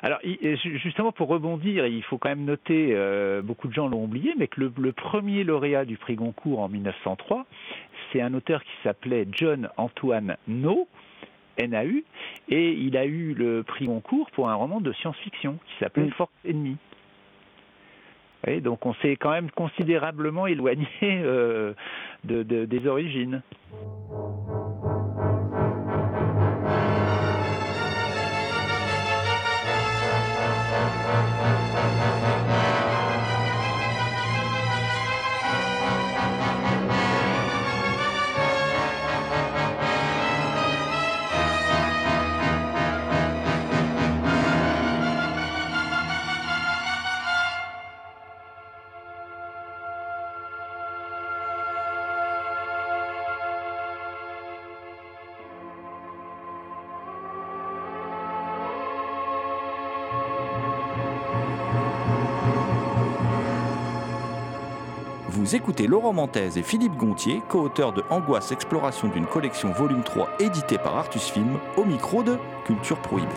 Alors 0.03 0.19
justement 0.83 1.13
pour 1.13 1.29
rebondir, 1.29 1.87
il 1.87 2.03
faut 2.03 2.19
quand 2.19 2.29
même 2.29 2.45
noter, 2.45 2.91
euh, 2.93 3.41
beaucoup 3.41 3.69
de 3.69 3.73
gens 3.73 3.89
l'ont 3.89 4.05
oublié, 4.05 4.35
mais 4.37 4.49
que 4.49 4.61
le, 4.61 4.73
le, 4.77 4.93
premier 4.93 5.45
lauréat 5.45 5.85
du 5.85 5.97
prix 5.97 6.17
Goncourt 6.17 6.61
en 6.61 6.69
1903, 6.69 7.47
c'est 8.13 8.21
un 8.21 8.35
auteur 8.35 8.63
qui 8.65 8.73
s'appelait 8.83 9.27
John 9.31 9.69
Antoine 9.77 10.37
No, 10.49 10.89
NAU, 11.59 12.03
et 12.49 12.73
il 12.73 12.97
a 12.97 13.05
eu 13.05 13.35
le 13.35 13.63
prix 13.63 13.87
Goncourt 13.87 14.31
pour 14.33 14.49
un 14.49 14.55
roman 14.55 14.81
de 14.81 14.93
science-fiction 14.93 15.59
qui 15.67 15.75
s'appelait 15.79 16.07
mmh. 16.07 16.13
Force 16.13 16.33
Ennemie. 16.47 16.77
Oui, 18.47 18.61
donc 18.61 18.85
on 18.85 18.95
s'est 18.95 19.17
quand 19.17 19.31
même 19.31 19.51
considérablement 19.51 20.47
éloigné 20.47 20.87
euh, 21.03 21.73
de, 22.25 22.43
de, 22.43 22.65
des 22.67 22.87
origines. 22.87 23.43
Écoutez 65.55 65.87
Laurent 65.87 66.13
Montaise 66.13 66.59
et 66.59 66.65
Philippe 66.65 66.97
Gontier, 66.97 67.41
co-auteurs 67.49 67.93
de 67.93 68.03
Angoisse 68.11 68.51
Exploration 68.51 69.07
d'une 69.07 69.25
collection 69.25 69.71
volume 69.71 70.03
3 70.03 70.29
édité 70.41 70.79
par 70.79 70.97
Artus 70.97 71.31
Film, 71.31 71.59
au 71.77 71.85
micro 71.85 72.25
de 72.25 72.39
Culture 72.65 72.99
Prohibée. 72.99 73.29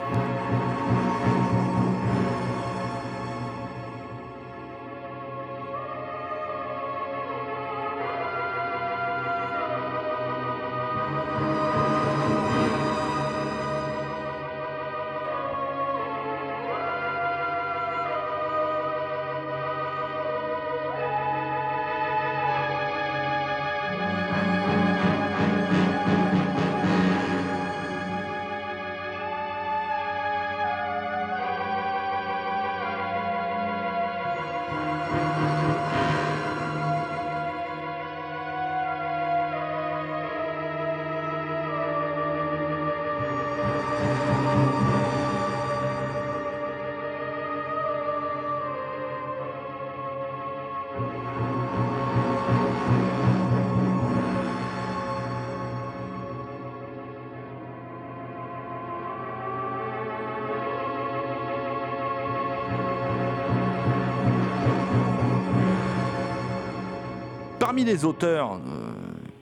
Parmi 67.67 67.83
les 67.83 68.05
auteurs 68.05 68.53
euh, 68.53 68.93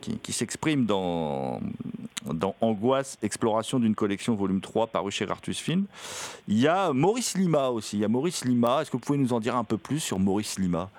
qui, 0.02 0.34
s'expriment 0.34 0.88
dans, 0.88 1.60
Angoisse, 2.60 3.20
exploration 3.22 3.80
d'une 3.80 3.94
collection 3.94 4.34
volume 4.34 4.62
3 4.62 4.88
paru 4.88 5.12
chez 5.12 5.30
Artus 5.30 5.60
Film, 5.60 5.86
il 6.48 6.58
y 6.60 6.68
a 6.68 6.92
Maurice 6.92 7.38
Lima 7.38 7.70
aussi. 7.70 7.98
Il 7.98 8.00
y 8.00 8.04
a 8.04 8.08
Maurice 8.08 8.44
Lima. 8.44 8.82
Est-ce 8.82 8.90
que 8.90 8.98
vous 8.98 9.04
pouvez 9.04 9.20
nous 9.20 9.32
en 9.32 9.40
dire 9.40 9.56
un 9.56 9.64
peu 9.64 9.78
plus 9.78 10.00
sur 10.00 10.18
Maurice 10.18 10.58
Lima? 10.58 10.90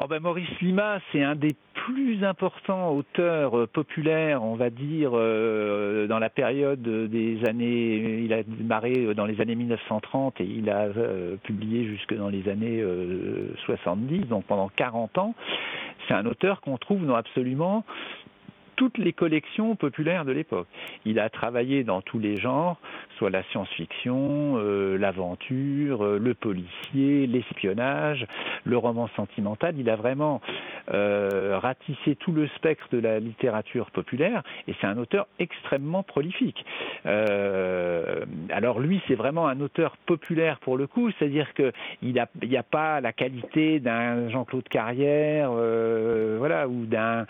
Oh 0.00 0.06
ben 0.08 0.18
Maurice 0.18 0.48
Lima, 0.62 0.98
c'est 1.12 1.22
un 1.22 1.36
des 1.36 1.56
plus 1.86 2.24
importants 2.24 2.90
auteurs 2.92 3.58
euh, 3.58 3.66
populaires, 3.66 4.42
on 4.44 4.54
va 4.54 4.70
dire, 4.70 5.12
euh, 5.14 6.06
dans 6.06 6.18
la 6.18 6.30
période 6.30 6.82
des 6.82 7.44
années. 7.44 8.20
Il 8.24 8.32
a 8.32 8.42
démarré 8.42 9.14
dans 9.14 9.26
les 9.26 9.40
années 9.40 9.56
1930 9.56 10.40
et 10.40 10.44
il 10.44 10.70
a 10.70 10.82
euh, 10.84 11.36
publié 11.42 11.84
jusque 11.84 12.14
dans 12.14 12.28
les 12.28 12.48
années 12.48 12.80
euh, 12.80 13.52
70, 13.66 14.26
donc 14.28 14.44
pendant 14.44 14.68
40 14.68 15.18
ans. 15.18 15.34
C'est 16.06 16.14
un 16.14 16.26
auteur 16.26 16.60
qu'on 16.60 16.78
trouve 16.78 17.06
dans 17.06 17.16
absolument 17.16 17.84
toutes 18.82 18.98
les 18.98 19.12
collections 19.12 19.76
populaires 19.76 20.24
de 20.24 20.32
l'époque. 20.32 20.66
Il 21.04 21.20
a 21.20 21.30
travaillé 21.30 21.84
dans 21.84 22.02
tous 22.02 22.18
les 22.18 22.36
genres, 22.36 22.80
soit 23.16 23.30
la 23.30 23.44
science-fiction, 23.44 24.54
euh, 24.56 24.98
l'aventure, 24.98 26.04
euh, 26.04 26.18
le 26.18 26.34
policier, 26.34 27.28
l'espionnage, 27.28 28.26
le 28.64 28.76
roman 28.76 29.08
sentimental. 29.14 29.76
Il 29.78 29.88
a 29.88 29.94
vraiment 29.94 30.40
euh, 30.92 31.60
ratissé 31.62 32.16
tout 32.16 32.32
le 32.32 32.48
spectre 32.56 32.88
de 32.90 32.98
la 32.98 33.20
littérature 33.20 33.92
populaire 33.92 34.42
et 34.66 34.74
c'est 34.80 34.86
un 34.88 34.98
auteur 34.98 35.28
extrêmement 35.38 36.02
prolifique. 36.02 36.64
Euh, 37.06 38.24
alors 38.50 38.80
lui, 38.80 39.00
c'est 39.06 39.14
vraiment 39.14 39.46
un 39.46 39.60
auteur 39.60 39.96
populaire 40.06 40.58
pour 40.58 40.76
le 40.76 40.88
coup, 40.88 41.10
c'est-à-dire 41.12 41.54
que 41.54 41.70
il 42.02 42.12
n'y 42.12 42.56
a, 42.56 42.62
pas 42.64 43.00
la 43.00 43.12
qualité 43.12 43.78
d'un 43.78 44.28
Jean-Claude 44.30 44.68
Carrière, 44.68 45.50
euh, 45.52 46.36
voilà, 46.38 46.66
ou 46.66 46.84
d'un 46.86 47.26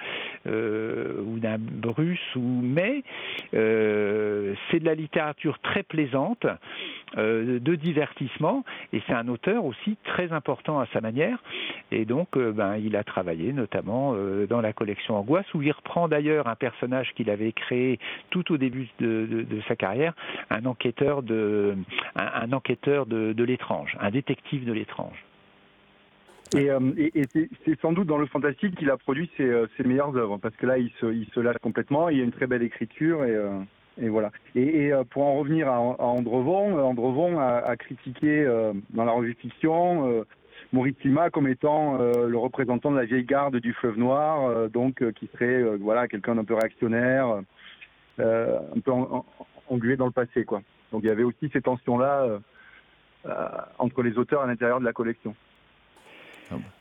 ou 0.46 1.38
d'un 1.42 1.58
Bruce, 1.58 2.36
ou 2.36 2.60
mais 2.62 3.02
c'est 3.52 4.80
de 4.80 4.84
la 4.84 4.94
littérature 4.94 5.58
très 5.60 5.82
plaisante, 5.82 6.46
euh, 7.18 7.58
de 7.60 7.74
divertissement, 7.74 8.64
et 8.94 9.02
c'est 9.06 9.12
un 9.12 9.28
auteur 9.28 9.66
aussi 9.66 9.98
très 10.02 10.32
important 10.32 10.80
à 10.80 10.86
sa 10.94 11.02
manière. 11.02 11.36
Et 11.90 12.06
donc, 12.06 12.38
euh, 12.38 12.52
ben, 12.52 12.76
il 12.76 12.96
a 12.96 13.04
travaillé 13.04 13.52
notamment 13.52 14.14
euh, 14.14 14.46
dans 14.46 14.62
la 14.62 14.72
collection 14.72 15.16
Angoisse, 15.16 15.52
où 15.52 15.60
il 15.60 15.72
reprend 15.72 16.08
d'ailleurs 16.08 16.46
un 16.46 16.54
personnage 16.54 17.12
qu'il 17.14 17.28
avait 17.28 17.52
créé 17.52 17.98
tout 18.30 18.50
au 18.50 18.56
début 18.56 18.88
de, 18.98 19.46
sa 19.68 19.76
carrière, 19.76 20.14
un 20.48 20.64
enquêteur 20.64 21.22
de, 21.22 21.76
un, 22.16 22.46
de 22.46 23.44
l'étrange, 23.44 23.94
un 24.00 24.10
détective 24.10 24.64
de 24.64 24.72
l'étrange. 24.72 25.22
Et, 26.54 26.70
euh, 26.70 26.80
et, 26.96 27.20
et 27.20 27.48
c'est 27.64 27.80
sans 27.80 27.92
doute 27.92 28.08
dans 28.08 28.18
le 28.18 28.26
fantastique 28.26 28.76
qu'il 28.76 28.90
a 28.90 28.96
produit 28.96 29.30
ses, 29.36 29.44
euh, 29.44 29.66
ses, 29.76 29.84
meilleures 29.84 30.14
œuvres, 30.16 30.36
parce 30.38 30.54
que 30.56 30.66
là, 30.66 30.76
il 30.78 30.90
se, 31.00 31.06
il 31.06 31.26
se 31.34 31.40
lâche 31.40 31.58
complètement, 31.62 32.08
il 32.08 32.18
y 32.18 32.20
a 32.20 32.24
une 32.24 32.32
très 32.32 32.46
belle 32.46 32.62
écriture, 32.62 33.24
et, 33.24 33.34
euh, 33.34 33.58
et 34.00 34.08
voilà. 34.08 34.30
Et, 34.54 34.86
et, 34.86 34.92
pour 35.10 35.24
en 35.24 35.38
revenir 35.38 35.68
à, 35.68 35.76
à 35.76 36.04
Andrevon, 36.04 36.78
Andrevon 36.78 37.38
a, 37.38 37.58
a 37.58 37.76
critiqué 37.76 38.46
dans 38.90 39.04
la 39.04 39.12
revue 39.12 39.34
Fiction 39.34 40.24
Maurice 40.72 40.96
Lima 41.04 41.28
comme 41.28 41.46
étant 41.46 41.98
le 41.98 42.38
représentant 42.38 42.90
de 42.90 42.96
la 42.96 43.04
vieille 43.04 43.24
garde 43.24 43.56
du 43.56 43.74
fleuve 43.74 43.98
noir, 43.98 44.70
donc 44.70 45.04
qui 45.12 45.28
serait 45.34 45.76
voilà 45.76 46.08
quelqu'un 46.08 46.36
d'un 46.36 46.44
peu 46.44 46.54
réactionnaire, 46.54 47.42
un 48.18 48.80
peu 48.82 48.92
en, 48.92 49.02
en, 49.02 49.26
englué 49.68 49.96
dans 49.96 50.06
le 50.06 50.12
passé, 50.12 50.46
quoi. 50.46 50.62
Donc 50.90 51.02
il 51.02 51.08
y 51.08 51.12
avait 51.12 51.24
aussi 51.24 51.50
ces 51.52 51.60
tensions-là 51.60 52.38
entre 53.78 54.02
les 54.02 54.16
auteurs 54.16 54.40
à 54.40 54.46
l'intérieur 54.46 54.80
de 54.80 54.86
la 54.86 54.94
collection. 54.94 55.34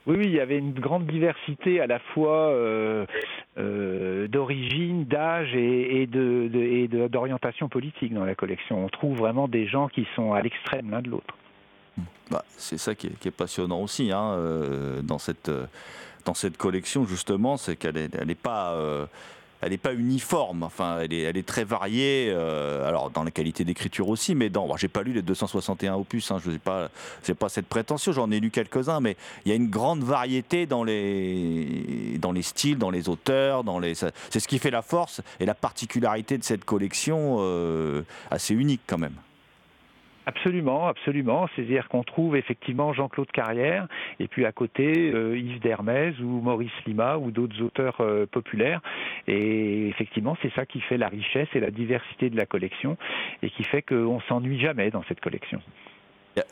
Oui, 0.07 0.15
oui, 0.17 0.25
il 0.25 0.31
y 0.31 0.39
avait 0.39 0.57
une 0.57 0.73
grande 0.73 1.05
diversité 1.05 1.79
à 1.79 1.87
la 1.87 1.99
fois 1.99 2.49
euh, 2.49 3.05
euh, 3.57 4.27
d'origine, 4.27 5.05
d'âge 5.05 5.53
et, 5.55 6.01
et 6.01 6.07
de, 6.07 6.49
de, 6.51 6.59
et 6.59 6.87
d'orientation 6.87 7.69
politique 7.69 8.13
dans 8.13 8.25
la 8.25 8.35
collection. 8.35 8.83
On 8.83 8.89
trouve 8.89 9.17
vraiment 9.17 9.47
des 9.47 9.67
gens 9.67 9.87
qui 9.87 10.07
sont 10.15 10.33
à 10.33 10.41
l'extrême 10.41 10.89
l'un 10.91 11.01
de 11.01 11.09
l'autre. 11.09 11.35
Bah, 12.29 12.43
c'est 12.49 12.77
ça 12.77 12.95
qui 12.95 13.07
est, 13.07 13.19
qui 13.19 13.27
est, 13.27 13.31
passionnant 13.31 13.81
aussi 13.81 14.11
hein, 14.11 14.33
euh, 14.37 15.01
dans, 15.01 15.19
cette, 15.19 15.51
dans 16.25 16.33
cette 16.33 16.57
collection, 16.57 17.05
justement, 17.05 17.57
c'est 17.57 17.75
qu'elle 17.75 17.95
n'est 17.95 18.09
elle 18.19 18.31
est 18.31 18.35
pas 18.35 18.75
elle 19.61 19.71
n'est 19.71 19.77
pas 19.77 19.93
uniforme. 19.93 20.63
Enfin, 20.63 20.99
elle 21.01 21.13
est, 21.13 21.47
très 21.47 21.63
variée. 21.63 22.29
Euh, 22.31 22.87
alors 22.87 23.09
dans 23.09 23.23
la 23.23 23.31
qualité 23.31 23.63
d'écriture 23.63 24.09
aussi, 24.09 24.35
mais 24.35 24.49
dans. 24.49 24.67
Bon, 24.67 24.77
j'ai 24.77 24.87
pas 24.87 25.03
lu 25.03 25.13
les 25.13 25.21
261 25.21 25.95
opus. 25.95 26.31
Hein, 26.31 26.39
je 26.43 26.51
n'ai 26.51 26.57
pas, 26.59 26.89
pas 27.39 27.49
cette 27.49 27.67
prétention. 27.67 28.11
J'en 28.11 28.31
ai 28.31 28.39
lu 28.39 28.51
quelques-uns, 28.51 28.99
mais 28.99 29.15
il 29.45 29.49
y 29.49 29.51
a 29.51 29.55
une 29.55 29.69
grande 29.69 30.03
variété 30.03 30.65
dans 30.65 30.83
les, 30.83 32.17
dans 32.19 32.31
les 32.31 32.41
styles, 32.41 32.77
dans 32.77 32.91
les 32.91 33.09
auteurs, 33.09 33.63
dans 33.63 33.79
les. 33.79 33.93
C'est 33.95 34.39
ce 34.39 34.47
qui 34.47 34.59
fait 34.59 34.71
la 34.71 34.81
force 34.81 35.21
et 35.39 35.45
la 35.45 35.55
particularité 35.55 36.37
de 36.37 36.43
cette 36.43 36.65
collection 36.65 37.37
euh, 37.39 38.03
assez 38.29 38.53
unique 38.53 38.81
quand 38.87 38.97
même. 38.97 39.15
Absolument, 40.31 40.87
absolument. 40.87 41.49
C'est-à-dire 41.53 41.89
qu'on 41.89 42.03
trouve 42.03 42.37
effectivement 42.37 42.93
Jean-Claude 42.93 43.29
Carrière 43.31 43.87
et 44.19 44.27
puis 44.29 44.45
à 44.45 44.53
côté 44.53 45.11
euh, 45.13 45.37
Yves 45.37 45.59
Dermez 45.59 46.13
ou 46.21 46.39
Maurice 46.39 46.71
Lima 46.85 47.17
ou 47.17 47.31
d'autres 47.31 47.61
auteurs 47.61 47.97
euh, 47.99 48.25
populaires. 48.25 48.81
Et 49.27 49.89
effectivement, 49.89 50.37
c'est 50.41 50.53
ça 50.53 50.65
qui 50.65 50.79
fait 50.79 50.97
la 50.97 51.09
richesse 51.09 51.49
et 51.53 51.59
la 51.59 51.69
diversité 51.69 52.29
de 52.29 52.37
la 52.37 52.45
collection 52.45 52.97
et 53.43 53.49
qui 53.49 53.63
fait 53.65 53.81
qu'on 53.81 54.21
s'ennuie 54.21 54.59
jamais 54.59 54.89
dans 54.89 55.03
cette 55.03 55.19
collection. 55.19 55.61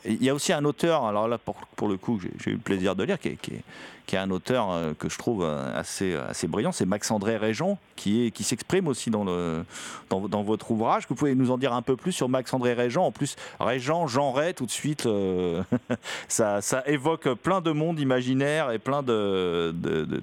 Il 0.04 0.22
y 0.22 0.28
a 0.28 0.34
aussi 0.34 0.52
un 0.52 0.64
auteur, 0.64 1.04
alors 1.04 1.26
là 1.26 1.38
pour, 1.38 1.88
le 1.88 1.96
coup 1.96 2.20
j'ai 2.20 2.50
eu 2.50 2.54
le 2.54 2.60
plaisir 2.60 2.94
de 2.94 3.04
lire, 3.04 3.18
qui 3.18 3.28
est, 3.28 4.16
un 4.16 4.30
auteur 4.30 4.72
euh, 4.72 4.92
que 4.98 5.08
je 5.08 5.16
trouve 5.16 5.44
assez, 5.44 6.14
assez 6.14 6.48
brillant, 6.48 6.72
c'est 6.72 6.84
Max-André 6.84 7.36
Régent, 7.36 7.78
qui, 7.94 8.26
est, 8.26 8.30
qui 8.32 8.42
s'exprime 8.42 8.88
aussi 8.88 9.08
dans, 9.08 9.22
le, 9.24 9.64
dans, 10.08 10.26
dans, 10.26 10.42
votre 10.42 10.72
ouvrage. 10.72 11.04
Vous 11.08 11.14
pouvez 11.14 11.36
nous 11.36 11.52
en 11.52 11.58
dire 11.58 11.72
un 11.72 11.80
peu 11.80 11.96
plus 11.96 12.10
sur 12.10 12.28
Max-André 12.28 12.72
Régent 12.72 13.06
En 13.06 13.12
plus, 13.12 13.36
Régent, 13.60 14.08
Jean 14.08 14.32
Ray, 14.32 14.52
tout 14.52 14.66
de 14.66 14.70
suite, 14.70 15.06
euh, 15.06 15.62
ça, 16.28 16.60
ça 16.60 16.82
évoque 16.86 17.32
plein 17.34 17.60
de 17.60 17.70
mondes 17.70 18.00
imaginaires 18.00 18.72
et 18.72 18.80
plein 18.80 19.04
de, 19.04 19.72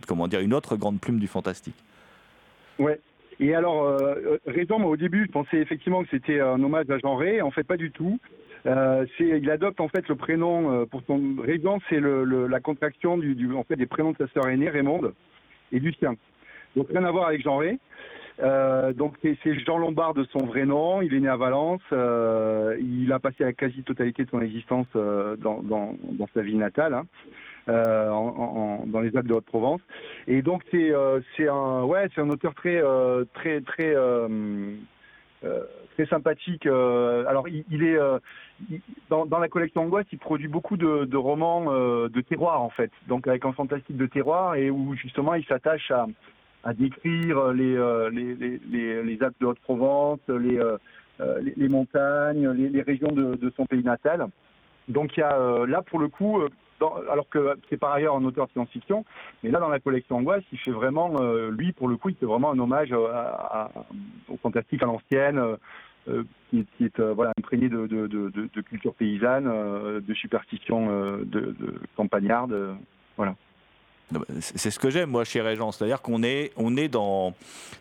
comment 0.06 0.28
dire, 0.28 0.42
une 0.42 0.54
autre 0.54 0.76
grande 0.76 1.00
plume 1.00 1.20
du 1.20 1.28
fantastique. 1.28 1.76
Ouais, 2.78 3.00
et 3.40 3.54
alors, 3.54 3.84
euh, 3.86 4.40
Régent, 4.48 4.80
moi 4.80 4.92
au 4.92 4.98
début, 4.98 5.26
je 5.28 5.32
pensais 5.32 5.58
effectivement 5.58 6.04
que 6.04 6.10
c'était 6.10 6.40
un 6.40 6.62
hommage 6.62 6.90
à 6.90 6.98
Jean 6.98 7.16
Ray. 7.16 7.42
En 7.42 7.52
fait, 7.52 7.64
pas 7.64 7.78
du 7.78 7.92
tout. 7.92 8.20
Euh, 8.66 9.06
il 9.20 9.50
adopte 9.50 9.80
en 9.80 9.88
fait 9.88 10.08
le 10.08 10.16
prénom 10.16 10.72
euh, 10.72 10.86
pour 10.86 11.02
son 11.08 11.36
Régent, 11.40 11.80
c'est 11.90 12.00
le, 12.00 12.24
le, 12.24 12.48
la 12.48 12.60
contraction 12.60 13.18
du, 13.18 13.36
du, 13.36 13.54
en 13.54 13.64
fait 13.64 13.76
des 13.76 13.86
prénoms 13.86 14.12
de 14.12 14.18
sa 14.18 14.28
sœur 14.28 14.48
aînée 14.50 14.70
Raymonde 14.70 15.14
et 15.72 15.80
du 15.80 15.94
sien. 15.94 16.16
Donc 16.76 16.88
rien 16.90 17.04
à 17.04 17.12
voir 17.12 17.28
avec 17.28 17.42
Jean 17.42 17.58
Ray. 17.58 17.80
Euh, 18.40 18.94
donc 18.94 19.16
c'est 19.24 19.60
Jean 19.66 19.78
Lombard 19.78 20.14
de 20.14 20.24
son 20.26 20.46
vrai 20.46 20.66
nom. 20.66 21.02
Il 21.02 21.14
est 21.14 21.20
né 21.20 21.28
à 21.28 21.38
Valence. 21.38 21.82
Euh, 21.92 22.78
il 22.80 23.12
a 23.12 23.20
passé 23.20 23.44
la 23.44 23.54
quasi-totalité 23.54 24.26
de 24.26 24.30
son 24.30 24.42
existence 24.42 24.88
euh, 24.96 25.36
dans, 25.38 25.62
dans, 25.64 25.96
dans, 26.12 26.28
sa 26.34 26.42
ville 26.42 26.58
natale. 26.58 26.94
Hein. 26.94 27.06
euh, 27.68 28.10
en, 28.10 28.84
dans 28.86 29.02
les 29.02 29.16
Alpes 29.18 29.28
de 29.28 29.34
Haute-Provence. 29.34 29.82
Et 30.28 30.42
donc 30.42 30.62
c'est 30.72 30.92
c'est 31.36 31.48
un 31.48 31.84
ouais 31.84 32.08
c'est 32.14 32.22
un 32.22 32.30
auteur 32.30 32.54
très 32.54 32.82
très 33.34 33.62
très 33.62 33.96
très 35.42 36.06
sympathique. 36.08 36.66
alors 36.66 37.48
il, 37.48 37.84
est 37.84 37.98
dans, 39.10 39.26
dans, 39.26 39.40
la 39.40 39.48
collection 39.48 39.82
Angoisse, 39.82 40.08
il 40.12 40.20
produit 40.20 40.48
beaucoup 40.48 40.78
de, 40.78 41.06
de 41.06 41.18
romans 41.18 41.66
de 41.66 42.22
terroir 42.22 42.62
en 42.62 42.70
fait, 42.70 42.92
donc 43.08 43.28
avec 43.28 43.46
un 43.46 43.54
fantastique 43.54 43.98
de 43.98 44.06
terroir 44.08 44.56
et 44.56 44.70
où 44.70 44.96
justement 44.96 45.34
il 45.36 45.46
s'attache 45.46 45.92
à 45.92 46.08
à 46.64 46.74
décrire 46.74 47.54
les, 47.54 47.78
les, 48.12 48.60
les, 48.70 49.04
les, 49.04 49.24
Alpes 49.24 49.40
de 49.40 49.46
Haute-Provence, 49.46 50.20
les, 50.28 50.60
les, 51.56 51.70
montagnes, 51.70 52.50
les, 52.50 52.82
régions 52.82 53.12
de, 53.12 53.36
de, 53.36 53.54
son 53.56 53.66
pays 53.66 53.84
natal. 53.84 54.26
Donc 54.90 55.16
il 55.16 55.22
y 55.22 55.24
a 55.24 55.66
là 55.66 55.82
pour 55.84 56.00
le 56.00 56.10
coup 56.10 56.42
alors 57.10 57.28
que 57.30 57.58
c'est 57.70 57.78
par 57.78 57.92
ailleurs 57.92 58.16
un 58.16 58.24
auteur 58.24 58.48
de 58.48 58.52
science-fiction, 58.52 59.06
mais 59.44 59.52
là 59.52 59.60
dans 59.60 59.70
la 59.70 59.80
collection 59.80 60.18
Angoisse, 60.18 60.44
il 60.52 60.60
fait 60.60 60.72
vraiment, 60.72 61.14
euh, 61.20 61.50
lui 61.52 61.72
pour 61.72 61.88
le 61.88 61.98
coup, 61.98 62.10
il 62.10 62.16
fait 62.16 62.26
vraiment 62.26 62.52
un 62.52 62.60
hommage 62.60 62.92
au 62.94 64.38
fantastique 64.38 64.84
à 64.84 64.86
l'ancienne, 64.86 65.38
euh, 65.38 65.56
euh, 66.10 66.24
qui, 66.50 66.66
est 66.80 67.02
voilà 67.02 67.34
imprégné 67.38 67.68
de, 67.68 67.86
de, 67.88 68.62
culture 68.62 68.94
paysanne, 68.94 69.46
de 70.00 70.14
superstition 70.14 70.88
de, 71.24 71.56
campagnarde, 71.96 72.78
voilà. 73.18 73.36
C'est 74.40 74.72
ce 74.72 74.80
que 74.80 74.90
j'aime, 74.90 75.10
moi, 75.10 75.26
chez 75.26 75.42
Régent. 75.42 75.72
C'est-à-dire 75.72 76.02
qu'on 76.02 76.24
est, 76.24 76.52
on 76.56 76.78
est 76.78 76.88
dans, 76.88 77.34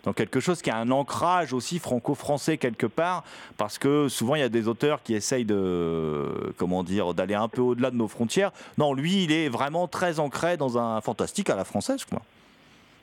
dans 0.04 0.12
quelque 0.12 0.40
chose 0.40 0.60
qui 0.60 0.70
a 0.70 0.76
un 0.76 0.90
ancrage 0.90 1.52
aussi 1.52 1.78
franco-français 1.78 2.56
quelque 2.56 2.86
part, 2.86 3.22
parce 3.56 3.78
que 3.78 4.08
souvent, 4.08 4.34
il 4.34 4.40
y 4.40 4.44
a 4.44 4.48
des 4.48 4.66
auteurs 4.66 5.02
qui 5.02 5.14
essayent 5.14 5.44
de, 5.44 6.52
comment 6.56 6.82
dire, 6.82 7.14
d'aller 7.14 7.34
un 7.34 7.48
peu 7.48 7.60
au-delà 7.60 7.90
de 7.90 7.96
nos 7.96 8.08
frontières. 8.08 8.52
Non, 8.76 8.92
lui, 8.92 9.24
il 9.24 9.32
est 9.32 9.48
vraiment 9.48 9.86
très 9.86 10.18
ancré 10.18 10.56
dans 10.56 10.78
un 10.78 11.00
fantastique 11.00 11.48
à 11.50 11.56
la 11.56 11.64
française, 11.64 12.04
quoi. 12.04 12.22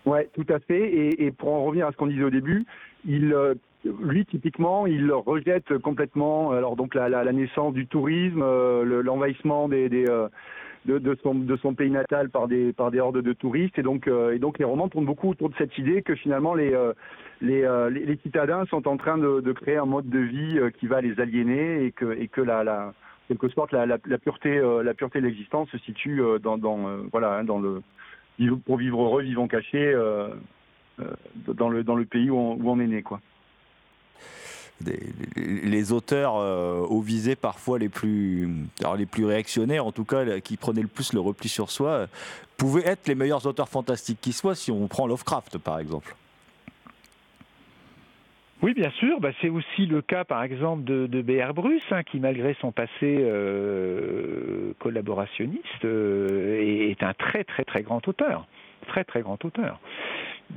Ouais, 0.06 0.30
tout 0.34 0.46
à 0.50 0.60
fait. 0.60 1.16
Et, 1.22 1.32
pour 1.32 1.54
en 1.54 1.64
revenir 1.64 1.88
à 1.88 1.92
ce 1.92 1.98
qu'on 1.98 2.08
disait 2.08 2.24
au 2.24 2.30
début, 2.30 2.66
euh, 3.10 3.56
lui, 4.02 4.26
typiquement, 4.26 4.86
il 4.86 5.12
rejette 5.12 5.78
complètement, 5.78 6.52
alors 6.52 6.76
donc 6.76 6.96
la, 6.96 7.32
naissance 7.32 7.74
du 7.74 7.88
tourisme, 7.88 8.42
euh, 8.42 9.02
l'envahissement 9.02 9.68
des, 9.68 9.90
des 9.90 10.08
euh, 10.08 10.28
de, 10.86 11.58
son, 11.62 11.74
pays 11.74 11.90
natal 11.90 12.30
par 12.30 12.48
des, 12.48 12.74
hordes 13.00 13.22
de 13.22 13.34
touristes. 13.34 13.78
Et 13.80 13.84
donc, 13.84 14.08
euh, 14.08 14.34
et 14.34 14.40
donc 14.40 14.60
les 14.60 14.66
romans 14.66 14.90
tournent 14.90 15.06
beaucoup 15.06 15.30
autour 15.30 15.50
de 15.50 15.56
cette 15.58 15.78
idée 15.78 16.02
que 16.02 16.16
finalement 16.16 16.54
les, 16.54 16.74
euh, 16.74 16.94
euh, 17.44 18.16
citadins 18.24 18.66
sont 18.66 18.88
en 18.88 18.98
train 18.98 19.18
de, 19.18 19.52
créer 19.54 19.78
un 19.78 19.86
mode 19.86 20.10
de 20.10 20.20
vie 20.20 20.60
qui 20.80 20.88
va 20.88 21.02
les 21.02 21.20
aliéner 21.20 21.86
et 21.86 21.92
que, 21.92 22.14
et 22.14 22.30
la, 22.44 22.94
quelque 23.28 23.50
sorte 23.50 23.72
la, 23.72 23.98
pureté, 24.18 24.60
de 24.60 25.20
l'existence 25.20 25.70
se 25.70 25.78
situe 25.80 26.22
dans, 26.42 26.58
voilà, 27.12 27.40
hein, 27.40 27.46
le, 27.46 28.56
pour 28.66 28.78
vivre 28.78 29.04
heureux, 29.04 29.24
vivons 29.24 29.48
cachés 29.48 29.94
dans, 31.48 31.70
le, 31.70 32.06
pays 32.06 32.30
où 32.30 32.38
on, 32.38 32.80
est 32.80 32.88
né. 32.88 33.04
Les 35.36 35.92
auteurs 35.92 36.36
euh, 36.38 36.80
au 36.80 37.02
visé 37.02 37.36
parfois 37.36 37.80
les 37.80 37.90
plus, 37.90 38.50
alors 38.80 38.96
les 38.96 39.06
plus 39.06 39.26
réactionnaires, 39.26 39.86
en 39.86 39.92
tout 39.92 40.06
cas, 40.06 40.40
qui 40.40 40.58
prenaient 40.58 40.82
le 40.82 40.88
plus 40.88 41.14
le 41.14 41.20
repli 41.20 41.50
sur 41.50 41.72
soi, 41.72 41.90
euh, 41.90 42.08
pouvaient 42.58 42.86
être 42.88 43.08
les 43.08 43.16
meilleurs 43.16 43.46
auteurs 43.46 43.70
fantastiques 43.70 44.20
qui 44.22 44.34
soient, 44.34 44.56
si 44.56 44.72
on 44.72 44.88
prend 44.88 45.08
Lovecraft 45.08 45.58
par 45.58 45.80
exemple. 45.80 46.16
Oui, 48.62 48.74
bien 48.74 48.92
sûr. 48.92 49.20
Bah, 49.20 49.32
c'est 49.42 49.50
aussi 49.50 49.86
le 49.88 50.02
cas, 50.02 50.24
par 50.24 50.42
exemple, 50.42 50.86
de, 50.86 51.06
de 51.06 51.22
B.R. 51.22 51.54
Bruce, 51.54 51.84
hein, 51.92 52.04
qui, 52.04 52.22
malgré 52.22 52.56
son 52.62 52.72
passé 52.72 52.90
euh, 53.04 54.72
collaborationniste, 54.80 55.84
est 55.84 57.04
un 57.04 57.14
très, 57.14 57.44
très, 57.44 57.66
très 57.66 57.82
grand 57.82 58.08
auteur. 58.08 58.48
Très, 58.88 59.04
très 59.04 59.22
grand 59.22 59.44
auteur 59.44 59.82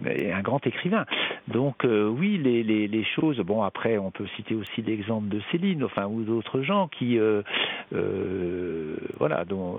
un 0.05 0.42
grand 0.42 0.64
écrivain. 0.66 1.07
Donc 1.49 1.84
euh, 1.84 2.09
oui, 2.09 2.38
les, 2.38 3.05
choses. 3.14 3.38
Bon, 3.38 3.62
après, 3.62 3.99
on 3.99 4.11
peut 4.11 4.26
citer 4.36 4.55
aussi 4.55 4.82
l'exemple 4.82 5.28
de 5.28 5.40
Céline, 5.51 5.84
enfin 5.84 6.07
ou 6.07 6.22
d'autres 6.22 6.62
gens 6.62 6.88
qui, 6.88 7.18
euh, 7.18 7.42
euh, 7.94 8.97
voilà, 9.18 9.44
dont, 9.44 9.78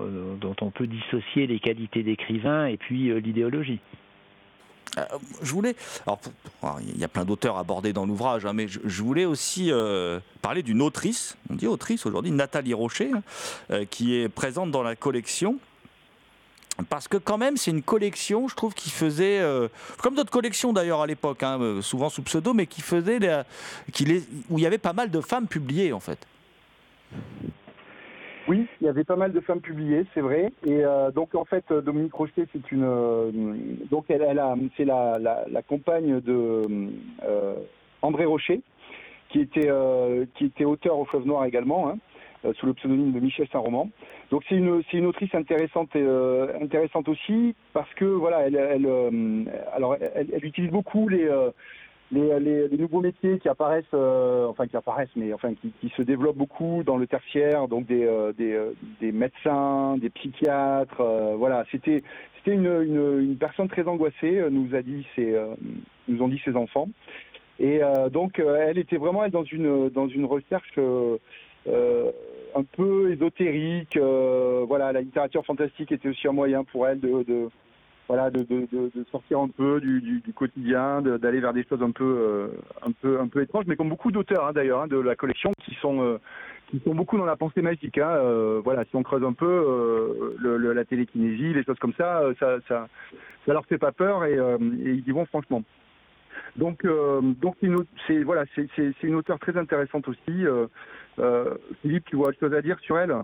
on 0.60 0.70
peut 0.70 0.86
dissocier 0.86 1.46
les 1.46 1.60
qualités 1.60 2.02
d'écrivain 2.02 2.66
et 2.66 2.76
puis 2.76 3.12
l'idéologie. 3.20 3.80
je 5.42 5.52
voulais, 5.52 5.76
alors, 6.06 6.20
il 6.80 6.98
y 6.98 7.04
a 7.04 7.08
plein 7.08 7.24
d'auteurs 7.24 7.58
abordés 7.58 7.92
dans 7.92 8.06
l'ouvrage, 8.06 8.46
hein, 8.46 8.52
mais 8.54 8.66
je, 8.66 9.02
voulais 9.02 9.26
aussi 9.26 9.70
parler 10.42 10.62
d'une 10.62 10.82
autrice, 10.82 11.36
on 11.50 11.54
dit 11.54 11.66
autrice 11.66 12.06
aujourd'hui, 12.06 12.32
Nathalie 12.32 12.74
Rocher, 12.74 13.10
qui 13.90 14.16
est 14.16 14.28
présente 14.28 14.70
dans 14.70 14.82
la 14.82 14.96
collection 14.96 15.58
parce 16.88 17.08
que 17.08 17.16
quand 17.16 17.38
même 17.38 17.56
c'est 17.56 17.70
une 17.70 17.82
collection, 17.82 18.48
je 18.48 18.54
trouve, 18.54 18.74
qui 18.74 18.90
faisait, 18.90 19.40
euh, 19.40 19.68
comme 20.02 20.14
d'autres 20.14 20.30
collections 20.30 20.72
d'ailleurs 20.72 21.00
à 21.00 21.06
l'époque, 21.06 21.42
hein, 21.42 21.58
euh, 21.60 21.82
souvent 21.82 22.08
sous 22.08 22.22
pseudo, 22.22 22.54
mais 22.54 22.66
qui 22.66 22.82
faisait, 22.82 23.18
où 24.50 24.58
il 24.58 24.62
y 24.62 24.66
avait 24.66 24.78
pas 24.78 24.92
mal 24.92 25.10
de 25.10 25.20
femmes 25.20 25.46
publiées 25.46 25.92
en 25.92 26.00
fait. 26.00 26.18
Oui, 28.46 28.66
il 28.80 28.86
y 28.86 28.88
avait 28.88 29.04
pas 29.04 29.16
mal 29.16 29.32
de 29.32 29.40
femmes 29.40 29.60
publiées, 29.60 30.06
c'est 30.14 30.22
vrai. 30.22 30.52
Et 30.64 30.84
euh, 30.84 31.10
donc 31.10 31.34
en 31.34 31.44
fait, 31.44 31.70
Dominique 31.70 32.14
Rocher, 32.14 32.46
c'est 32.52 32.72
une, 32.72 33.86
donc 33.90 34.06
elle, 34.08 34.22
a, 34.38 34.54
c'est 34.76 34.86
la, 34.86 35.62
compagne 35.66 36.20
de 36.20 36.88
André 38.00 38.24
Rocher, 38.24 38.62
qui 39.28 39.40
était, 39.40 39.70
qui 40.36 40.46
était 40.46 40.64
auteur 40.64 40.98
au 40.98 41.04
Fleuve 41.04 41.26
Noir 41.26 41.44
également. 41.44 41.90
Hein. 41.90 41.98
Euh, 42.44 42.52
sous 42.54 42.66
le 42.66 42.74
pseudonyme 42.74 43.10
de 43.10 43.18
Michel 43.18 43.48
Saint-Roman. 43.50 43.90
Donc 44.30 44.44
c'est 44.48 44.54
une, 44.54 44.80
c'est 44.88 44.98
une 44.98 45.06
autrice 45.06 45.34
intéressante, 45.34 45.90
euh, 45.96 46.46
intéressante 46.62 47.08
aussi 47.08 47.56
parce 47.72 47.92
que 47.94 48.04
voilà, 48.04 48.46
elle, 48.46 48.54
elle 48.54 48.86
euh, 48.86 49.44
alors 49.74 49.96
elle, 50.14 50.44
utilise 50.44 50.70
beaucoup 50.70 51.08
les 51.08 51.28
les, 52.12 52.38
les, 52.68 52.78
nouveaux 52.78 53.00
métiers 53.00 53.40
qui 53.40 53.48
apparaissent, 53.48 53.92
enfin 53.92 54.68
qui 54.68 54.76
apparaissent, 54.76 55.14
mais 55.16 55.32
enfin 55.32 55.52
qui, 55.54 55.72
qui, 55.80 55.88
se 55.96 56.02
développent 56.02 56.36
beaucoup 56.38 56.82
dans 56.84 56.96
le 56.96 57.08
tertiaire, 57.08 57.66
donc 57.66 57.86
des, 57.86 58.08
des, 58.38 58.56
des, 59.00 59.12
médecins, 59.12 59.96
des 59.98 60.08
psychiatres, 60.08 61.02
voilà. 61.36 61.64
C'était 61.72 62.04
c'était 62.36 62.54
une, 62.54 62.66
une, 62.66 63.20
une, 63.20 63.36
personne 63.36 63.68
très 63.68 63.86
angoissée, 63.88 64.42
nous 64.50 64.74
a 64.76 64.80
dit 64.80 65.04
ses, 65.16 65.36
nous 66.06 66.22
ont 66.22 66.28
dit 66.28 66.40
ses 66.44 66.54
enfants, 66.54 66.88
et 67.58 67.80
donc 68.12 68.38
elle 68.38 68.78
était 68.78 68.96
vraiment 68.96 69.24
elle, 69.24 69.32
dans 69.32 69.44
une 69.44 69.90
dans 69.90 70.08
une 70.08 70.24
recherche 70.24 70.72
un 72.54 72.64
peu 72.64 73.12
ésotérique. 73.12 73.96
Euh, 73.96 74.64
voilà, 74.66 74.92
la 74.92 75.00
littérature 75.00 75.44
fantastique 75.44 75.92
était 75.92 76.08
aussi 76.08 76.28
un 76.28 76.32
moyen 76.32 76.64
pour 76.64 76.86
elle 76.86 77.00
de, 77.00 77.48
voilà, 78.08 78.30
de, 78.30 78.46
sortir 79.10 79.40
un 79.40 79.48
peu 79.48 79.80
du, 79.80 80.22
quotidien, 80.34 81.02
d'aller 81.02 81.40
vers 81.40 81.52
des 81.52 81.64
choses 81.64 81.82
un 81.82 81.90
peu, 81.90 82.04
euh, 82.04 82.48
un 82.82 82.92
peu, 82.92 83.20
un 83.20 83.28
peu 83.28 83.42
étranges, 83.42 83.66
mais 83.66 83.76
comme 83.76 83.88
beaucoup 83.88 84.10
d'auteurs 84.10 84.46
hein, 84.46 84.52
d'ailleurs 84.52 84.82
hein, 84.82 84.86
de 84.88 84.98
la 84.98 85.14
collection 85.14 85.52
qui 85.64 85.74
sont, 85.76 86.18
qui 86.68 86.80
sont 86.80 86.94
beaucoup 86.94 87.18
dans 87.18 87.26
la 87.26 87.36
pensée 87.36 87.62
magique. 87.62 87.98
Hein, 87.98 88.60
voilà, 88.64 88.84
si 88.84 88.96
on 88.96 89.02
creuse 89.02 89.24
un 89.24 89.34
peu 89.34 90.36
la 90.42 90.84
télékinésie, 90.84 91.54
les 91.54 91.64
choses 91.64 91.78
comme 91.78 91.94
ça, 91.94 92.22
ça, 92.40 92.58
ça, 92.66 92.88
ça 93.46 93.52
leur 93.52 93.66
fait 93.66 93.78
pas 93.78 93.92
peur 93.92 94.24
et, 94.24 94.34
et 94.34 94.90
ils 94.90 95.04
y 95.06 95.10
vont 95.10 95.26
franchement. 95.26 95.62
Donc, 96.56 96.84
donc 97.40 97.56
c'est 98.06 98.22
voilà, 98.22 98.44
c'est 98.54 99.02
une 99.02 99.14
auteure 99.16 99.38
très 99.38 99.56
intéressante 99.56 100.08
aussi. 100.08 100.44
Euh, 101.18 101.54
Philippe, 101.82 102.04
tu 102.06 102.16
vois 102.16 102.28
autre 102.28 102.38
chose 102.40 102.54
à 102.54 102.62
dire 102.62 102.78
sur 102.80 102.98
elle? 102.98 103.14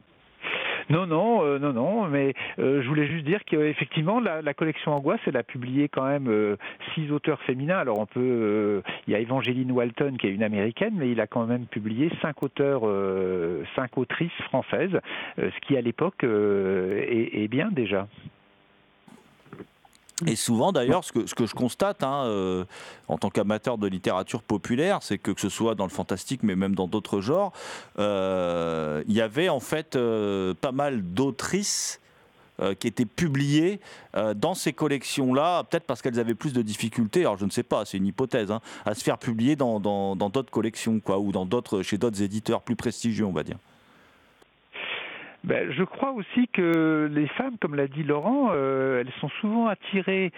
Non, 0.90 1.06
non, 1.06 1.42
euh, 1.42 1.58
non, 1.58 1.72
non, 1.72 2.08
mais 2.08 2.34
euh, 2.58 2.82
je 2.82 2.88
voulais 2.88 3.06
juste 3.06 3.24
dire 3.24 3.42
qu'effectivement, 3.46 4.20
la, 4.20 4.54
collection 4.54 4.92
Angoisse, 4.92 5.20
elle 5.26 5.38
a 5.38 5.42
publié 5.42 5.88
quand 5.88 6.04
même 6.06 6.56
six 6.94 7.10
auteurs 7.10 7.40
féminins. 7.42 7.78
Alors, 7.78 7.98
on 7.98 8.06
peut, 8.06 8.82
il 9.06 9.12
y 9.12 9.16
a 9.16 9.20
Evangeline 9.20 9.72
Walton 9.72 10.16
qui 10.18 10.26
est 10.26 10.34
une 10.34 10.42
américaine, 10.42 10.94
mais 10.96 11.10
il 11.10 11.20
a 11.20 11.26
quand 11.26 11.46
même 11.46 11.64
publié 11.66 12.10
cinq 12.20 12.42
auteurs, 12.42 12.82
cinq 13.74 13.96
autrices 13.96 14.30
françaises, 14.42 15.00
ce 15.38 15.60
qui 15.66 15.76
à 15.76 15.80
l'époque 15.80 16.22
est, 16.24 17.48
bien 17.48 17.70
déjà. 17.70 18.06
Et 20.26 20.36
souvent, 20.36 20.70
d'ailleurs, 20.70 21.02
ce 21.04 21.12
que, 21.12 21.46
je 21.46 21.54
constate 21.54 22.04
hein, 22.04 22.24
euh, 22.26 22.64
en 23.08 23.18
tant 23.18 23.30
qu'amateur 23.30 23.78
de 23.78 23.88
littérature 23.88 24.42
populaire, 24.42 25.00
c'est 25.02 25.18
que 25.18 25.32
que 25.32 25.40
ce 25.40 25.48
soit 25.48 25.74
dans 25.74 25.84
le 25.84 25.90
fantastique, 25.90 26.44
mais 26.44 26.54
même 26.54 26.76
dans 26.76 26.86
d'autres 26.86 27.20
genres, 27.20 27.52
euh, 27.98 29.02
il 29.08 29.14
y 29.14 29.20
avait 29.20 29.48
en 29.48 29.58
fait 29.58 29.96
euh, 29.96 30.54
pas 30.54 30.72
mal 30.72 31.02
d'autrices 31.02 32.00
qui 32.78 32.86
étaient 32.86 33.04
publiées 33.04 33.80
dans 34.36 34.54
ces 34.54 34.72
collections-là, 34.72 35.64
peut-être 35.64 35.82
parce 35.86 36.02
qu'elles 36.02 36.20
avaient 36.20 36.36
plus 36.36 36.52
de 36.52 36.62
difficultés, 36.62 37.22
alors 37.22 37.36
je 37.36 37.46
ne 37.46 37.50
sais 37.50 37.64
pas, 37.64 37.84
c'est 37.84 37.96
une 37.96 38.06
hypothèse, 38.06 38.52
hein, 38.52 38.60
à 38.86 38.94
se 38.94 39.02
faire 39.02 39.18
publier 39.18 39.56
dans 39.56 39.80
d'autres 39.80 40.52
collections, 40.52 41.00
quoi, 41.00 41.18
ou 41.18 41.32
dans 41.32 41.48
chez 41.82 41.98
d'autres 41.98 42.22
éditeurs 42.22 42.62
plus 42.62 42.76
prestigieux, 42.76 43.24
on 43.24 43.32
va 43.32 43.42
dire. 43.42 43.56
Ben, 45.44 45.70
Je 45.72 45.84
crois 45.84 46.12
aussi 46.12 46.48
que 46.48 47.08
les 47.12 47.26
femmes, 47.28 47.56
comme 47.60 47.74
l'a 47.74 47.86
dit 47.86 48.02
Laurent, 48.02 48.50
euh, 48.52 49.00
elles 49.00 49.12
sont 49.20 49.28
souvent 49.40 49.68
attirées 49.68 50.32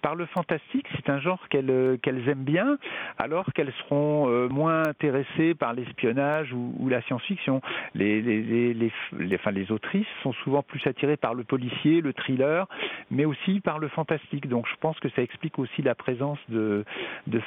par 0.00 0.14
le 0.14 0.26
fantastique. 0.26 0.86
C'est 0.96 1.10
un 1.10 1.20
genre 1.20 1.48
qu'elles 1.48 1.70
euh, 1.70 1.96
aiment 2.26 2.44
bien, 2.44 2.78
alors 3.18 3.46
qu'elles 3.54 3.72
seront 3.84 4.28
euh, 4.28 4.48
moins 4.48 4.86
intéressées 4.86 5.54
par 5.54 5.72
l'espionnage 5.72 6.52
ou, 6.52 6.88
la 6.88 7.02
science-fiction. 7.02 7.60
Les, 7.94 8.20
les, 8.20 8.74
les, 8.74 8.92
les, 9.18 9.72
autrices 9.72 10.06
sont 10.22 10.32
souvent 10.32 10.62
plus 10.62 10.84
attirées 10.86 11.16
par 11.16 11.34
le 11.34 11.44
policier, 11.44 12.00
le 12.00 12.12
thriller, 12.12 12.66
mais 13.10 13.24
aussi 13.24 13.60
par 13.60 13.78
le 13.78 13.88
fantastique. 13.88 14.48
Donc 14.48 14.66
je 14.68 14.76
pense 14.80 14.98
que 14.98 15.08
ça 15.10 15.22
explique 15.22 15.58
aussi 15.58 15.82
la 15.82 15.94
présence 15.94 16.38
de, 16.48 16.84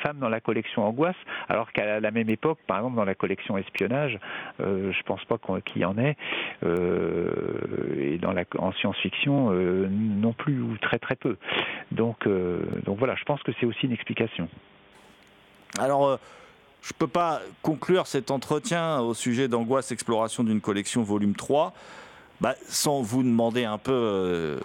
femmes 0.01 0.19
dans 0.19 0.29
la 0.29 0.39
collection 0.39 0.85
Angoisse, 0.85 1.15
alors 1.49 1.71
qu'à 1.71 1.99
la 1.99 2.11
même 2.11 2.29
époque, 2.29 2.59
par 2.67 2.77
exemple 2.77 2.95
dans 2.95 3.05
la 3.05 3.15
collection 3.15 3.57
Espionnage, 3.57 4.17
euh, 4.59 4.91
je 4.91 5.03
pense 5.03 5.23
pas 5.25 5.37
qu'il 5.65 5.81
y 5.81 5.85
en 5.85 5.97
ait. 5.97 6.15
Euh, 6.63 7.29
et 7.97 8.19
en 8.57 8.71
science-fiction 8.73 9.51
non 9.51 10.33
plus 10.33 10.61
ou 10.61 10.77
très 10.77 10.99
très 10.99 11.15
peu. 11.15 11.37
Donc, 11.91 12.27
donc 12.85 12.97
voilà, 12.97 13.15
je 13.15 13.23
pense 13.23 13.41
que 13.43 13.51
c'est 13.59 13.65
aussi 13.65 13.85
une 13.85 13.91
explication. 13.91 14.47
Alors, 15.79 16.19
je 16.81 16.93
ne 16.93 16.97
peux 16.97 17.07
pas 17.07 17.41
conclure 17.61 18.07
cet 18.07 18.29
entretien 18.29 18.99
au 18.99 19.13
sujet 19.13 19.47
d'Angoisse 19.47 19.91
Exploration 19.91 20.43
d'une 20.43 20.61
collection 20.61 21.01
volume 21.03 21.35
3 21.35 21.73
bah, 22.43 22.55
sans 22.67 23.01
vous 23.01 23.23
demander 23.23 23.63
un 23.63 23.77
peu, 23.77 23.93
euh, 23.93 24.59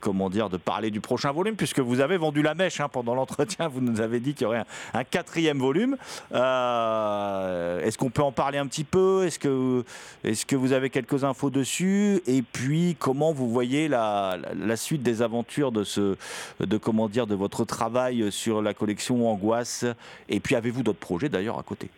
comment 0.00 0.28
dire, 0.28 0.50
de 0.50 0.58
parler 0.58 0.90
du 0.90 1.00
prochain 1.00 1.32
volume, 1.32 1.56
puisque 1.56 1.78
vous 1.78 2.00
avez 2.00 2.18
vendu 2.18 2.42
la 2.42 2.54
mèche 2.54 2.78
hein, 2.78 2.90
pendant 2.90 3.14
l'entretien, 3.14 3.68
vous 3.68 3.80
nous 3.80 4.02
avez 4.02 4.20
dit 4.20 4.34
qu'il 4.34 4.42
y 4.42 4.46
aurait 4.46 4.64
un, 4.92 5.02
quatrième 5.02 5.58
volume. 5.58 5.96
Euh, 6.34 7.80
est-ce 7.80 7.96
qu'on 7.96 8.10
peut 8.10 8.22
en 8.22 8.32
parler 8.32 8.58
un 8.58 8.66
petit 8.66 8.84
peu? 8.84 9.24
Est-ce 9.24 9.38
que, 9.38 9.82
est 10.24 10.44
que 10.44 10.56
vous 10.56 10.74
avez 10.74 10.90
quelques 10.90 11.24
infos 11.24 11.48
dessus? 11.48 12.20
Et 12.26 12.42
puis, 12.42 12.96
comment 12.98 13.32
vous 13.32 13.48
voyez 13.48 13.88
la, 13.88 14.36
la, 14.54 14.76
suite 14.76 15.02
des 15.02 15.22
aventures 15.22 15.72
de, 15.72 15.84
ce, 15.84 16.18
de, 16.60 16.76
comment 16.76 17.08
dire, 17.08 17.26
de 17.26 17.34
votre 17.34 17.64
travail 17.64 18.30
sur 18.30 18.60
la 18.60 18.74
collection 18.74 19.26
Angoisse? 19.26 19.86
Et 20.28 20.38
puis, 20.38 20.54
avez-vous 20.54 20.82
d'autres 20.82 20.98
projets 20.98 21.30
d'ailleurs 21.30 21.58
à 21.58 21.62
côté? 21.62 21.88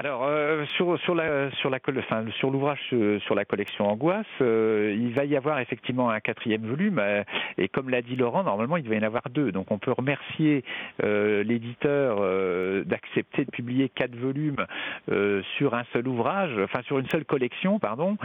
Alors 0.00 0.24
euh, 0.24 0.64
sur 0.76 0.98
sur 1.00 1.14
la 1.14 1.50
sur 1.56 1.68
la 1.68 1.78
enfin, 1.98 2.24
sur 2.38 2.50
l'ouvrage 2.50 2.80
sur 2.88 3.34
la 3.34 3.44
collection 3.44 3.86
Angoisse, 3.86 4.24
euh, 4.40 4.96
il 4.98 5.12
va 5.12 5.26
y 5.26 5.36
avoir 5.36 5.60
effectivement 5.60 6.08
un 6.08 6.20
quatrième 6.20 6.62
volume 6.62 6.98
euh, 6.98 7.22
et 7.58 7.68
comme 7.68 7.90
l'a 7.90 8.00
dit 8.00 8.16
Laurent, 8.16 8.42
normalement 8.42 8.78
il 8.78 8.88
va 8.88 8.94
y 8.94 8.98
en 8.98 9.02
avoir 9.02 9.24
deux. 9.28 9.52
Donc 9.52 9.70
on 9.70 9.78
peut 9.78 9.92
remercier 9.92 10.64
euh, 11.04 11.42
l'éditeur 11.42 12.16
euh, 12.20 12.82
d'accepter 12.84 13.44
de 13.44 13.50
publier 13.50 13.90
quatre 13.90 14.16
volumes 14.16 14.64
sur 15.58 15.74
un 15.74 15.84
seul 15.92 16.08
ouvrage, 16.08 16.52
enfin 16.64 16.80
sur 16.86 16.98
une 16.98 17.08
seule 17.10 17.26
collection, 17.26 17.78
pardon, 17.78 18.16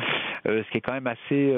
ce 0.46 0.70
qui 0.72 0.78
est 0.78 0.82
quand 0.82 0.94
même 0.94 1.08
assez 1.08 1.54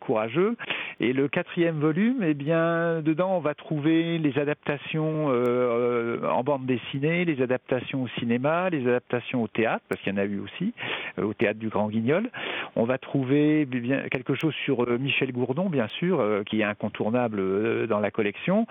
courageux. 0.00 0.56
Et 0.98 1.14
le 1.14 1.28
quatrième 1.28 1.78
volume, 1.80 2.22
eh 2.22 2.34
bien 2.34 3.00
dedans 3.00 3.36
on 3.36 3.40
va 3.40 3.54
trouver 3.54 4.18
les 4.18 4.38
adaptations 4.38 5.28
en 5.28 6.42
bande 6.42 6.66
dessinée, 6.66 7.24
les 7.24 7.40
adaptations 7.40 8.02
au 8.02 8.08
cinéma, 8.18 8.68
les 8.68 8.86
adaptations 8.86 9.29
au 9.38 9.48
théâtre, 9.48 9.84
parce 9.88 10.00
qu'il 10.02 10.12
y 10.12 10.16
en 10.16 10.18
a 10.18 10.24
eu 10.24 10.40
aussi, 10.40 10.72
euh, 11.18 11.24
au 11.24 11.34
théâtre 11.34 11.58
du 11.58 11.68
Grand 11.68 11.88
Guignol. 11.88 12.28
On 12.76 12.84
va 12.84 12.98
trouver 12.98 13.66
quelque 14.10 14.34
chose 14.34 14.54
sur 14.64 14.84
euh, 14.84 14.98
Michel 14.98 15.32
Gourdon, 15.32 15.68
bien 15.68 15.88
sûr, 15.88 16.20
euh, 16.20 16.42
qui 16.44 16.60
est 16.60 16.64
incontournable 16.64 17.86
dans 17.86 18.00
la 18.00 18.10
collection. 18.10 18.66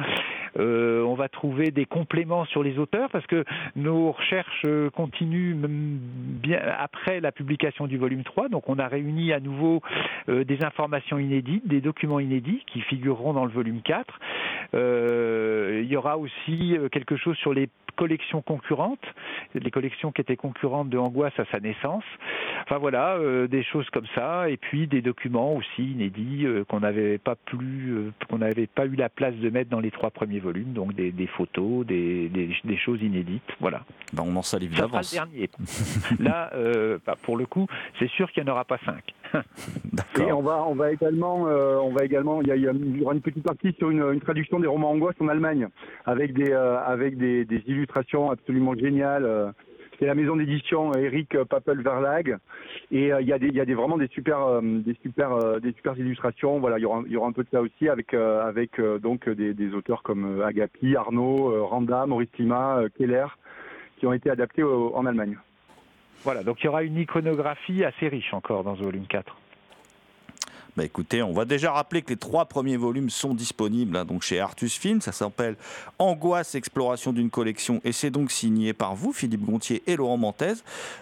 on 0.58 1.16
va 1.16 1.30
trouver 1.30 1.72
des 1.72 1.86
compléments 1.86 2.46
sur 2.46 2.64
les 2.64 2.78
auteurs, 2.80 3.10
parce 3.10 3.26
que 3.28 3.44
nos 3.76 4.12
recherches 4.12 4.66
continuent 4.96 5.56
bien 5.56 6.60
après 6.78 7.20
la 7.20 7.32
publication 7.32 7.88
du 7.88 7.98
volume 7.98 8.24
3. 8.24 8.50
Donc 8.50 8.70
on 8.70 8.80
a 8.80 8.88
réuni 8.88 9.34
à 9.34 9.40
nouveau 9.40 9.82
des 10.28 10.64
informations 10.64 11.20
inédites, 11.20 11.68
des 11.68 11.82
documents 11.82 12.20
inédits 12.20 12.64
qui 12.68 12.82
figureront 12.82 13.34
dans 13.34 13.46
le 13.46 13.52
volume 13.52 13.82
4. 13.82 14.20
il 14.74 15.88
y 15.90 15.96
aura 15.96 16.18
aussi 16.18 16.78
quelque 16.92 17.16
chose 17.16 17.38
sur 17.38 17.54
les 17.54 17.70
collections 18.00 18.42
concurrentes, 18.42 19.04
les 19.54 19.72
collections 19.72 20.14
qui 20.14 20.22
étaient 20.22 20.38
concurrentes 20.38 20.88
de 20.88 20.98
Angoisse 20.98 21.38
à 21.38 21.44
sa 21.52 21.60
naissance. 21.60 22.06
Enfin 22.64 22.78
voilà, 22.78 23.16
euh, 23.16 23.48
des 23.48 23.62
choses 23.62 23.90
comme 23.90 24.06
ça, 24.16 24.50
et 24.50 24.56
puis 24.56 24.88
des 24.88 25.02
documents 25.02 25.56
aussi 25.56 25.84
inédits 25.84 26.46
euh, 26.46 26.64
qu'on 26.64 26.80
n'avait 26.80 27.18
pas 27.18 27.36
plus, 27.36 27.92
euh, 27.92 28.14
qu'on 28.30 28.38
n'avait 28.38 28.68
pas 28.68 28.86
eu 28.86 28.96
la 28.96 29.10
place 29.10 29.36
de 29.36 29.50
mettre 29.50 29.70
dans 29.70 29.82
les 29.82 29.92
trois 29.92 30.12
premiers 30.12 30.40
volumes, 30.40 30.72
donc 30.72 30.94
des, 30.94 31.12
des 31.12 31.28
photos, 31.28 31.86
des, 31.86 32.30
des, 32.30 32.56
des, 32.64 32.78
choses 32.78 33.02
inédites. 33.02 33.52
Voilà. 33.60 33.82
Ben 34.14 34.24
on 34.26 34.34
en 34.38 34.44
salive 34.44 34.78
d'avance. 34.78 35.12
le 35.12 35.18
dernier. 35.18 35.50
Là, 36.20 36.52
bah, 37.06 37.18
pour 37.22 37.36
le 37.36 37.46
coup, 37.46 37.68
c'est 38.00 38.10
sûr 38.12 38.32
qu'il 38.32 38.44
n'y 38.44 38.50
en 38.50 38.54
aura 38.54 38.64
pas 38.64 38.78
cinq. 38.86 39.14
Et 40.26 40.32
on 40.32 40.42
va, 40.42 40.64
on 40.66 40.74
va 40.74 40.92
également, 40.94 41.44
on 41.44 41.92
va 41.92 42.06
également, 42.06 42.42
il 42.42 42.48
y, 42.48 43.04
aura 43.04 43.14
une 43.14 43.22
petite 43.22 43.44
partie 43.44 43.74
sur 43.78 43.90
une, 43.90 44.02
une, 44.14 44.22
traduction 44.22 44.60
des 44.60 44.68
romans 44.68 44.92
angoisse 44.92 45.16
en 45.20 45.28
Allemagne, 45.28 45.68
avec 46.06 46.34
des, 46.34 46.54
avec 46.54 47.18
des, 47.18 47.46
des 47.46 47.60
illustrations 47.90 48.32
absolument 48.32 48.76
géniales 48.76 49.54
c'est 50.00 50.06
la 50.06 50.16
maison 50.16 50.38
d'édition 50.38 50.94
Eric 50.94 51.44
Papel 51.44 51.82
Verlag 51.82 52.38
et 52.92 53.12
euh, 53.12 53.22
il 53.22 53.28
y 53.28 53.62
a 53.62 53.76
vraiment 53.76 53.98
des 53.98 54.08
super 54.08 54.42
euh, 54.42 54.62
des 54.62 54.96
super 55.04 55.34
euh, 55.34 55.60
des 55.60 55.74
super 55.74 55.98
illustrations 55.98 56.60
voilà 56.60 56.78
il 56.78 56.84
y 56.84 57.16
aura 57.18 57.28
un 57.28 57.32
peu 57.34 57.44
de 57.44 57.50
ça 57.52 57.62
aussi 57.62 57.90
avec 57.90 58.14
avec 58.14 58.80
donc 59.02 59.30
des 59.30 59.74
auteurs 59.74 60.02
comme 60.04 60.42
Agapi, 60.42 60.96
Arnaud, 60.96 61.68
Randa, 61.68 62.06
Maurice 62.06 62.30
Lima, 62.38 62.82
Keller 62.98 63.26
qui 63.98 64.08
ont 64.08 64.14
été 64.14 64.30
adaptés 64.30 64.64
en 64.64 65.06
Allemagne. 65.06 65.38
Voilà, 66.24 66.44
donc 66.44 66.62
il 66.62 66.66
y 66.66 66.70
aura 66.70 66.84
une 66.84 66.98
iconographie 66.98 67.84
assez 67.84 68.08
riche 68.08 68.34
encore 68.34 68.64
dans 68.64 68.76
ce 68.76 68.84
volume 68.84 69.08
4. 69.08 69.36
Bah 70.80 70.86
écoutez, 70.86 71.22
on 71.22 71.34
va 71.34 71.44
déjà 71.44 71.74
rappeler 71.74 72.02
que 72.02 72.12
les 72.12 72.16
trois 72.16 72.46
premiers 72.46 72.78
volumes 72.78 73.10
sont 73.10 73.34
disponibles 73.34 73.98
hein, 73.98 74.06
donc 74.06 74.22
chez 74.22 74.40
Artus 74.40 74.78
Film. 74.78 75.02
Ça 75.02 75.12
s'appelle 75.12 75.58
Angoisse, 75.98 76.56
exploration 76.56 77.12
d'une 77.12 77.30
collection 77.30 77.82
et 77.84 77.92
c'est 77.92 78.12
donc 78.12 78.32
signé 78.32 78.72
par 78.72 78.96
vous, 78.96 79.12
Philippe 79.12 79.44
Gontier 79.44 79.84
et 79.88 79.98
Laurent 79.98 80.16
Montez. 80.16 80.54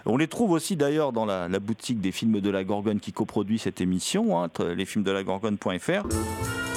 On 0.04 0.16
les 0.16 0.26
trouve 0.26 0.50
aussi 0.50 0.74
d'ailleurs 0.74 1.12
dans 1.12 1.26
la, 1.26 1.46
la, 1.46 1.60
boutique 1.60 2.00
des 2.00 2.10
films 2.10 2.40
de 2.40 2.50
la 2.50 2.64
Gorgone 2.64 2.98
qui 2.98 3.12
coproduit 3.12 3.60
cette 3.60 3.80
émission, 3.80 4.42
hein, 4.42 4.50
lesfilmsdelagorgone.fr. 4.58 6.08
écoutez 6.08 6.67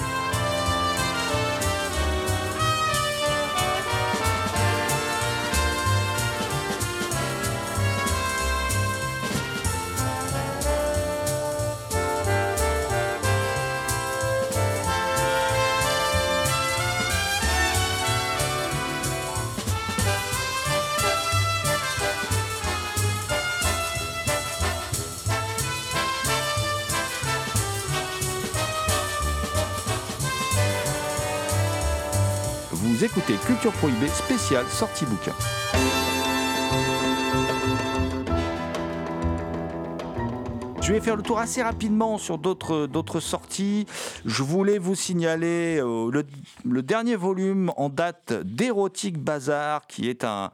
Culture 33.61 33.77
Prohibée 33.77 34.07
spéciale 34.07 34.65
sortie 34.69 35.05
bouquin. 35.05 35.35
Je 40.91 40.97
vais 40.97 41.01
faire 41.01 41.15
le 41.15 41.23
tour 41.23 41.39
assez 41.39 41.63
rapidement 41.63 42.17
sur 42.17 42.37
d'autres 42.37 43.21
sorties. 43.21 43.85
Je 44.25 44.43
voulais 44.43 44.77
vous 44.77 44.93
signaler 44.93 45.79
euh, 45.79 46.11
le, 46.65 46.83
dernier 46.83 47.15
volume 47.15 47.71
en 47.77 47.87
date 47.87 48.33
d'Erotic 48.43 49.17
Bazar, 49.17 49.87
qui 49.87 50.09
est 50.09 50.25
un, 50.25 50.51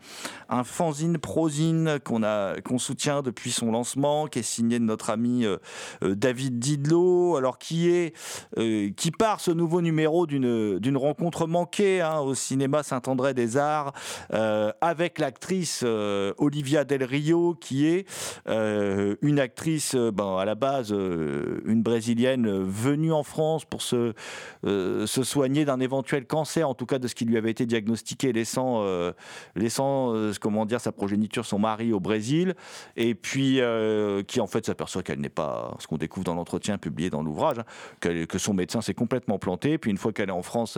un 0.49 0.63
fanzine 0.63 1.17
prosine 1.17 1.97
qu'on 2.05 2.21
qu'on 2.63 2.77
soutient 2.77 3.23
depuis 3.23 3.49
son 3.49 3.71
lancement, 3.71 4.27
qui 4.27 4.37
est 4.37 4.43
signé 4.43 4.77
de 4.77 4.83
notre 4.83 5.09
ami 5.09 5.43
euh, 5.43 5.57
euh 6.03 6.13
David 6.13 6.59
Didlot, 6.59 7.35
alors 7.35 7.57
qui 7.57 7.89
est 7.89 8.13
qui 8.95 9.09
part 9.09 9.39
ce 9.39 9.49
nouveau 9.49 9.81
numéro 9.81 10.27
d'une 10.27 10.97
rencontre 10.97 11.47
manquée 11.47 12.01
hein, 12.01 12.19
au 12.19 12.35
cinéma 12.35 12.83
Saint-André 12.83 13.33
des 13.33 13.57
Arts 13.57 13.93
avec 14.81 15.17
l'actrice 15.17 15.83
Olivia 16.37 16.83
Del 16.83 17.03
Rio, 17.03 17.55
qui 17.59 17.87
est 17.87 18.05
une 18.47 19.39
actrice 19.39 19.95
ben, 19.95 20.26
à 20.37 20.45
la 20.45 20.55
base 20.55 20.91
une 20.91 21.81
brésilienne 21.81 22.63
venue 22.63 23.11
en 23.11 23.23
France 23.23 23.65
pour 23.65 23.81
se, 23.81 24.13
se 24.63 25.23
soigner 25.23 25.65
d'un 25.65 25.79
éventuel 25.79 26.25
cancer, 26.25 26.67
en 26.67 26.73
tout 26.73 26.85
cas 26.85 26.99
de 26.99 27.07
ce 27.07 27.15
qui 27.15 27.25
lui 27.25 27.37
avait 27.37 27.51
été 27.51 27.65
diagnostiqué, 27.65 28.33
laissant, 28.33 28.83
laissant 29.55 30.13
comment 30.41 30.65
dire, 30.65 30.81
sa 30.81 30.91
progéniture, 30.91 31.45
son 31.45 31.59
mari 31.59 31.93
au 31.93 31.99
Brésil, 31.99 32.55
et 32.95 33.15
puis 33.15 33.59
qui 34.27 34.39
en 34.39 34.47
fait 34.47 34.65
s'aperçoit 34.65 35.03
qu'elle 35.03 35.19
n'est 35.19 35.29
pas 35.29 35.75
ce 35.79 35.87
qu'on 35.87 35.97
découvre 35.97 36.25
dans 36.25 36.35
l'entretien 36.35 36.77
publié 36.77 37.09
dans 37.09 37.23
l'ouvrage, 37.23 37.59
hein, 37.59 38.25
que 38.27 38.37
son 38.37 38.53
médecin 38.53 38.81
s'est 38.81 38.93
complètement 38.93 39.39
planté. 39.39 39.77
Puis 39.77 39.91
une 39.91 39.97
fois 39.97 40.13
qu'elle 40.13 40.29
est 40.29 40.33
en 40.33 40.41
France, 40.41 40.77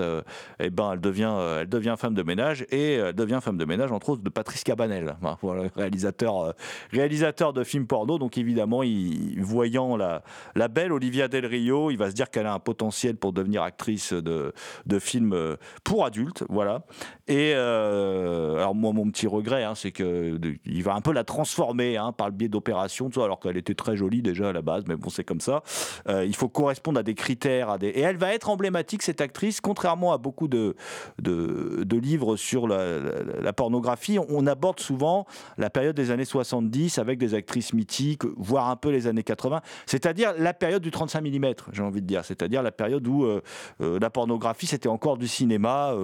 eh 0.59 0.69
ben, 0.69 0.93
elle, 0.93 1.01
devient, 1.01 1.33
elle 1.61 1.69
devient 1.69 1.95
femme 1.97 2.13
de 2.13 2.23
ménage 2.23 2.65
et 2.69 2.93
elle 2.93 3.13
devient 3.15 3.39
femme 3.41 3.57
de 3.57 3.65
ménage, 3.65 3.91
entre 3.91 4.09
autres, 4.09 4.23
de 4.23 4.29
Patrice 4.29 4.63
Cabanel, 4.63 5.15
hein, 5.23 5.37
réalisateur, 5.75 6.53
réalisateur 6.91 7.53
de 7.53 7.63
films 7.63 7.87
porno. 7.87 8.17
Donc 8.17 8.37
évidemment, 8.37 8.83
il, 8.83 9.38
voyant 9.43 9.97
la, 9.97 10.21
belle 10.67 10.91
Olivia 10.91 11.27
Del 11.27 11.45
Rio, 11.45 11.91
il 11.91 11.97
va 11.97 12.09
se 12.09 12.15
dire 12.15 12.29
qu'elle 12.29 12.47
a 12.47 12.53
un 12.53 12.59
potentiel 12.59 13.15
pour 13.15 13.33
devenir 13.33 13.63
actrice 13.63 14.13
de, 14.13 14.53
de 14.85 14.99
films 14.99 15.57
pour 15.83 16.05
adultes. 16.05 16.43
Voilà. 16.49 16.83
Et 17.27 17.53
euh, 17.55 18.57
alors 18.57 18.75
moi, 18.75 18.91
mon 18.93 19.09
petit 19.11 19.27
regret, 19.27 19.63
hein, 19.63 19.75
c'est 19.75 19.91
qu'il 19.91 20.83
va 20.83 20.95
un 20.95 21.01
peu 21.01 21.13
la 21.13 21.23
transformer 21.23 21.97
hein, 21.97 22.11
par 22.11 22.27
le 22.27 22.33
biais 22.33 22.49
d'opérations, 22.49 23.09
alors 23.17 23.39
qu'elle 23.39 23.57
était 23.57 23.75
très 23.75 23.95
jolie 23.95 24.21
déjà 24.21 24.49
à 24.49 24.53
la 24.53 24.61
base, 24.61 24.83
mais 24.87 24.95
bon, 24.95 25.09
c'est 25.09 25.23
comme 25.23 25.41
ça. 25.41 25.63
Euh, 26.07 26.25
il 26.25 26.35
faut 26.35 26.49
correspondre 26.49 26.99
à 26.99 27.03
des 27.03 27.15
critères, 27.15 27.77
et 27.81 27.99
elle 27.99 28.17
va 28.17 28.33
être 28.33 28.49
emblématique 28.49 29.03
cette 29.03 29.21
actrice, 29.21 29.61
contrairement 29.61 30.13
à 30.13 30.17
beaucoup 30.17 30.47
de 30.47 30.75
de, 31.19 31.83
de 31.83 31.97
livres 31.97 32.35
sur 32.35 32.67
la, 32.67 32.99
la, 33.41 33.53
pornographie. 33.53 34.17
On 34.29 34.47
aborde 34.47 34.79
souvent 34.79 35.25
la 35.57 35.69
période 35.69 35.95
des 35.95 36.11
années 36.11 36.25
70 36.25 36.97
avec 36.97 37.17
des 37.19 37.33
actrices 37.33 37.73
mythiques, 37.73 38.23
voire 38.37 38.69
un 38.69 38.75
peu 38.75 38.89
les 38.89 39.07
années 39.07 39.23
80, 39.29 39.61
c'est-à-dire 39.85 40.33
la 40.37 40.53
période 40.53 40.81
du 40.81 40.91
35 40.91 41.21
mm, 41.21 41.53
j'ai 41.71 41.81
envie 41.81 42.01
de 42.01 42.07
dire, 42.07 42.25
c'est-à-dire 42.25 42.63
la 42.63 42.71
période 42.71 43.07
où 43.07 43.25
euh, 43.25 43.41
la 43.79 44.09
pornographie 44.09 44.67
c'était 44.67 44.89
encore 44.89 45.17
du 45.17 45.27
cinéma. 45.27 45.95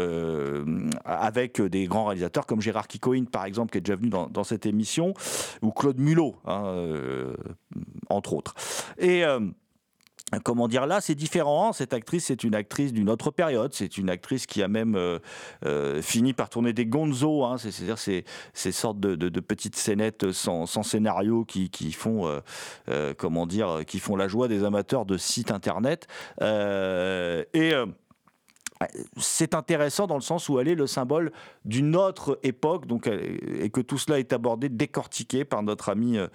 Euh, 0.00 0.88
avec 1.04 1.60
des 1.60 1.86
grands 1.86 2.06
réalisateurs 2.06 2.46
comme 2.46 2.60
Gérard 2.60 2.88
Kikoïn, 2.88 3.24
par 3.24 3.44
exemple, 3.44 3.72
qui 3.72 3.78
est 3.78 3.80
déjà 3.80 3.96
venu 3.96 4.08
dans, 4.08 4.44
cette 4.44 4.66
émission, 4.66 5.14
ou 5.62 5.70
Claude 5.70 5.98
Mulot, 5.98 6.36
hein, 6.46 6.64
euh, 6.66 7.34
entre 8.08 8.32
autres. 8.34 8.54
Et 8.98 9.24
euh, 9.24 9.40
comment 10.44 10.68
dire 10.68 10.86
là, 10.86 11.00
c'est 11.00 11.14
différent. 11.14 11.72
Cette 11.72 11.92
actrice, 11.92 12.26
c'est 12.26 12.44
une 12.44 12.54
actrice 12.54 12.92
d'une 12.92 13.10
autre 13.10 13.30
période. 13.30 13.72
C'est 13.74 13.98
une 13.98 14.10
actrice 14.10 14.46
qui 14.46 14.62
a 14.62 14.68
même 14.68 14.98
fini 16.02 16.32
par 16.32 16.48
tourner 16.48 16.72
des 16.72 16.86
gonzo, 16.86 17.44
hein. 17.44 17.58
c'est-à-dire 17.58 17.98
ces, 17.98 18.24
ces 18.52 18.72
sortes 18.72 19.00
de, 19.00 19.40
petites 19.40 19.76
scénettes 19.76 20.32
sans, 20.32 20.66
scénario 20.82 21.44
qui, 21.44 21.92
font, 21.92 22.40
comment 23.18 23.46
dire, 23.46 23.80
qui 23.86 23.98
font 23.98 24.16
la 24.16 24.28
joie 24.28 24.48
des 24.48 24.64
amateurs 24.64 25.06
de 25.06 25.16
sites 25.16 25.50
internet. 25.50 26.06
et 26.40 27.74
c'est 29.18 29.54
intéressant 29.54 30.06
dans 30.06 30.14
le 30.14 30.22
sens 30.22 30.48
où 30.48 30.58
elle 30.58 30.68
est 30.68 30.74
le 30.74 30.86
symbole 30.86 31.32
d'une 31.66 31.94
autre 31.96 32.38
époque, 32.42 32.86
donc, 32.86 33.06
et 33.08 33.68
que 33.68 33.80
tout 33.82 33.98
cela 33.98 34.18
est 34.18 34.32
abordé, 34.32 34.70
décortiqué 34.70 35.44
par 35.44 35.62
notre 35.62 35.90
ami, 35.90 36.16
euh, 36.16 36.28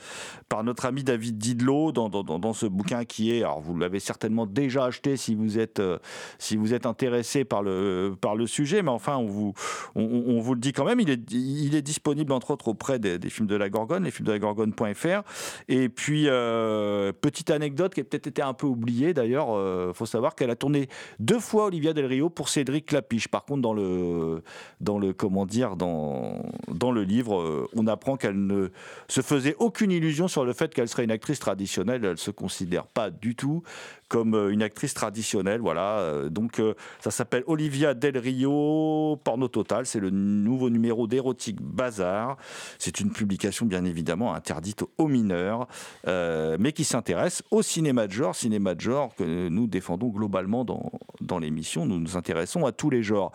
par 0.48 0.64
notre 0.64 0.86
ami 0.86 1.04
David 1.04 1.40
Didlot 1.40 1.92
dans, 1.92 2.54
ce 2.54 2.68
bouquin 2.68 3.04
qui 3.04 3.32
est, 3.32 3.42
alors 3.42 3.62
vous 3.62 3.76
l'avez 3.78 4.00
certainement 4.00 4.46
déjà 4.46 4.86
acheté 4.86 5.18
si 5.18 5.34
vous 5.34 5.58
êtes, 5.58 5.80
euh, 5.80 5.98
si 6.38 6.56
vous 6.56 6.74
êtes 6.74 6.86
intéressé 6.86 7.46
par 7.46 7.64
le, 7.64 8.16
par 8.20 8.36
le 8.36 8.46
sujet, 8.46 8.84
mais 8.84 8.92
enfin 8.92 9.18
on 9.18 9.26
vous, 9.26 9.54
on, 9.96 10.40
vous 10.40 10.54
le 10.54 10.60
dit 10.60 10.72
quand 10.72 10.86
même, 10.86 11.00
il 11.00 11.10
est, 11.10 11.32
il 11.32 11.74
est 11.74 11.82
disponible 11.82 12.32
entre 12.32 12.52
autres 12.52 12.68
auprès 12.68 13.00
des, 13.00 13.20
films 13.30 13.48
de 13.48 13.56
la 13.56 13.70
Gorgone, 13.70 14.04
les 14.04 14.12
films 14.12 14.28
de 14.28 14.32
la 14.32 14.40
Gorgone.fr. 14.40 15.24
Et 15.68 15.90
puis 15.90 16.26
euh, 16.28 17.12
petite 17.12 17.50
anecdote 17.50 17.96
qui 17.96 18.02
a 18.02 18.04
peut-être 18.04 18.28
été 18.28 18.44
un 18.44 18.54
peu 18.54 18.68
oubliée 18.68 19.16
d'ailleurs, 19.16 19.48
il 19.88 19.94
faut 19.96 20.06
savoir 20.06 20.36
qu'elle 20.36 20.52
a 20.52 20.56
tourné 20.56 20.88
deux 21.20 21.40
fois 21.40 21.66
Olivia 21.66 21.94
Del 21.94 22.06
Rio 22.06 22.30
pour 22.36 22.50
Cédric 22.50 22.86
Clapiche. 22.88 23.28
Par 23.28 23.46
contre, 23.46 23.62
dans 23.62 23.74
le, 23.74 24.44
dans 24.82 25.00
le 25.00 25.14
comment 25.14 25.46
dire, 25.46 25.76
dans, 25.76 26.44
dans 26.68 26.92
le 26.92 27.04
livre, 27.04 27.40
euh, 27.40 27.68
on 27.74 27.88
apprend 27.88 28.18
qu'elle 28.18 28.46
ne 28.46 28.70
se 29.08 29.22
faisait 29.22 29.56
aucune 29.60 29.92
illusion 29.92 30.28
sur 30.28 30.46
le 30.46 30.54
fait 30.54 30.74
qu'elle 30.74 30.88
serait 30.88 31.06
une 31.06 31.12
actrice 31.12 31.40
traditionnelle. 31.40 32.04
Elle 32.06 32.18
se 32.18 32.32
considère 32.32 32.86
pas 32.86 33.10
du 33.10 33.36
tout 33.36 33.64
comme 34.10 34.36
euh, 34.36 34.50
une 34.50 34.62
actrice 34.62 34.94
traditionnelle. 34.94 35.62
Voilà. 35.62 36.00
Euh, 36.00 36.30
donc, 36.30 36.62
ça 37.00 37.12
s'appelle 37.12 37.44
Olivia 37.48 37.94
Del 37.94 38.18
Rio, 38.18 39.20
Porno 39.24 39.48
Total. 39.48 39.86
C'est 39.86 40.00
le 40.00 40.10
nouveau 40.10 40.70
numéro 40.70 41.08
d'Érotique 41.08 41.62
Bazar. 41.62 42.38
C'est 42.78 43.00
une 43.00 43.12
publication, 43.12 43.66
bien 43.66 43.86
évidemment, 43.86 44.34
interdite 44.34 44.84
aux 44.98 45.08
mineurs, 45.08 45.68
mais 46.06 46.72
qui 46.74 46.84
s'intéresse 46.84 47.42
au 47.52 47.62
cinéma 47.62 48.08
de 48.08 48.12
genre, 48.12 48.36
cinéma 48.36 48.76
de 48.76 48.82
genre 48.82 49.16
que 49.16 49.48
nous 49.50 49.68
défendons 49.68 50.10
globalement 50.10 50.66
dans, 50.66 50.92
dans 51.22 51.40
l'émission. 51.40 51.86
Nous 51.86 52.00
nous 52.00 52.18
intéressons 52.26 52.66
à 52.66 52.72
tous 52.72 52.90
les 52.90 53.04
genres. 53.04 53.32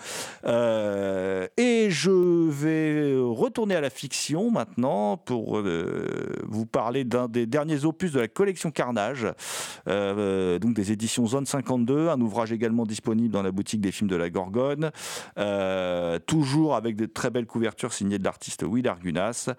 Euh, 0.46 1.46
et 1.56 1.90
je 1.90 2.10
vais 2.10 3.14
retourner 3.16 3.76
à 3.76 3.80
la 3.80 3.88
fiction 3.88 4.50
maintenant 4.50 5.16
pour 5.16 5.58
euh, 5.58 6.36
vous 6.48 6.66
parler 6.66 7.04
d'un 7.04 7.28
des 7.28 7.46
derniers 7.46 7.84
opus 7.84 8.10
de 8.10 8.18
la 8.18 8.26
collection 8.26 8.72
Carnage, 8.72 9.28
euh, 9.86 10.58
donc 10.58 10.74
des 10.74 10.90
éditions 10.90 11.24
Zone 11.24 11.46
52, 11.46 12.08
un 12.08 12.20
ouvrage 12.20 12.50
également 12.50 12.84
disponible 12.84 13.32
dans 13.32 13.42
la 13.42 13.52
boutique 13.52 13.80
des 13.80 13.92
films 13.92 14.10
de 14.10 14.16
la 14.16 14.28
Gorgone, 14.28 14.90
toujours 16.26 16.74
avec 16.74 16.96
de 16.96 17.06
très 17.06 17.30
belles 17.30 17.46
couvertures 17.46 17.92
signées 17.92 18.18
de 18.18 18.24
l'artiste 18.24 18.64
Will 18.64 18.88
Argunas. 18.88 19.50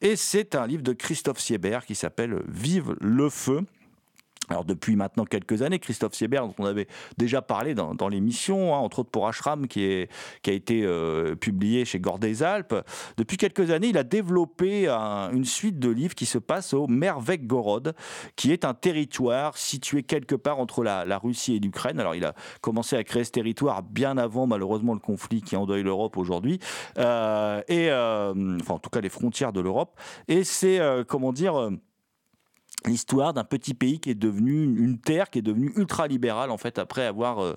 Et 0.00 0.16
c'est 0.16 0.54
un 0.54 0.66
livre 0.66 0.82
de 0.82 0.94
Christophe 0.94 1.40
Siebert 1.40 1.84
qui 1.84 1.94
s'appelle 1.94 2.42
Vive 2.48 2.96
le 3.00 3.28
feu. 3.28 3.60
Alors 4.48 4.64
depuis 4.64 4.96
maintenant 4.96 5.24
quelques 5.24 5.62
années, 5.62 5.78
Christophe 5.78 6.14
Siebert, 6.14 6.46
dont 6.46 6.54
on 6.58 6.64
avait 6.64 6.88
déjà 7.16 7.42
parlé 7.42 7.74
dans, 7.74 8.08
l'émission, 8.08 8.74
hein, 8.74 8.78
entre 8.78 9.00
autres 9.00 9.10
pour 9.10 9.28
Ashram, 9.28 9.68
qui, 9.68 10.06
a 10.46 10.50
été 10.50 10.82
euh, 10.84 11.34
publié 11.34 11.84
chez 11.84 12.00
Gore 12.00 12.18
des 12.18 12.42
Alpes, 12.42 12.74
depuis 13.16 13.36
quelques 13.36 13.70
années, 13.70 13.88
il 13.88 13.98
a 13.98 14.04
développé 14.04 14.88
une 14.88 15.44
suite 15.44 15.78
de 15.78 15.90
livres 15.90 16.14
qui 16.14 16.26
se 16.26 16.38
passent 16.38 16.72
au 16.72 16.86
Mervek-Gorod, 16.86 17.94
qui 18.36 18.52
est 18.52 18.64
un 18.64 18.74
territoire 18.74 19.56
situé 19.56 20.02
quelque 20.02 20.34
part 20.34 20.58
entre 20.58 20.82
la, 20.82 21.18
Russie 21.18 21.56
et 21.56 21.58
l'Ukraine. 21.58 21.98
Alors 21.98 22.14
il 22.14 22.24
a 22.24 22.34
commencé 22.60 22.96
à 22.96 23.02
créer 23.02 23.24
ce 23.24 23.32
territoire 23.32 23.82
bien 23.82 24.16
avant 24.18 24.46
malheureusement 24.46 24.94
le 24.94 25.00
conflit 25.00 25.42
qui 25.42 25.56
endeuille 25.56 25.82
l'Europe 25.82 26.16
aujourd'hui, 26.16 26.60
euh, 26.98 27.60
et 27.66 27.90
euh, 27.90 28.58
enfin 28.60 28.74
en 28.74 28.78
tout 28.78 28.90
cas 28.90 29.00
les 29.00 29.08
frontières 29.08 29.52
de 29.52 29.60
l'Europe. 29.60 29.98
Et 30.28 30.44
c'est 30.44 30.80
comment 31.08 31.32
dire 31.32 31.70
l'histoire 32.86 33.34
d'un 33.34 33.44
petit 33.44 33.74
pays 33.74 33.98
qui 34.00 34.10
est 34.10 34.14
devenu 34.14 34.64
une 34.64 34.98
terre 34.98 35.30
qui 35.30 35.38
est 35.38 35.42
devenue 35.42 35.72
ultra 35.76 36.06
libérale 36.06 36.50
en 36.50 36.58
fait 36.58 36.78
après 36.78 37.04
avoir 37.04 37.42
euh, 37.42 37.54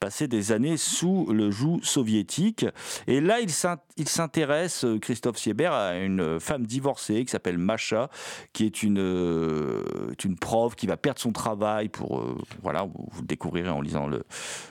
passé 0.00 0.28
des 0.28 0.52
années 0.52 0.76
sous 0.76 1.26
le 1.30 1.50
joug 1.50 1.80
soviétique. 1.82 2.66
Et 3.06 3.20
là 3.20 3.40
il 3.40 4.08
s'intéresse 4.08 4.84
euh, 4.84 4.98
Christophe 4.98 5.36
Siebert 5.36 5.72
à 5.72 5.96
une 5.96 6.40
femme 6.40 6.66
divorcée 6.66 7.24
qui 7.24 7.30
s'appelle 7.30 7.58
Masha 7.58 8.08
qui 8.52 8.64
est 8.64 8.82
une 8.82 8.98
euh, 8.98 9.82
une 10.24 10.38
prof 10.38 10.74
qui 10.74 10.86
va 10.86 10.96
perdre 10.96 11.20
son 11.20 11.32
travail 11.32 11.90
pour 11.90 12.24
voilà 12.62 12.84
vous 12.84 13.20
le 13.20 13.26
découvrirez 13.26 13.68
en 13.68 13.82
lisant 13.82 14.06
le, 14.06 14.24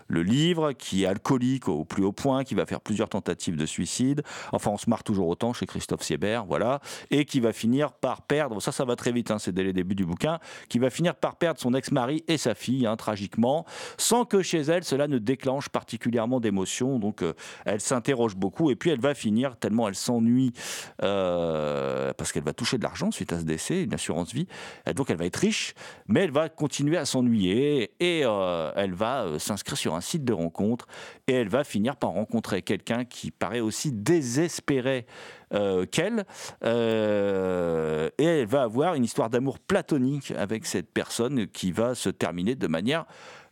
le 0.08 0.24
livre 0.24 0.72
qui 0.72 1.04
est 1.04 1.06
alcoolique 1.06 1.68
au 1.68 1.86
plus 1.86 2.04
haut 2.04 2.12
point 2.12 2.44
qui 2.44 2.56
va 2.56 2.66
faire 2.66 2.82
plusieurs 2.82 3.10
tentatives 3.10 3.56
de 3.56 3.68
suicide. 3.68 4.24
Enfin 4.52 4.72
on 4.72 4.78
se 4.78 4.90
marre 4.90 5.04
toujours 5.04 5.28
autant 5.28 5.54
chez 5.54 5.68
Christophe 5.68 6.02
Siebert 6.02 6.46
voilà. 6.46 6.82
Et 7.12 7.26
qui 7.26 7.40
va 7.40 7.54
finir 7.54 7.92
par 7.92 8.24
perdre 8.24 8.60
ça 8.60 8.72
ça 8.72 8.84
va 8.84 8.96
très 8.96 9.12
vite 9.12 9.30
hein, 9.30 9.38
c'est 9.38 9.52
dès 9.52 9.64
les 9.64 9.83
du 9.84 10.06
bouquin, 10.06 10.40
qui 10.70 10.80
va 10.80 10.90
finir 10.90 11.16
par 11.16 11.36
perdre 11.36 11.60
son 11.60 11.74
ex-mari 11.74 12.24
et 12.28 12.38
sa 12.38 12.56
fille, 12.56 12.86
hein, 12.86 12.96
tragiquement, 12.96 13.66
sans 13.98 14.26
que 14.26 14.42
chez 14.42 14.62
elle 14.62 14.84
cela 14.84 15.08
ne 15.08 15.18
déclenche 15.18 15.70
particulièrement 15.70 16.40
d'émotion. 16.40 17.00
Donc 17.00 17.22
euh, 17.22 17.34
elle 17.66 17.82
s'interroge 17.82 18.36
beaucoup 18.36 18.72
et 18.72 18.76
puis 18.76 18.90
elle 18.90 19.00
va 19.00 19.14
finir, 19.14 19.58
tellement 19.58 19.88
elle 19.88 19.96
s'ennuie, 19.96 20.54
euh, 21.04 22.14
parce 22.18 22.32
qu'elle 22.32 22.44
va 22.44 22.54
toucher 22.54 22.78
de 22.78 22.84
l'argent 22.84 23.12
suite 23.12 23.34
à 23.34 23.40
ce 23.40 23.46
décès, 23.46 23.84
une 23.84 23.94
assurance 23.94 24.34
vie. 24.34 24.48
Donc 24.96 25.10
elle 25.10 25.18
va 25.18 25.26
être 25.26 25.38
riche, 25.38 25.74
mais 26.08 26.22
elle 26.22 26.32
va 26.32 26.50
continuer 26.50 26.98
à 26.98 27.06
s'ennuyer 27.06 27.92
et 28.00 28.22
euh, 28.24 28.72
elle 28.76 28.94
va 28.94 29.40
s'inscrire 29.40 29.78
sur 29.78 29.96
un 29.96 30.02
site 30.02 30.24
de 30.24 30.34
rencontre 30.34 30.88
et 31.28 31.34
elle 31.34 31.50
va 31.50 31.64
finir 31.64 31.96
par 31.96 32.12
rencontrer 32.12 32.62
quelqu'un 32.62 33.06
qui 33.06 33.32
paraît 33.32 33.60
aussi 33.60 33.92
désespéré 33.92 35.06
qu'elle. 35.86 36.26
Euh, 36.64 38.10
et 38.18 38.24
elle 38.24 38.48
va 38.48 38.64
avoir 38.64 38.96
une 38.96 39.04
histoire 39.04 39.30
d'amour 39.30 39.60
platonique 39.60 40.32
avec 40.32 40.66
cette 40.66 40.92
personne 40.92 41.48
qui 41.48 41.72
va 41.72 41.96
se 41.96 42.10
terminer 42.10 42.56
de 42.56 42.68
manière 42.68 43.06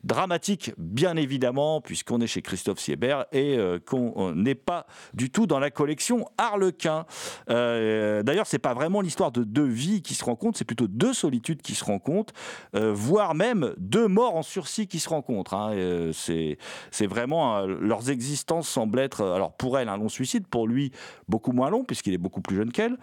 dramatique, 0.04 0.74
bien 0.78 1.16
évidemment, 1.16 1.82
puisqu'on 1.82 2.22
est 2.22 2.28
chez 2.28 2.42
Christophe 2.42 2.80
Siebert 2.80 3.26
et 3.32 3.58
euh, 3.58 3.80
qu'on 3.80 4.34
n'est 4.34 4.56
pas 4.56 4.88
du 5.14 5.30
tout 5.30 5.48
dans 5.48 5.60
la 5.60 5.72
collection 5.72 6.28
Harlequin. 6.38 7.06
Euh, 7.50 8.24
D'ailleurs, 8.24 8.48
c'est 8.48 8.60
pas 8.60 8.74
vraiment 8.74 9.02
l'histoire 9.02 9.32
de 9.32 9.44
deux 9.44 9.66
vies 9.66 10.02
qui 10.02 10.14
se 10.14 10.24
rencontrent, 10.24 10.58
c'est 10.58 10.66
plutôt 10.66 10.88
deux 10.88 11.14
solitudes 11.14 11.62
qui 11.62 11.76
se 11.76 11.84
rencontrent, 11.84 12.34
euh, 12.76 12.92
voire 12.94 13.36
même 13.36 13.74
deux 13.78 14.08
morts 14.08 14.36
en 14.36 14.44
sursis 14.44 14.88
qui 14.88 15.00
se 15.00 15.10
rencontrent. 15.10 15.54
Hein. 15.54 15.74
Euh, 15.74 16.12
c'est 16.14 17.08
vraiment 17.08 17.66
leurs 17.66 18.10
existences 18.10 18.68
semblent 18.68 19.00
être, 19.00 19.26
alors 19.26 19.54
pour 19.54 19.78
elle 19.78 19.90
un 19.90 19.98
long 19.98 20.10
suicide, 20.10 20.48
pour 20.48 20.68
lui 20.68 20.92
beaucoup 21.28 21.52
moins 21.52 21.70
long 21.70 21.84
puisqu'il 21.84 22.14
est 22.14 22.20
beaucoup 22.20 22.42
plus 22.42 22.56
jeune 22.56 22.72
qu'elle. 22.72 22.98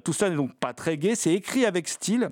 tout 0.00 0.12
ça 0.12 0.30
n'est 0.30 0.36
donc 0.36 0.54
pas 0.56 0.72
très 0.72 0.96
gai. 0.96 1.14
C'est 1.14 1.32
écrit 1.32 1.64
avec 1.64 1.88
style. 1.88 2.30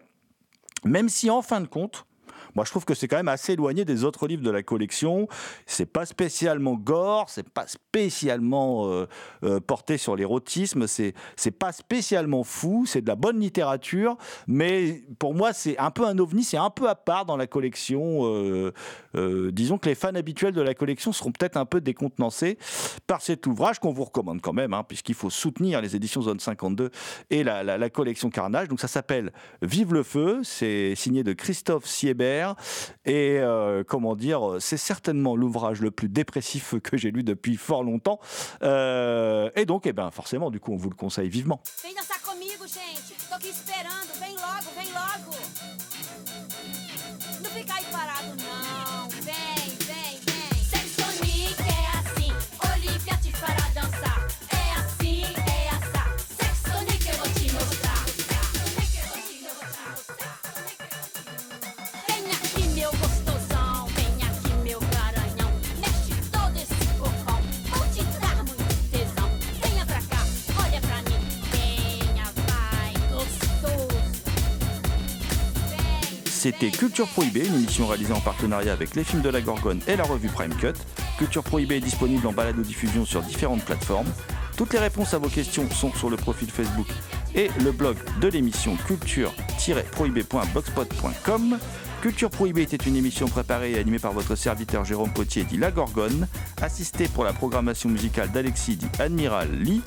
Même 0.85 1.09
si 1.09 1.31
en 1.31 1.43
fin 1.43 1.61
de 1.61 1.67
compte, 1.67 2.07
moi, 2.55 2.65
je 2.65 2.71
trouve 2.71 2.85
que 2.85 2.95
c'est 2.95 3.09
quand 3.09 3.17
même 3.17 3.29
assez 3.29 3.53
éloigné 3.53 3.85
des 3.85 4.05
autres 4.05 4.27
livres 4.27 4.43
de 4.43 4.51
la 4.51 4.63
collection. 4.63 5.29
C'est 5.67 5.87
pas 5.87 6.07
spécialement 6.07 6.75
gore, 6.75 7.31
c'est 7.31 7.49
pas 7.49 7.67
spécialement 7.67 8.89
euh, 8.89 9.07
euh, 9.45 9.61
porté 9.61 9.99
sur 9.99 10.17
l'érotisme, 10.17 10.87
c'est 10.87 11.15
c'est 11.37 11.51
pas 11.51 11.73
spécialement 11.73 12.45
fou, 12.45 12.85
c'est 12.87 13.03
de 13.03 13.09
la 13.09 13.17
bonne 13.17 13.41
littérature, 13.41 14.17
mais 14.47 15.03
pour 15.19 15.35
moi, 15.35 15.53
c'est 15.53 15.79
un 15.79 15.91
peu 15.91 16.07
un 16.07 16.19
ovni, 16.19 16.45
c'est 16.45 16.57
un 16.57 16.71
peu 16.71 16.89
à 16.89 16.95
part 16.95 17.27
dans 17.27 17.37
la 17.37 17.47
collection. 17.47 18.21
Euh, 18.25 18.73
disons 19.53 19.79
que 19.79 19.89
les 19.89 19.95
fans 19.95 20.15
habituels 20.15 20.55
de 20.55 20.63
la 20.63 20.75
collection 20.75 21.13
seront 21.13 21.33
peut-être 21.33 21.57
un 21.57 21.67
peu 21.67 21.81
décontenancés 21.81 22.59
par 23.07 23.23
cet 23.23 23.47
ouvrage 23.47 23.79
qu'on 23.79 23.93
vous 23.93 24.05
recommande 24.05 24.41
quand 24.41 24.53
même, 24.53 24.73
hein, 24.73 24.85
puisqu'il 24.87 25.15
faut 25.15 25.31
soutenir 25.31 25.81
les 25.81 25.97
éditions 25.97 26.23
Zone 26.23 26.41
52 26.41 26.91
et 27.31 27.45
la, 27.45 27.63
la 27.63 27.91
collection 27.91 28.31
Carnage. 28.31 28.69
Donc 28.69 28.81
ça 28.81 28.89
s'appelle 28.89 29.33
Vive 29.63 29.93
le 29.93 30.03
feu, 30.03 30.41
c'est 30.43 30.95
signé 30.95 31.23
de 31.23 31.33
Christophe 31.33 31.87
Siebert 31.87 32.40
et 33.05 33.39
euh, 33.39 33.85
comment 33.87 34.17
dire, 34.17 34.57
c'est 34.61 34.77
certainement 34.77 35.37
l'ouvrage 35.37 35.81
le 35.81 35.91
plus 35.91 36.09
dépressif 36.09 36.75
que 36.83 36.97
j'ai 36.97 37.11
lu 37.11 37.23
depuis 37.23 37.57
fort 37.57 37.85
longtemps. 37.85 38.21
Euh, 38.63 39.51
et 39.57 39.67
donc, 39.67 39.87
eh 39.87 39.93
ben, 39.93 40.11
forcément, 40.11 40.51
du 40.51 40.61
coup, 40.61 40.73
on 40.73 40.77
vous 40.77 40.91
le 40.91 40.97
conseille 40.97 41.29
vivement. 41.29 41.61
C'était 76.51 76.77
Culture 76.77 77.07
Prohibée, 77.07 77.47
une 77.47 77.55
émission 77.55 77.87
réalisée 77.87 78.13
en 78.13 78.19
partenariat 78.19 78.73
avec 78.73 78.97
les 78.97 79.05
films 79.05 79.23
de 79.23 79.29
la 79.29 79.41
Gorgone 79.41 79.79
et 79.87 79.95
la 79.95 80.03
revue 80.03 80.27
Prime 80.27 80.53
Cut. 80.57 80.73
Culture 81.17 81.45
Prohibée 81.45 81.77
est 81.77 81.81
disponible 81.81 82.27
en 82.27 82.33
balado-diffusion 82.33 83.05
sur 83.05 83.23
différentes 83.23 83.65
plateformes. 83.65 84.09
Toutes 84.57 84.73
les 84.73 84.81
réponses 84.81 85.15
à 85.15 85.19
vos 85.19 85.29
questions 85.29 85.71
sont 85.71 85.93
sur 85.93 86.11
le 86.11 86.17
profil 86.17 86.51
Facebook 86.51 86.89
et 87.37 87.53
le 87.63 87.71
blog 87.71 87.97
de 88.21 88.27
l'émission 88.27 88.75
culture-prohibée.blogspot.com. 88.89 91.59
Culture 92.03 92.31
Prohibée 92.31 92.63
était 92.63 92.85
une 92.85 92.97
émission 92.97 93.29
préparée 93.29 93.75
et 93.75 93.79
animée 93.79 94.01
par 94.01 94.13
votre 94.13 94.35
serviteur 94.35 94.85
Jérôme 94.85 95.13
Potier 95.13 95.45
dit 95.45 95.57
La 95.57 95.71
Gorgone, 95.71 96.27
assisté 96.61 97.07
pour 97.07 97.23
la 97.23 97.33
programmation 97.33 97.89
musicale 97.89 98.33
d'Alexis 98.33 98.75
dit 98.75 98.89
Admiral 98.99 99.53
Lee. 99.53 99.83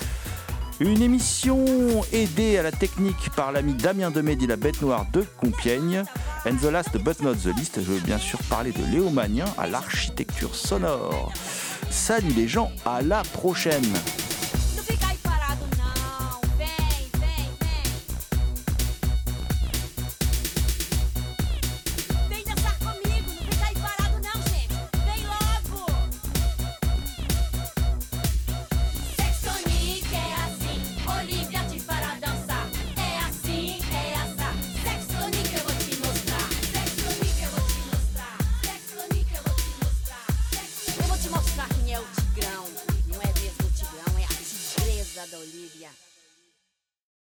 Une 0.79 1.01
émission 1.01 1.65
aidée 2.11 2.57
à 2.57 2.63
la 2.63 2.71
technique 2.71 3.29
par 3.35 3.51
l'ami 3.51 3.75
Damien 3.75 4.09
Demé 4.09 4.35
dit 4.35 4.47
La 4.47 4.55
Bête 4.55 4.81
Noire 4.81 5.05
de 5.13 5.23
Compiègne. 5.37 6.03
And 6.45 6.55
the 6.61 6.71
last 6.71 6.97
but 6.97 7.21
not 7.21 7.35
the 7.35 7.55
least, 7.55 7.75
je 7.75 7.91
veux 7.91 7.99
bien 7.99 8.17
sûr 8.17 8.39
parler 8.49 8.71
de 8.71 8.83
Léo 8.91 9.09
Magnien 9.09 9.45
à 9.57 9.67
l'architecture 9.67 10.55
sonore. 10.55 11.31
Salut 11.89 12.33
les 12.35 12.47
gens, 12.47 12.71
à 12.85 13.01
la 13.03 13.21
prochaine 13.21 13.85